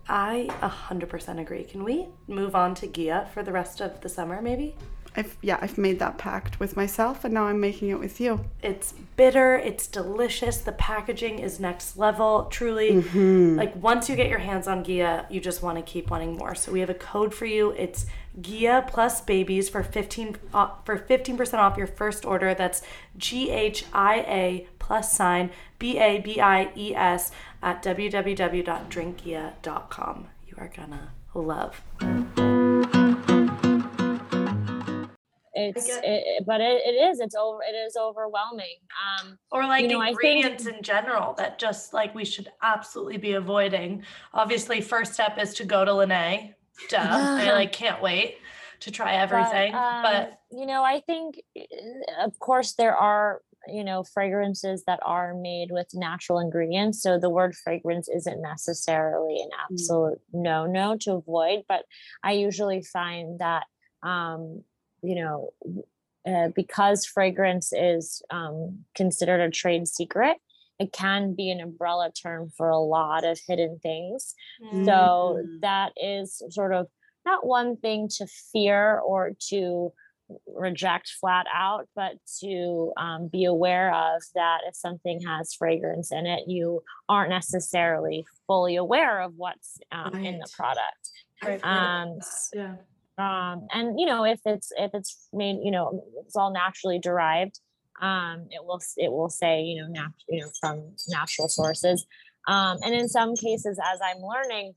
I 0.08 0.48
100% 0.60 1.40
agree. 1.40 1.64
Can 1.64 1.84
we 1.84 2.08
move 2.28 2.54
on 2.54 2.74
to 2.76 2.86
Ghia 2.86 3.28
for 3.30 3.42
the 3.42 3.52
rest 3.52 3.80
of 3.80 4.00
the 4.02 4.08
summer, 4.08 4.42
maybe? 4.42 4.76
I've 5.16 5.36
yeah, 5.42 5.58
I've 5.60 5.78
made 5.78 5.98
that 5.98 6.18
pact 6.18 6.58
with 6.58 6.76
myself, 6.76 7.24
and 7.24 7.34
now 7.34 7.44
I'm 7.44 7.60
making 7.60 7.90
it 7.90 7.98
with 7.98 8.20
you. 8.20 8.44
It's 8.62 8.92
bitter, 9.16 9.56
it's 9.56 9.86
delicious. 9.86 10.58
The 10.58 10.72
packaging 10.72 11.38
is 11.38 11.60
next 11.60 11.96
level. 11.96 12.46
Truly, 12.50 12.92
mm-hmm. 12.92 13.56
like 13.56 13.74
once 13.76 14.08
you 14.08 14.16
get 14.16 14.28
your 14.28 14.38
hands 14.38 14.66
on 14.66 14.84
Ghia, 14.84 15.30
you 15.30 15.40
just 15.40 15.62
want 15.62 15.78
to 15.78 15.82
keep 15.82 16.10
wanting 16.10 16.36
more. 16.36 16.54
So 16.54 16.72
we 16.72 16.80
have 16.80 16.90
a 16.90 16.94
code 16.94 17.34
for 17.34 17.46
you. 17.46 17.70
It's 17.72 18.06
Ghia 18.40 18.86
plus 18.86 19.20
babies 19.20 19.68
for 19.68 19.82
15 19.82 20.36
off, 20.54 20.86
for 20.86 20.98
15% 20.98 21.58
off 21.58 21.76
your 21.76 21.86
first 21.86 22.24
order. 22.24 22.54
That's 22.54 22.82
G 23.16 23.50
H 23.50 23.84
I 23.92 24.20
A 24.20 24.66
plus 24.78 25.12
sign 25.12 25.50
B 25.78 25.98
A 25.98 26.20
B 26.20 26.40
I 26.40 26.70
E 26.74 26.94
S 26.94 27.32
at 27.62 27.82
www.drinkghia.com. 27.82 30.28
You 30.46 30.54
are 30.58 30.70
gonna 30.74 31.12
love. 31.34 31.82
It's 35.54 35.86
it, 35.88 36.44
but 36.46 36.60
it, 36.60 36.80
it 36.84 36.94
is 36.94 37.20
it's 37.20 37.34
over 37.34 37.60
it 37.62 37.74
is 37.74 37.96
overwhelming. 37.96 38.76
Um 39.20 39.38
or 39.50 39.66
like 39.66 39.82
You 39.82 39.88
know, 39.88 40.00
I 40.00 40.06
think- 40.14 40.22
ingredients 40.22 40.66
in 40.66 40.82
general 40.82 41.34
that 41.34 41.58
just 41.58 41.92
like 41.92 42.14
we 42.14 42.24
should 42.24 42.48
absolutely 42.62 43.18
be 43.18 43.32
avoiding. 43.34 44.02
Obviously, 44.32 44.80
first 44.80 45.12
step 45.14 45.38
is 45.38 45.54
to 45.54 45.64
go 45.64 45.84
to 45.84 45.90
Linné. 45.92 46.54
Duh. 46.88 46.98
I 47.00 47.52
like 47.60 47.72
can't 47.72 48.00
wait 48.02 48.36
to 48.80 48.90
try 48.90 49.14
everything. 49.14 49.74
um, 49.74 50.02
But, 50.02 50.40
you 50.50 50.66
know, 50.66 50.82
I 50.82 51.00
think 51.00 51.40
of 52.20 52.38
course 52.38 52.72
there 52.74 52.96
are 52.96 53.42
you 53.68 53.84
know 53.84 54.02
fragrances 54.02 54.82
that 54.88 54.98
are 55.06 55.34
made 55.34 55.68
with 55.70 55.88
natural 55.94 56.40
ingredients. 56.40 57.00
So 57.02 57.18
the 57.18 57.30
word 57.30 57.54
fragrance 57.54 58.08
isn't 58.08 58.40
necessarily 58.42 59.40
an 59.40 59.50
absolute 59.70 60.18
no 60.32 60.66
no 60.66 60.96
to 61.02 61.12
avoid, 61.12 61.64
but 61.68 61.84
I 62.24 62.32
usually 62.32 62.82
find 62.82 63.38
that 63.38 63.64
um, 64.02 64.64
you 65.02 65.14
know 65.16 65.50
uh, 66.26 66.48
because 66.54 67.04
fragrance 67.04 67.72
is 67.72 68.22
um, 68.30 68.84
considered 68.94 69.40
a 69.40 69.50
trade 69.50 69.88
secret. 69.88 70.36
It 70.78 70.92
can 70.92 71.34
be 71.34 71.50
an 71.50 71.60
umbrella 71.60 72.10
term 72.12 72.50
for 72.56 72.68
a 72.68 72.78
lot 72.78 73.24
of 73.24 73.38
hidden 73.46 73.78
things. 73.82 74.34
mm, 74.62 74.84
So 74.84 75.38
Mhm. 75.42 75.60
that 75.60 75.92
is 75.96 76.42
sort 76.50 76.72
of 76.72 76.86
not 77.24 77.46
one 77.46 77.76
thing 77.76 78.08
to 78.18 78.26
fear 78.52 78.98
or 78.98 79.32
to 79.50 79.92
reject 80.46 81.10
flat 81.20 81.46
out, 81.52 81.88
but 81.94 82.14
to 82.40 82.92
um, 82.96 83.28
be 83.28 83.44
aware 83.44 83.92
of 83.94 84.22
that 84.34 84.60
if 84.66 84.74
something 84.74 85.20
has 85.22 85.52
fragrance 85.54 86.10
in 86.10 86.26
it, 86.26 86.48
you 86.48 86.82
aren't 87.08 87.30
necessarily 87.30 88.24
fully 88.46 88.76
aware 88.76 89.20
of 89.20 89.34
what's 89.36 89.78
um, 89.92 90.14
in 90.14 90.38
the 90.38 90.48
product. 90.56 91.10
I've 91.42 91.62
Um, 91.64 92.12
of 92.12 92.18
s- 92.18 92.50
that. 92.52 92.58
yeah. 92.58 92.76
Um, 93.18 93.66
and 93.72 93.98
you 93.98 94.06
know 94.06 94.24
if 94.24 94.40
it's 94.44 94.72
if 94.76 94.90
it's 94.94 95.28
made 95.32 95.58
you 95.62 95.70
know 95.70 96.04
it's 96.24 96.36
all 96.36 96.52
naturally 96.52 96.98
derived 96.98 97.60
um, 98.00 98.46
it 98.50 98.64
will 98.64 98.80
it 98.96 99.12
will 99.12 99.30
say 99.30 99.62
you 99.62 99.82
know 99.82 99.88
nat- 99.88 100.24
you 100.28 100.40
know 100.40 100.48
from 100.60 100.94
natural 101.08 101.48
sources. 101.48 102.06
Um, 102.48 102.78
and 102.82 102.92
in 102.92 103.08
some 103.08 103.36
cases 103.36 103.78
as 103.78 104.00
i'm 104.02 104.20
learning 104.20 104.74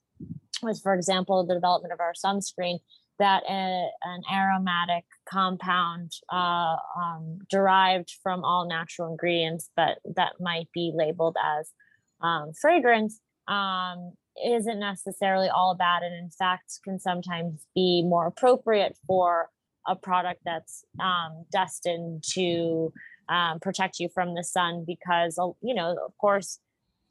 with 0.62 0.80
for 0.84 0.94
example 0.94 1.44
the 1.44 1.56
development 1.56 1.92
of 1.94 2.00
our 2.00 2.14
sunscreen 2.14 2.78
that 3.20 3.44
a, 3.50 3.90
an 4.04 4.22
aromatic 4.32 5.06
compound 5.30 6.12
uh, 6.32 6.76
um, 6.98 7.40
derived 7.50 8.14
from 8.22 8.44
all 8.44 8.68
natural 8.68 9.10
ingredients, 9.10 9.70
but 9.76 10.00
that 10.16 10.34
might 10.40 10.68
be 10.74 10.92
labeled 10.94 11.38
as 11.44 11.72
um, 12.22 12.52
fragrance, 12.60 13.20
um, 13.48 14.14
isn't 14.44 14.80
necessarily 14.80 15.50
all 15.50 15.76
bad, 15.76 16.04
and 16.04 16.16
in 16.16 16.30
fact, 16.30 16.80
can 16.84 17.00
sometimes 17.00 17.66
be 17.74 18.04
more 18.04 18.28
appropriate 18.28 18.98
for 19.08 19.50
a 19.88 19.96
product 19.96 20.42
that's 20.46 20.84
um, 21.00 21.46
destined 21.52 22.24
to 22.24 22.92
um, 23.30 23.60
protect 23.60 24.00
you 24.00 24.10
from 24.10 24.36
the 24.36 24.44
sun 24.44 24.84
because 24.86 25.38
uh, 25.40 25.48
you 25.62 25.74
know 25.74 25.96
of 26.06 26.18
course 26.18 26.60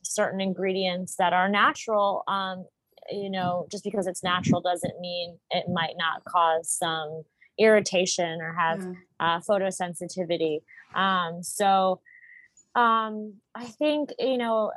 certain 0.03 0.41
ingredients 0.41 1.17
that 1.17 1.33
are 1.33 1.49
natural 1.49 2.23
um, 2.29 2.67
you 3.11 3.31
know 3.31 3.67
just 3.71 3.85
because 3.85 4.07
it's 4.07 4.23
natural 4.23 4.61
doesn't 4.61 5.01
mean 5.01 5.39
it 5.51 5.65
might 5.73 5.95
not 5.97 6.25
cause 6.25 6.71
some 6.71 7.23
irritation 7.59 8.41
or 8.41 8.53
have 8.53 8.85
uh, 9.21 9.39
photosensitivity. 9.39 10.59
Um, 10.95 11.43
so 11.43 12.01
um, 12.75 13.35
i 13.55 13.65
think 13.65 14.11
you 14.19 14.37
know 14.37 14.73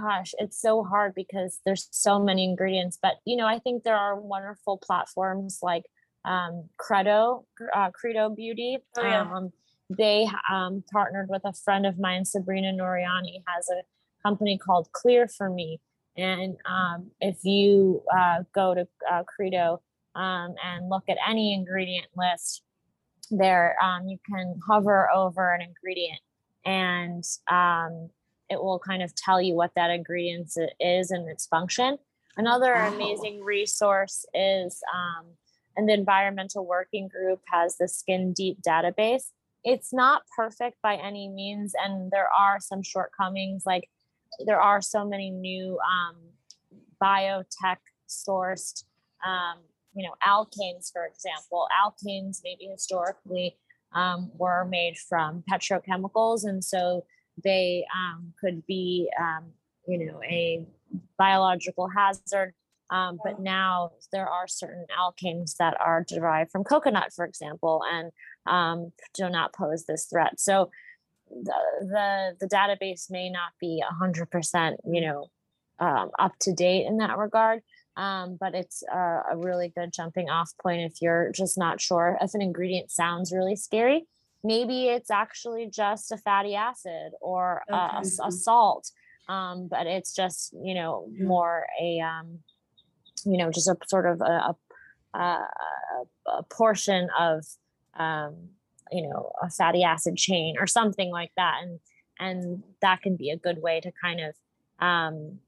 gosh 0.00 0.34
it's 0.38 0.60
so 0.60 0.84
hard 0.84 1.14
because 1.14 1.60
there's 1.64 1.88
so 1.90 2.18
many 2.18 2.44
ingredients 2.44 2.98
but 3.00 3.14
you 3.24 3.36
know 3.36 3.46
i 3.46 3.58
think 3.58 3.82
there 3.82 3.96
are 3.96 4.20
wonderful 4.20 4.78
platforms 4.78 5.58
like 5.62 5.84
um, 6.24 6.68
credo 6.76 7.46
uh, 7.74 7.90
credo 7.90 8.28
beauty 8.28 8.78
oh, 8.98 9.02
yeah. 9.02 9.22
um, 9.22 9.52
they 9.90 10.28
um, 10.50 10.84
partnered 10.92 11.28
with 11.28 11.42
a 11.44 11.52
friend 11.52 11.86
of 11.86 11.98
mine, 11.98 12.24
Sabrina 12.24 12.72
Noriani, 12.72 13.42
has 13.46 13.68
a 13.70 13.82
company 14.26 14.58
called 14.58 14.88
Clear 14.92 15.28
for 15.28 15.48
Me. 15.48 15.80
And 16.16 16.56
um, 16.66 17.10
if 17.20 17.44
you 17.44 18.02
uh, 18.14 18.42
go 18.54 18.74
to 18.74 18.86
uh, 19.10 19.22
Credo 19.24 19.80
um, 20.14 20.54
and 20.62 20.88
look 20.90 21.04
at 21.08 21.16
any 21.26 21.54
ingredient 21.54 22.08
list, 22.16 22.62
there 23.30 23.76
um, 23.82 24.08
you 24.08 24.18
can 24.28 24.58
hover 24.66 25.10
over 25.10 25.54
an 25.54 25.62
ingredient 25.62 26.20
and 26.64 27.24
um, 27.50 28.10
it 28.50 28.62
will 28.62 28.78
kind 28.78 29.02
of 29.02 29.14
tell 29.14 29.40
you 29.40 29.54
what 29.54 29.72
that 29.76 29.90
ingredient 29.90 30.52
is 30.80 31.10
and 31.10 31.28
its 31.28 31.46
function. 31.46 31.98
Another 32.36 32.74
wow. 32.74 32.92
amazing 32.92 33.42
resource 33.42 34.24
is, 34.32 34.80
um, 34.94 35.26
and 35.76 35.88
the 35.88 35.92
Environmental 35.92 36.66
Working 36.66 37.08
Group 37.08 37.40
has 37.52 37.76
the 37.76 37.88
Skin 37.88 38.32
Deep 38.32 38.58
database 38.66 39.24
it's 39.64 39.92
not 39.92 40.22
perfect 40.36 40.80
by 40.82 40.94
any 40.96 41.28
means 41.28 41.74
and 41.82 42.10
there 42.10 42.28
are 42.28 42.58
some 42.60 42.82
shortcomings 42.82 43.64
like 43.66 43.88
there 44.46 44.60
are 44.60 44.80
so 44.80 45.06
many 45.06 45.30
new 45.30 45.78
um, 45.80 46.16
biotech 47.02 47.78
sourced 48.08 48.84
um, 49.26 49.58
you 49.94 50.06
know 50.06 50.14
alkanes 50.26 50.90
for 50.92 51.06
example 51.06 51.66
alkanes 51.82 52.38
maybe 52.44 52.66
historically 52.70 53.56
um, 53.92 54.30
were 54.36 54.64
made 54.64 54.96
from 54.96 55.42
petrochemicals 55.50 56.44
and 56.44 56.62
so 56.62 57.04
they 57.42 57.84
um, 57.94 58.32
could 58.40 58.66
be 58.66 59.08
um, 59.20 59.44
you 59.86 60.06
know 60.06 60.20
a 60.22 60.64
biological 61.18 61.88
hazard 61.88 62.54
um, 62.90 63.18
but 63.22 63.40
now 63.40 63.90
there 64.12 64.28
are 64.28 64.48
certain 64.48 64.86
alkanes 64.98 65.56
that 65.56 65.76
are 65.80 66.04
derived 66.08 66.50
from 66.50 66.64
coconut, 66.64 67.12
for 67.14 67.24
example, 67.24 67.82
and 67.90 68.10
um, 68.46 68.92
do 69.14 69.28
not 69.28 69.52
pose 69.52 69.84
this 69.84 70.06
threat. 70.06 70.40
So 70.40 70.70
the, 71.30 71.52
the, 71.80 72.36
the 72.40 72.46
database 72.46 73.10
may 73.10 73.28
not 73.28 73.52
be 73.60 73.82
100%, 74.00 74.76
you 74.90 75.02
know, 75.02 75.26
um, 75.78 76.10
up 76.18 76.32
to 76.40 76.54
date 76.54 76.86
in 76.86 76.96
that 76.98 77.18
regard. 77.18 77.60
Um, 77.96 78.36
but 78.40 78.54
it's 78.54 78.82
a, 78.84 79.22
a, 79.32 79.36
really 79.36 79.72
good 79.76 79.92
jumping 79.92 80.30
off 80.30 80.52
point 80.62 80.82
if 80.82 81.02
you're 81.02 81.32
just 81.32 81.58
not 81.58 81.80
sure 81.80 82.16
if 82.20 82.32
an 82.32 82.40
ingredient 82.40 82.92
sounds 82.92 83.32
really 83.32 83.56
scary. 83.56 84.06
Maybe 84.44 84.86
it's 84.88 85.10
actually 85.10 85.68
just 85.68 86.12
a 86.12 86.16
fatty 86.16 86.54
acid 86.54 87.12
or 87.20 87.62
okay. 87.70 88.08
a, 88.22 88.26
a, 88.26 88.32
salt, 88.32 88.90
um, 89.28 89.68
but 89.68 89.86
it's 89.86 90.14
just 90.14 90.54
you 90.62 90.74
know 90.74 91.08
more 91.18 91.66
a 91.80 92.00
um, 92.00 92.38
you 93.24 93.36
know 93.36 93.50
just 93.50 93.68
a 93.68 93.76
sort 93.88 94.06
of 94.06 94.20
a, 94.20 94.54
a, 95.14 95.18
a 96.26 96.42
portion 96.50 97.08
of 97.18 97.44
um, 97.98 98.50
you 98.92 99.02
know 99.02 99.32
a 99.42 99.50
fatty 99.50 99.82
acid 99.82 100.16
chain 100.16 100.56
or 100.58 100.66
something 100.66 101.10
like 101.10 101.32
that 101.36 101.60
and 101.62 101.80
and 102.20 102.62
that 102.82 103.00
can 103.02 103.16
be 103.16 103.30
a 103.30 103.36
good 103.36 103.62
way 103.62 103.80
to 103.80 103.92
kind 104.02 104.20
of 104.20 104.34
um, 104.80 105.38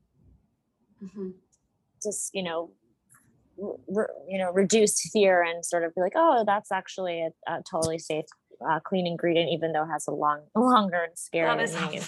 mm-hmm. 1.02 1.30
just 2.02 2.30
you 2.34 2.42
know 2.42 2.70
re, 3.88 4.04
you 4.28 4.38
know 4.38 4.50
reduce 4.52 5.00
fear 5.10 5.42
and 5.42 5.64
sort 5.64 5.84
of 5.84 5.94
be 5.94 6.00
like 6.00 6.12
oh 6.16 6.44
that's 6.46 6.72
actually 6.72 7.22
a, 7.22 7.52
a 7.52 7.62
totally 7.70 7.98
safe 7.98 8.26
uh, 8.68 8.80
clean 8.80 9.06
ingredient 9.06 9.50
even 9.50 9.72
though 9.72 9.84
it 9.84 9.88
has 9.88 10.06
a 10.06 10.10
long 10.10 10.40
longer 10.54 11.02
and 11.02 11.18
scary 11.18 11.56
name 11.66 12.02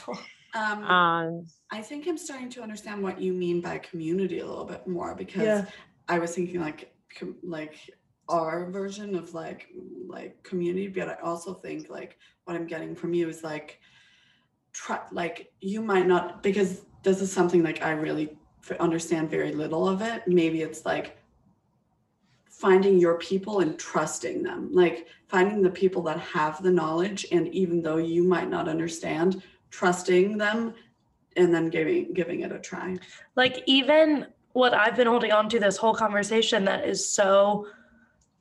um, 0.55 0.85
um, 0.85 1.47
I 1.71 1.81
think 1.81 2.07
I'm 2.07 2.19
starting 2.19 2.51
to 2.51 2.63
understand 2.63 3.03
what 3.03 3.19
you 3.19 3.33
mean 3.33 3.63
by 3.63 3.79
community 3.79 4.41
a 4.41 4.47
little 4.47 4.67
bit 4.67 4.87
more 4.87 5.15
because 5.15 5.43
yeah. 5.43 5.65
I 6.09 6.19
was 6.19 6.35
thinking 6.35 6.61
like 6.61 6.93
like 7.43 7.77
our 8.29 8.71
version 8.71 9.15
of 9.15 9.35
like 9.35 9.69
like 10.07 10.43
community 10.43 10.89
but 10.89 11.09
i 11.09 11.15
also 11.23 11.53
think 11.53 11.91
like 11.91 12.17
what 12.45 12.57
i'm 12.57 12.67
getting 12.67 12.95
from 12.95 13.13
you 13.13 13.29
is 13.29 13.43
like 13.43 13.81
try 14.73 15.01
like 15.11 15.53
you 15.61 15.83
might 15.83 16.07
not 16.07 16.43
because 16.43 16.83
this 17.03 17.21
is 17.21 17.31
something 17.31 17.63
like 17.63 17.83
i 17.83 17.91
really 17.91 18.39
understand 18.81 19.31
very 19.31 19.53
little 19.53 19.89
of 19.89 20.03
it. 20.03 20.23
Maybe 20.27 20.63
it's 20.63 20.85
like 20.85 21.19
finding 22.63 22.97
your 22.97 23.19
people 23.19 23.59
and 23.59 23.77
trusting 23.77 24.41
them 24.41 24.71
like 24.73 25.09
finding 25.27 25.63
the 25.63 25.69
people 25.69 26.01
that 26.01 26.21
have 26.21 26.63
the 26.63 26.71
knowledge 26.71 27.27
and 27.33 27.49
even 27.49 27.83
though 27.83 27.97
you 27.97 28.23
might 28.23 28.49
not 28.49 28.69
understand 28.69 29.43
trusting 29.73 30.39
them 30.39 30.73
and 31.37 31.53
then 31.53 31.69
giving 31.69 32.13
giving 32.13 32.43
it 32.43 32.53
a 32.53 32.61
try 32.61 32.97
like 33.35 33.65
even 33.67 34.29
what 34.53 34.73
i've 34.75 34.95
been 34.95 35.09
holding 35.09 35.33
on 35.33 35.49
to 35.49 35.59
this 35.59 35.77
whole 35.77 35.93
conversation 35.93 36.65
that 36.65 36.87
is 36.87 37.05
so 37.05 37.67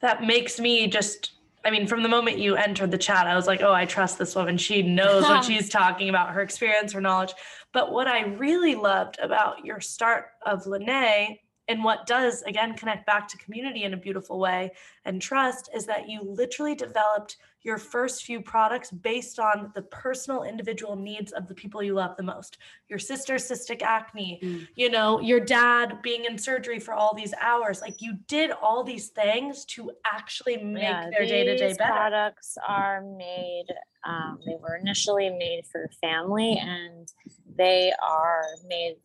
that 0.02 0.24
makes 0.24 0.60
me 0.60 0.86
just 0.88 1.32
I 1.64 1.70
mean, 1.70 1.86
from 1.86 2.02
the 2.02 2.10
moment 2.10 2.40
you 2.40 2.56
entered 2.56 2.90
the 2.90 2.98
chat, 2.98 3.28
I 3.28 3.36
was 3.36 3.46
like, 3.46 3.62
oh, 3.62 3.72
I 3.72 3.86
trust 3.86 4.18
this 4.18 4.34
woman. 4.34 4.58
She 4.58 4.82
knows 4.82 5.22
what 5.26 5.44
she's 5.46 5.70
talking 5.70 6.10
about, 6.10 6.32
her 6.32 6.42
experience, 6.42 6.94
her 6.94 7.02
knowledge. 7.02 7.36
But 7.72 7.92
what 7.92 8.08
I 8.08 8.26
really 8.26 8.74
loved 8.74 9.20
about 9.22 9.64
your 9.64 9.80
start 9.80 10.26
of 10.44 10.64
Linné 10.64 11.38
and 11.72 11.84
what 11.84 12.06
does, 12.06 12.42
again, 12.44 12.76
connect 12.76 13.06
back 13.06 13.28
to 13.30 13.38
community 13.38 13.84
in 13.84 13.94
a 13.94 13.98
beautiful 13.98 14.40
way 14.40 14.72
and 15.06 15.22
trust 15.22 15.70
is 15.74 15.86
that 15.88 16.10
you 16.10 16.22
literally 16.22 16.76
developed 16.76 17.38
your 17.64 17.78
first 17.78 18.24
few 18.24 18.42
products 18.42 18.90
based 18.90 19.40
on 19.40 19.72
the 19.76 19.84
personal 19.84 20.44
individual 20.44 20.96
needs 20.96 21.32
of 21.32 21.48
the 21.48 21.54
people 21.54 21.82
you 21.82 21.94
love 21.94 22.18
the 22.18 22.24
most. 22.24 22.58
Your 22.90 22.98
sister's 22.98 23.48
cystic 23.48 23.84
acne, 23.84 24.40
mm. 24.42 24.68
you 24.76 24.90
know, 24.90 25.20
your 25.20 25.40
dad 25.40 26.02
being 26.02 26.26
in 26.26 26.38
surgery 26.38 26.80
for 26.80 26.94
all 26.94 27.16
these 27.16 27.34
hours. 27.40 27.82
Like 27.82 28.02
you 28.02 28.18
did 28.28 28.52
all 28.52 28.84
these 28.84 29.10
things 29.10 29.66
to 29.66 29.92
actually 30.12 30.58
make 30.58 30.84
yeah, 30.84 31.10
their 31.12 31.26
day 31.26 31.44
to 31.46 31.58
day 31.58 31.76
better. 31.78 31.92
Products 31.92 32.58
are 32.68 33.02
made, 33.02 33.68
um, 34.06 34.40
they 34.46 34.56
were 34.60 34.76
initially 34.76 35.30
made 35.30 35.64
for 35.72 35.90
family 36.02 36.58
and 36.58 37.12
they 37.56 37.94
are 38.04 38.44
made 38.68 38.98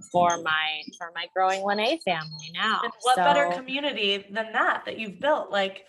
for 0.00 0.40
my 0.42 0.82
for 0.98 1.10
my 1.14 1.26
growing 1.34 1.62
Linné 1.62 2.02
family 2.02 2.50
now. 2.54 2.80
And 2.82 2.92
what 3.02 3.16
so, 3.16 3.24
better 3.24 3.50
community 3.52 4.24
than 4.30 4.52
that 4.52 4.84
that 4.86 4.98
you've 4.98 5.20
built? 5.20 5.50
Like 5.50 5.84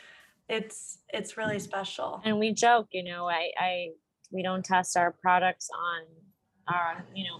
it's 0.49 0.99
it's 1.09 1.37
really 1.37 1.59
special. 1.59 2.21
And 2.23 2.39
we 2.39 2.53
joke, 2.53 2.87
you 2.91 3.03
know, 3.03 3.27
I 3.29 3.51
I 3.57 3.87
we 4.31 4.43
don't 4.43 4.65
test 4.65 4.97
our 4.97 5.11
products 5.21 5.69
on 5.77 6.03
our, 6.73 7.05
you 7.13 7.25
know, 7.25 7.39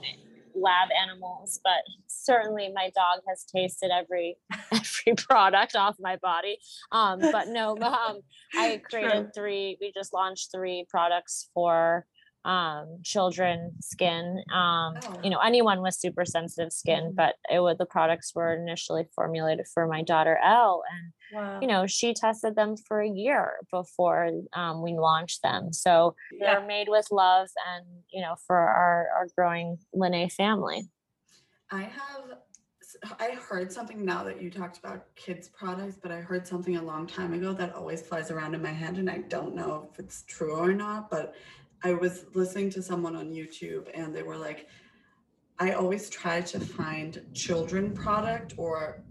lab 0.56 0.90
animals, 1.02 1.60
but 1.64 1.82
certainly 2.08 2.72
my 2.74 2.92
dog 2.96 3.22
has 3.28 3.44
tasted 3.44 3.92
every 3.92 4.38
every 4.72 5.16
product 5.18 5.76
off 5.76 5.96
my 6.00 6.18
body. 6.18 6.58
Um, 6.92 7.20
but 7.20 7.48
no, 7.48 7.78
um, 7.82 8.20
I 8.56 8.82
created 8.90 9.12
True. 9.12 9.32
three. 9.36 9.78
We 9.82 9.92
just 9.94 10.14
launched 10.14 10.52
three 10.54 10.86
products 10.90 11.50
for 11.54 12.06
um, 12.46 13.00
children 13.04 13.72
skin 13.80 14.44
um, 14.54 14.96
oh. 15.04 15.20
you 15.24 15.30
know 15.30 15.40
anyone 15.40 15.82
with 15.82 15.94
super 15.94 16.26
sensitive 16.26 16.72
skin 16.72 17.06
mm-hmm. 17.06 17.16
but 17.16 17.36
it 17.50 17.60
was 17.60 17.78
the 17.78 17.86
products 17.86 18.34
were 18.36 18.54
initially 18.54 19.06
formulated 19.16 19.66
for 19.74 19.88
my 19.88 20.02
daughter 20.02 20.38
Elle 20.44 20.84
and 20.92 21.42
wow. 21.42 21.60
you 21.62 21.68
know 21.68 21.88
she 21.88 22.14
tested 22.14 22.56
them 22.56 22.76
for 22.76 23.02
a 23.02 23.10
year 23.10 23.54
before 23.72 24.30
um, 24.54 24.82
we 24.82 24.94
launched 24.94 25.42
them 25.42 25.72
so 25.72 26.16
yeah. 26.34 26.56
they're 26.60 26.68
made 26.68 26.90
with 26.90 27.08
love 27.12 27.48
and 27.74 27.86
you 28.12 28.22
know 28.22 28.36
for 28.46 28.58
our, 28.58 29.08
our 29.16 29.28
growing 29.38 29.78
Linné 29.96 30.32
family 30.32 30.90
I 31.72 31.84
have 31.84 32.38
I 33.20 33.32
heard 33.32 33.72
something 33.72 34.06
now 34.06 34.24
that 34.24 34.42
you 34.42 34.50
talked 34.50 34.78
about 34.78 35.08
kids 35.16 35.50
products, 35.50 35.98
but 36.02 36.12
I 36.12 36.22
heard 36.22 36.48
something 36.48 36.78
a 36.78 36.82
long 36.82 37.08
time 37.08 37.34
ago 37.34 37.54
that 37.54 37.74
always 37.74 38.02
flies 38.02 38.32
around 38.32 38.54
in 38.54 38.62
my 38.62 38.72
head 38.72 38.98
and 38.98 39.10
I 39.10 39.20
don't 39.20 39.56
know 39.56 39.90
if 39.92 40.00
it's 40.00 40.24
true 40.28 40.56
or 40.56 40.74
not, 40.74 41.10
but 41.10 41.36
I 41.84 41.94
was 41.94 42.26
listening 42.34 42.70
to 42.72 42.82
someone 42.82 43.16
on 43.16 43.34
YouTube 43.34 43.90
and 43.94 44.16
they 44.16 44.24
were 44.24 44.38
like, 44.38 44.68
I 45.60 45.74
always 45.74 46.10
try 46.10 46.42
to 46.42 46.60
find 46.60 47.22
children 47.34 47.94
product 47.94 48.54
or 48.58 49.04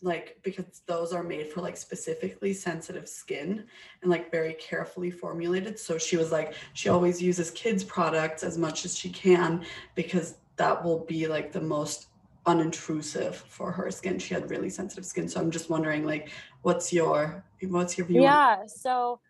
like 0.00 0.38
because 0.44 0.82
those 0.86 1.12
are 1.12 1.24
made 1.24 1.48
for 1.48 1.60
like 1.60 1.76
specifically 1.76 2.52
sensitive 2.52 3.08
skin 3.08 3.64
and 4.02 4.10
like 4.10 4.30
very 4.30 4.54
carefully 4.54 5.10
formulated. 5.10 5.78
So 5.78 5.98
she 5.98 6.16
was 6.16 6.30
like, 6.30 6.54
she 6.74 6.88
always 6.88 7.20
uses 7.20 7.50
kids' 7.50 7.82
products 7.82 8.44
as 8.44 8.56
much 8.56 8.84
as 8.84 8.96
she 8.96 9.10
can 9.10 9.64
because 9.94 10.36
that 10.56 10.84
will 10.84 11.00
be 11.00 11.26
like 11.26 11.50
the 11.50 11.60
most 11.60 12.08
unintrusive 12.46 13.34
for 13.34 13.72
her 13.72 13.90
skin. 13.90 14.18
She 14.18 14.34
had 14.34 14.50
really 14.50 14.70
sensitive 14.70 15.04
skin. 15.04 15.28
So 15.28 15.40
I'm 15.40 15.50
just 15.50 15.68
wondering 15.68 16.04
like 16.04 16.30
what's 16.62 16.92
your 16.92 17.44
what's 17.62 17.98
your 17.98 18.06
view? 18.06 18.22
Yeah. 18.22 18.66
So 18.66 19.20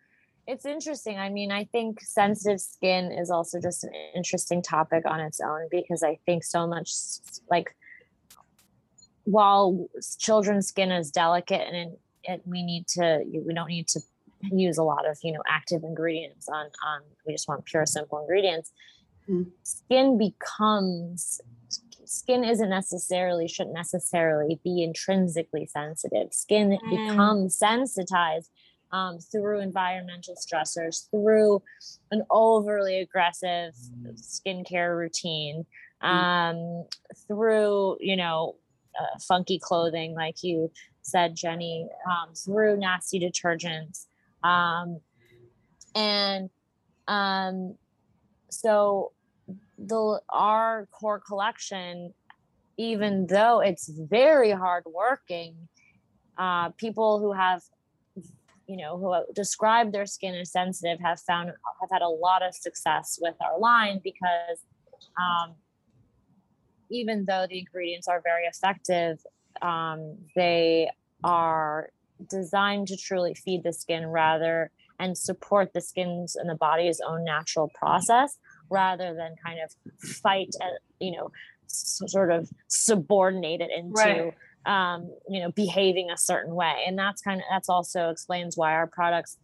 it's 0.49 0.65
interesting. 0.65 1.19
I 1.19 1.29
mean, 1.29 1.51
I 1.51 1.65
think 1.65 2.01
sensitive 2.01 2.59
skin 2.59 3.11
is 3.11 3.29
also 3.29 3.59
just 3.61 3.83
an 3.83 3.91
interesting 4.15 4.63
topic 4.63 5.03
on 5.05 5.19
its 5.19 5.39
own 5.39 5.67
because 5.69 6.01
I 6.01 6.17
think 6.25 6.43
so 6.43 6.65
much 6.65 6.91
like 7.51 7.75
while 9.25 9.87
children's 10.17 10.67
skin 10.67 10.91
is 10.91 11.11
delicate 11.11 11.61
and 11.67 11.75
it, 11.75 11.99
it, 12.23 12.41
we 12.45 12.63
need 12.63 12.87
to 12.87 13.23
we 13.45 13.53
don't 13.53 13.67
need 13.67 13.87
to 13.89 14.01
use 14.41 14.79
a 14.79 14.83
lot 14.83 15.07
of 15.07 15.19
you 15.21 15.31
know 15.33 15.43
active 15.47 15.83
ingredients 15.83 16.49
on 16.49 16.65
on 16.83 17.01
we 17.27 17.33
just 17.33 17.47
want 17.47 17.63
pure 17.65 17.85
simple 17.85 18.19
ingredients 18.19 18.71
mm. 19.29 19.45
skin 19.63 20.17
becomes 20.17 21.41
skin 22.05 22.43
isn't 22.43 22.69
necessarily 22.69 23.47
shouldn't 23.47 23.75
necessarily 23.75 24.59
be 24.63 24.81
intrinsically 24.81 25.67
sensitive 25.67 26.33
skin 26.33 26.69
mm. 26.69 26.89
becomes 26.89 27.55
sensitized 27.55 28.49
um, 28.91 29.19
through 29.19 29.59
environmental 29.59 30.35
stressors 30.35 31.09
through 31.11 31.61
an 32.11 32.23
overly 32.31 32.99
aggressive 32.99 33.73
skincare 34.15 34.97
routine 34.97 35.65
mm. 36.03 36.07
um, 36.07 36.85
through 37.27 37.97
you 37.99 38.15
know 38.15 38.55
uh, 38.99 39.17
funky 39.19 39.59
clothing, 39.59 40.13
like 40.13 40.43
you 40.43 40.71
said, 41.01 41.35
Jenny, 41.35 41.87
um, 42.05 42.33
through 42.33 42.77
nasty 42.77 43.19
detergents. 43.19 44.07
Um, 44.43 44.99
and 45.95 46.49
um, 47.07 47.75
so 48.49 49.11
the 49.77 50.21
our 50.29 50.87
core 50.91 51.19
collection, 51.19 52.13
even 52.77 53.27
though 53.27 53.61
it's 53.61 53.89
very 53.89 54.51
hard 54.51 54.83
working, 54.85 55.55
uh, 56.37 56.69
people 56.69 57.19
who 57.19 57.33
have 57.33 57.61
you 58.69 58.77
know 58.77 58.97
who 58.99 59.33
describe 59.33 59.91
their 59.91 60.05
skin 60.05 60.35
as 60.35 60.51
sensitive 60.51 60.99
have 60.99 61.19
found 61.19 61.49
have 61.81 61.89
had 61.91 62.03
a 62.03 62.07
lot 62.07 62.43
of 62.43 62.53
success 62.53 63.17
with 63.19 63.35
our 63.41 63.57
line 63.59 63.99
because 64.03 64.59
um, 65.17 65.55
even 66.89 67.25
though 67.25 67.45
the 67.49 67.59
ingredients 67.59 68.07
are 68.07 68.21
very 68.23 68.45
effective, 68.45 69.19
um, 69.61 70.17
they 70.35 70.89
are 71.23 71.89
designed 72.29 72.87
to 72.87 72.97
truly 72.97 73.33
feed 73.33 73.63
the 73.63 73.73
skin 73.73 74.07
rather 74.07 74.71
and 74.99 75.17
support 75.17 75.73
the 75.73 75.81
skin's 75.81 76.35
and 76.35 76.49
the 76.49 76.55
body's 76.55 76.99
own 77.05 77.23
natural 77.23 77.69
process 77.73 78.37
rather 78.69 79.15
than 79.15 79.35
kind 79.43 79.59
of 79.63 79.73
fight, 79.99 80.49
uh, 80.61 80.65
you 80.99 81.15
know, 81.15 81.31
sort 81.67 82.31
of 82.31 82.49
subordinate 82.67 83.61
it 83.61 83.69
into. 83.75 83.93
Right. 83.93 84.33
Um, 84.65 85.09
you 85.27 85.39
know, 85.39 85.51
behaving 85.51 86.11
a 86.11 86.17
certain 86.17 86.53
way, 86.53 86.83
and 86.85 86.99
that's 86.99 87.21
kind 87.21 87.39
of 87.39 87.45
that's 87.49 87.69
also 87.69 88.09
explains 88.09 88.57
why 88.57 88.73
our 88.73 88.87
products 88.87 89.37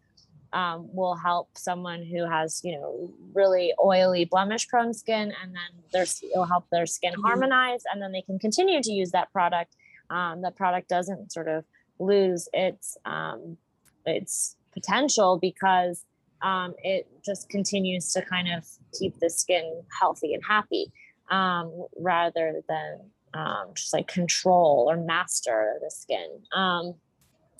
um, 0.56 0.88
will 0.94 1.16
help 1.16 1.50
someone 1.58 2.04
who 2.04 2.26
has 2.26 2.62
you 2.64 2.74
know 2.74 3.12
really 3.34 3.74
oily 3.84 4.26
blemish 4.26 4.68
prone 4.68 4.94
skin 4.94 5.34
and 5.42 5.54
then 5.54 5.84
there's 5.92 6.24
it'll 6.24 6.46
help 6.46 6.66
their 6.72 6.86
skin 6.86 7.12
mm-hmm. 7.14 7.26
harmonize 7.26 7.84
and 7.92 8.02
then 8.02 8.14
they 8.14 8.22
can 8.22 8.40
continue 8.40 8.82
to 8.82 8.92
use 8.92 9.12
that 9.12 9.32
product 9.34 9.76
um, 10.10 10.42
the 10.42 10.52
product 10.52 10.88
doesn't 10.88 11.32
sort 11.32 11.50
of 11.50 11.66
lose 12.00 12.48
its 12.54 12.98
um, 13.06 13.58
its 14.06 14.56
potential 14.72 15.38
because 15.42 16.06
um, 16.42 16.74
it 16.84 17.08
just 17.26 17.50
continues 17.50 18.12
to 18.14 18.22
kind 18.22 18.48
of 18.52 18.66
keep 18.98 19.20
the 19.20 19.30
skin 19.30 19.82
healthy 20.00 20.34
and 20.34 20.44
happy 20.48 20.92
um, 21.32 21.86
rather 21.98 22.62
than 22.70 23.00
um, 23.36 23.68
just 23.76 23.94
like 23.94 24.08
control 24.08 24.88
or 24.90 24.98
master 24.98 25.76
the 25.82 25.92
skin. 25.92 26.40
Um, 26.56 26.96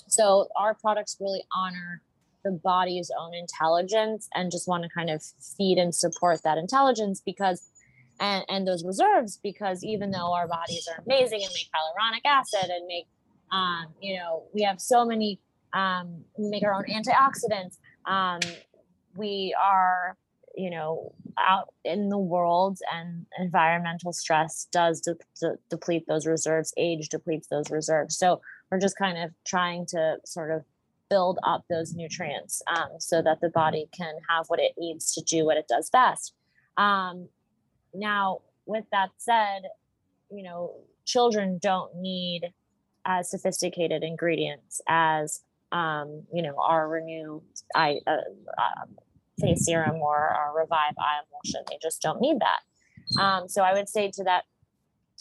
so 0.08 0.48
our 0.56 0.74
products 0.74 1.18
really 1.20 1.44
honor 1.56 2.02
the 2.44 2.52
body's 2.52 3.12
own 3.20 3.34
intelligence 3.34 4.30
and 4.34 4.52
just 4.52 4.68
want 4.68 4.84
to 4.84 4.90
kind 4.90 5.10
of 5.10 5.22
feed 5.58 5.78
and 5.78 5.94
support 5.94 6.42
that 6.44 6.58
intelligence 6.58 7.22
because 7.24 7.70
and, 8.20 8.46
and 8.48 8.66
those 8.66 8.86
reserves 8.86 9.40
because 9.44 9.84
even 9.84 10.12
though 10.12 10.34
our 10.34 10.48
bodies 10.48 10.88
are 10.88 11.04
amazing 11.06 11.42
and 11.44 11.52
make 11.54 11.68
hyaluronic 11.76 12.22
acid 12.26 12.70
and 12.70 12.88
make 12.88 13.08
um, 13.52 13.88
you 14.00 14.16
know 14.16 14.44
we 14.54 14.62
have 14.62 14.80
so 14.80 15.04
many 15.04 15.40
um, 15.74 16.24
we 16.38 16.50
make 16.50 16.64
our 16.64 16.74
own 16.74 16.86
antioxidants 16.86 17.78
um, 18.06 18.40
we 19.18 19.54
are 19.60 20.16
you 20.56 20.70
know 20.70 21.14
out 21.38 21.74
in 21.84 22.10
the 22.10 22.18
world 22.18 22.80
and 22.94 23.26
environmental 23.40 24.14
stress 24.14 24.68
does 24.72 25.02
de- 25.02 25.16
de- 25.40 25.58
deplete 25.70 26.06
those 26.08 26.26
reserves 26.26 26.74
age 26.78 27.10
depletes 27.10 27.48
those 27.48 27.70
reserves 27.70 28.18
so 28.18 28.42
we're 28.72 28.80
just 28.80 28.98
kind 28.98 29.18
of 29.18 29.32
trying 29.46 29.86
to 29.86 30.18
sort 30.26 30.52
of 30.52 30.64
build 31.10 31.40
up 31.44 31.64
those 31.70 31.94
nutrients 31.94 32.62
um, 32.68 32.90
so 33.00 33.22
that 33.22 33.42
the 33.42 33.50
body 33.50 33.88
can 33.96 34.16
have 34.30 34.46
what 34.48 34.60
it 34.60 34.74
needs 34.78 35.14
to 35.14 35.22
do 35.22 35.46
what 35.46 35.58
it 35.58 35.68
does 35.68 35.90
best. 35.90 36.34
Um, 36.78 37.30
now, 37.94 38.40
with 38.66 38.86
that 38.92 39.10
said, 39.18 39.64
you 40.32 40.44
know, 40.44 40.74
children 41.06 41.60
don't 41.62 41.96
need 41.96 42.52
as 43.06 43.30
sophisticated 43.30 44.04
ingredients 44.04 44.82
as 44.90 45.42
um, 45.72 46.24
you 46.34 46.42
know 46.42 46.56
our 46.60 46.88
renew 46.88 47.42
eye 47.76 48.00
uh, 48.08 48.18
uh, 48.58 48.86
face 49.40 49.66
serum 49.66 49.96
or 49.98 50.18
our 50.18 50.56
revive 50.56 50.94
eye 50.98 51.22
emulsion. 51.28 51.64
They 51.70 51.78
just 51.82 52.02
don't 52.02 52.22
need 52.22 52.38
that. 52.40 53.22
Um, 53.22 53.48
so 53.48 53.62
I 53.62 53.74
would 53.74 53.90
say 53.90 54.12
to 54.12 54.24
that 54.24 54.44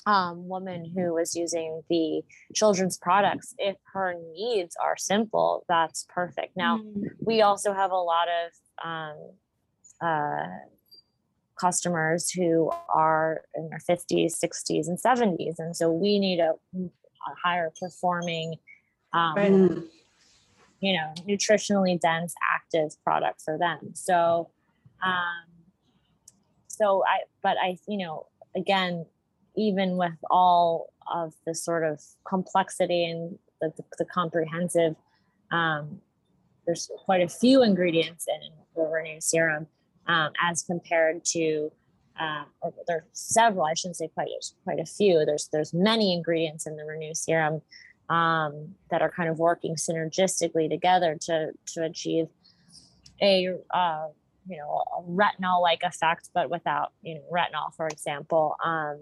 um, 0.06 0.48
woman 0.48 0.92
who 0.94 1.14
was 1.14 1.34
using 1.34 1.82
the 1.88 2.22
children's 2.54 2.98
products, 2.98 3.54
if 3.58 3.76
her 3.92 4.14
needs 4.32 4.76
are 4.82 4.96
simple, 4.96 5.64
that's 5.68 6.06
perfect. 6.08 6.56
Now, 6.56 6.78
mm. 6.78 7.04
we 7.20 7.42
also 7.42 7.72
have 7.72 7.90
a 7.90 7.96
lot 7.96 8.26
of 8.28 8.86
um, 8.86 9.30
uh, 10.00 10.46
customers 11.58 12.30
who 12.30 12.70
are 12.88 13.42
in 13.54 13.70
their 13.70 13.78
50s, 13.78 14.32
60s, 14.42 14.88
and 14.88 14.98
70s. 14.98 15.54
And 15.58 15.76
so 15.76 15.90
we 15.90 16.18
need 16.18 16.40
a, 16.40 16.52
a 16.76 17.34
higher 17.42 17.72
performing, 17.80 18.56
um, 19.12 19.34
right. 19.36 19.82
You 20.80 20.92
know, 20.92 21.12
nutritionally 21.26 21.98
dense, 22.00 22.34
active 22.54 22.90
product 23.02 23.40
for 23.42 23.56
them. 23.58 23.90
So, 23.94 24.50
um, 25.04 25.44
so 26.68 27.02
I, 27.06 27.20
but 27.42 27.56
I, 27.62 27.78
you 27.88 27.98
know, 27.98 28.26
again, 28.56 29.06
even 29.56 29.96
with 29.96 30.18
all 30.30 30.92
of 31.12 31.34
the 31.46 31.54
sort 31.54 31.84
of 31.84 32.02
complexity 32.26 33.04
and 33.04 33.38
the, 33.60 33.72
the, 33.76 33.84
the 33.98 34.04
comprehensive, 34.04 34.96
um, 35.50 36.00
there's 36.66 36.90
quite 37.04 37.22
a 37.22 37.28
few 37.28 37.62
ingredients 37.62 38.26
in 38.28 38.50
the 38.74 38.88
Renew 38.88 39.20
serum 39.20 39.66
um, 40.06 40.32
as 40.42 40.62
compared 40.62 41.24
to, 41.26 41.70
uh, 42.20 42.44
or 42.60 42.72
there's 42.86 43.02
several, 43.12 43.64
I 43.64 43.74
shouldn't 43.74 43.96
say 43.96 44.08
quite, 44.14 44.28
quite 44.64 44.80
a 44.80 44.86
few. 44.86 45.24
There's, 45.24 45.48
there's 45.52 45.72
many 45.72 46.12
ingredients 46.12 46.66
in 46.66 46.76
the 46.76 46.84
Renew 46.84 47.14
serum 47.14 47.62
um, 48.08 48.74
that 48.90 49.02
are 49.02 49.10
kind 49.10 49.28
of 49.28 49.38
working 49.38 49.76
synergistically 49.76 50.68
together 50.68 51.16
to, 51.22 51.52
to 51.66 51.82
achieve 51.82 52.26
a, 53.22 53.54
uh, 53.72 54.06
you 54.46 54.56
know, 54.56 54.82
a 54.98 55.02
retinol 55.02 55.62
like 55.62 55.82
effect, 55.82 56.30
but 56.34 56.50
without, 56.50 56.92
you 57.02 57.14
know, 57.14 57.22
retinol, 57.32 57.74
for 57.76 57.86
example. 57.86 58.56
Um, 58.64 58.98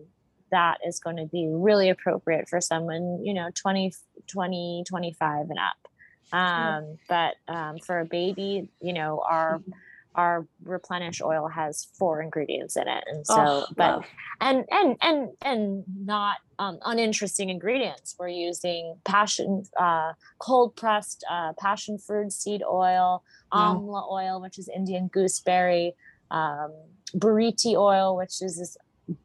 that 0.52 0.78
is 0.86 1.00
going 1.00 1.16
to 1.16 1.24
be 1.24 1.48
really 1.50 1.88
appropriate 1.88 2.48
for 2.48 2.60
someone, 2.60 3.24
you 3.24 3.34
know, 3.34 3.48
20, 3.54 3.92
20, 4.28 4.84
25 4.86 5.46
and 5.48 5.58
up. 5.58 6.38
Um, 6.38 6.98
but 7.08 7.34
um, 7.48 7.78
for 7.78 8.00
a 8.00 8.04
baby, 8.04 8.68
you 8.80 8.92
know, 8.92 9.22
our 9.28 9.58
mm-hmm. 9.58 9.72
Our 10.14 10.46
replenish 10.64 11.20
oil 11.22 11.48
has 11.48 11.88
four 11.98 12.20
ingredients 12.20 12.76
in 12.76 12.88
it, 12.88 13.04
and 13.06 13.26
so, 13.26 13.34
oh, 13.38 13.66
but 13.76 13.98
wow. 13.98 14.04
and 14.40 14.64
and 14.70 14.96
and 15.00 15.28
and 15.42 15.84
not 15.96 16.38
um, 16.58 16.78
uninteresting 16.84 17.48
ingredients. 17.48 18.14
We're 18.18 18.28
using 18.28 18.96
passion, 19.04 19.64
uh, 19.78 20.12
cold 20.38 20.76
pressed 20.76 21.24
uh, 21.30 21.54
passion 21.58 21.98
fruit 21.98 22.32
seed 22.32 22.62
oil, 22.62 23.22
wow. 23.52 23.74
amla 23.74 24.10
oil, 24.10 24.40
which 24.40 24.58
is 24.58 24.68
Indian 24.68 25.08
gooseberry, 25.08 25.94
um, 26.30 26.72
buriti 27.14 27.74
oil, 27.74 28.16
which 28.16 28.42
is 28.42 28.58
this 28.58 28.76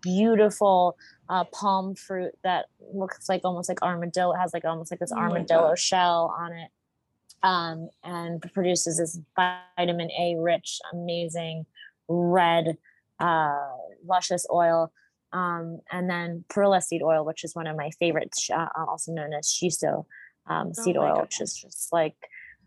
beautiful 0.02 0.98
uh, 1.30 1.44
palm 1.46 1.96
fruit 1.96 2.32
that 2.44 2.66
looks 2.94 3.30
like 3.30 3.42
almost 3.44 3.70
like 3.70 3.82
armadillo. 3.82 4.34
It 4.34 4.38
has 4.38 4.54
like 4.54 4.66
almost 4.66 4.92
like 4.92 5.00
this 5.00 5.12
oh 5.12 5.20
armadillo 5.20 5.76
shell 5.76 6.34
on 6.38 6.54
it, 6.54 6.70
um, 7.44 7.90
and 8.04 8.42
produces 8.54 8.98
this 8.98 9.20
vitamin 9.36 10.10
A 10.12 10.36
rich, 10.38 10.80
amazing 10.94 11.66
red, 12.08 12.78
uh, 13.20 13.70
luscious 14.06 14.46
oil. 14.52 14.92
Um, 15.34 15.80
and 15.92 16.10
then 16.10 16.46
perilla 16.50 16.82
seed 16.82 17.04
oil, 17.04 17.26
which 17.26 17.44
is 17.44 17.54
one 17.54 17.68
of 17.68 17.76
my 17.76 17.90
favorites, 18.00 18.50
uh, 18.50 18.68
also 18.88 19.12
known 19.12 19.34
as 19.34 19.48
shiso 19.48 20.06
um, 20.50 20.70
Oh 20.70 20.82
seed 20.82 20.96
my 20.96 21.10
oil, 21.10 21.22
which 21.22 21.42
is 21.42 21.54
just 21.56 21.92
like 21.92 22.16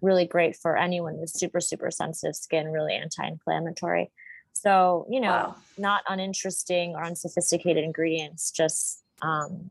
really 0.03 0.27
great 0.27 0.57
for 0.57 0.77
anyone 0.77 1.19
with 1.19 1.31
super, 1.31 1.61
super 1.61 1.91
sensitive 1.91 2.37
skin, 2.37 2.69
really 2.69 2.95
anti 2.95 3.27
inflammatory. 3.27 4.11
So, 4.53 5.07
you 5.11 5.21
know, 5.21 5.31
Wow. 5.31 5.57
not 5.79 6.03
uninteresting 6.09 6.95
or 6.95 7.05
unsophisticated 7.05 7.83
ingredients, 7.83 8.51
just 8.51 9.03
um, 9.23 9.71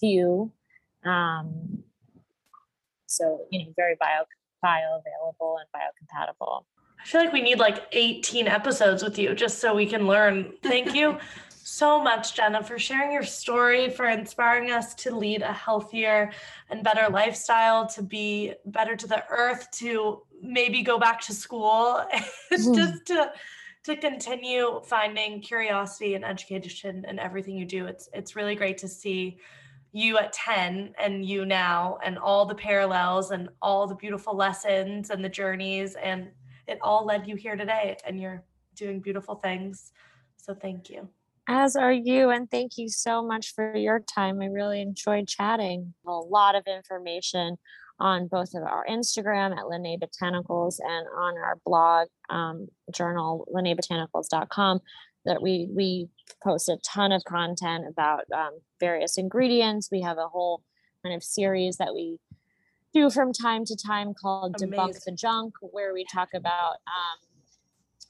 few. 0.00 0.52
Um, 1.04 1.84
so, 3.08 3.46
you 3.50 3.64
know, 3.64 3.72
very 3.76 3.96
bio 3.98 4.24
bioavailable 4.64 5.56
and 5.60 5.68
biocompatible. 5.74 6.64
I 7.00 7.06
feel 7.06 7.20
like 7.20 7.32
we 7.32 7.42
need 7.42 7.58
like 7.58 7.84
18 7.92 8.48
episodes 8.48 9.02
with 9.02 9.18
you 9.18 9.34
just 9.34 9.60
so 9.60 9.74
we 9.74 9.86
can 9.86 10.06
learn. 10.06 10.52
Thank 10.62 10.94
you 10.94 11.18
so 11.48 12.02
much, 12.02 12.34
Jenna, 12.34 12.62
for 12.62 12.78
sharing 12.78 13.12
your 13.12 13.22
story, 13.22 13.88
for 13.88 14.06
inspiring 14.08 14.70
us 14.72 14.94
to 14.96 15.14
lead 15.14 15.42
a 15.42 15.52
healthier 15.52 16.32
and 16.70 16.82
better 16.82 17.08
lifestyle, 17.10 17.86
to 17.88 18.02
be 18.02 18.52
better 18.66 18.96
to 18.96 19.06
the 19.06 19.22
earth, 19.30 19.70
to 19.72 20.22
maybe 20.42 20.82
go 20.82 20.98
back 20.98 21.20
to 21.22 21.32
school, 21.32 22.04
and 22.12 22.24
Mhm. 22.52 22.74
just 22.74 23.06
to 23.06 23.32
to 23.84 23.96
continue 23.96 24.82
finding 24.86 25.40
curiosity 25.40 26.14
and 26.14 26.24
education 26.24 27.06
in 27.08 27.18
everything 27.18 27.56
you 27.56 27.64
do. 27.64 27.86
It's 27.86 28.08
it's 28.12 28.34
really 28.36 28.56
great 28.56 28.78
to 28.78 28.88
see 28.88 29.38
you 29.92 30.18
at 30.18 30.32
10 30.32 30.94
and 30.98 31.24
you 31.24 31.44
now 31.46 31.98
and 32.04 32.18
all 32.18 32.44
the 32.44 32.54
parallels 32.54 33.30
and 33.30 33.48
all 33.62 33.86
the 33.86 33.94
beautiful 33.94 34.36
lessons 34.36 35.10
and 35.10 35.24
the 35.24 35.28
journeys 35.28 35.94
and 35.94 36.28
it 36.66 36.78
all 36.82 37.06
led 37.06 37.26
you 37.26 37.36
here 37.36 37.56
today 37.56 37.96
and 38.06 38.20
you're 38.20 38.44
doing 38.74 39.00
beautiful 39.00 39.34
things. 39.34 39.92
So 40.36 40.54
thank 40.54 40.90
you. 40.90 41.08
As 41.50 41.76
are 41.76 41.92
you, 41.92 42.28
and 42.28 42.50
thank 42.50 42.76
you 42.76 42.90
so 42.90 43.22
much 43.22 43.54
for 43.54 43.74
your 43.74 44.00
time. 44.00 44.42
I 44.42 44.46
really 44.46 44.82
enjoyed 44.82 45.26
chatting. 45.26 45.94
A 46.06 46.10
lot 46.10 46.54
of 46.54 46.64
information 46.66 47.56
on 47.98 48.28
both 48.28 48.54
of 48.54 48.62
our 48.62 48.84
Instagram 48.86 49.56
at 49.56 49.64
Linné 49.64 49.98
Botanicals 49.98 50.78
and 50.78 51.06
on 51.16 51.36
our 51.38 51.58
blog 51.64 52.08
um, 52.28 52.68
journal, 52.92 53.48
linnebotanicals.com, 53.52 54.80
that 55.28 55.42
we 55.42 55.68
we 55.74 56.08
post 56.42 56.68
a 56.68 56.78
ton 56.78 57.12
of 57.12 57.22
content 57.24 57.84
about 57.86 58.24
um, 58.34 58.58
various 58.80 59.18
ingredients. 59.18 59.90
We 59.92 60.00
have 60.00 60.18
a 60.18 60.26
whole 60.26 60.62
kind 61.04 61.14
of 61.14 61.22
series 61.22 61.76
that 61.76 61.94
we 61.94 62.18
do 62.94 63.10
from 63.10 63.32
time 63.32 63.64
to 63.66 63.76
time 63.76 64.14
called 64.14 64.56
Debunk 64.56 65.04
the 65.04 65.12
Junk, 65.12 65.54
where 65.60 65.92
we 65.92 66.04
talk 66.12 66.30
about 66.34 66.76
um, 66.86 67.18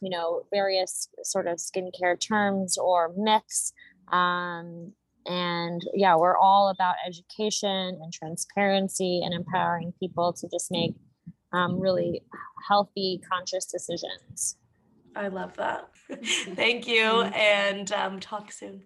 you 0.01 0.11
know 0.11 0.45
various 0.51 1.09
sort 1.25 1.47
of 1.47 1.59
skincare 1.59 2.19
terms 2.19 2.79
or 2.79 3.13
myths. 3.17 3.73
Um, 4.11 4.93
and 5.27 5.83
yeah 5.93 6.17
we're 6.17 6.39
all 6.39 6.71
about 6.71 6.95
education 7.07 7.99
and 8.01 8.13
transparency 8.13 9.21
and 9.23 9.35
empowering 9.35 9.93
people 10.01 10.33
to 10.33 10.49
just 10.49 10.71
make 10.71 10.95
um, 11.53 11.79
really 11.79 12.23
healthy 12.67 13.21
conscious 13.31 13.67
decisions 13.67 14.57
I 15.19 15.29
love 15.29 15.57
that. 15.57 15.89
thank 16.55 16.87
you 16.87 17.23
and 17.23 17.91
um, 17.93 18.21
talk 18.21 18.53
soon. 18.53 18.85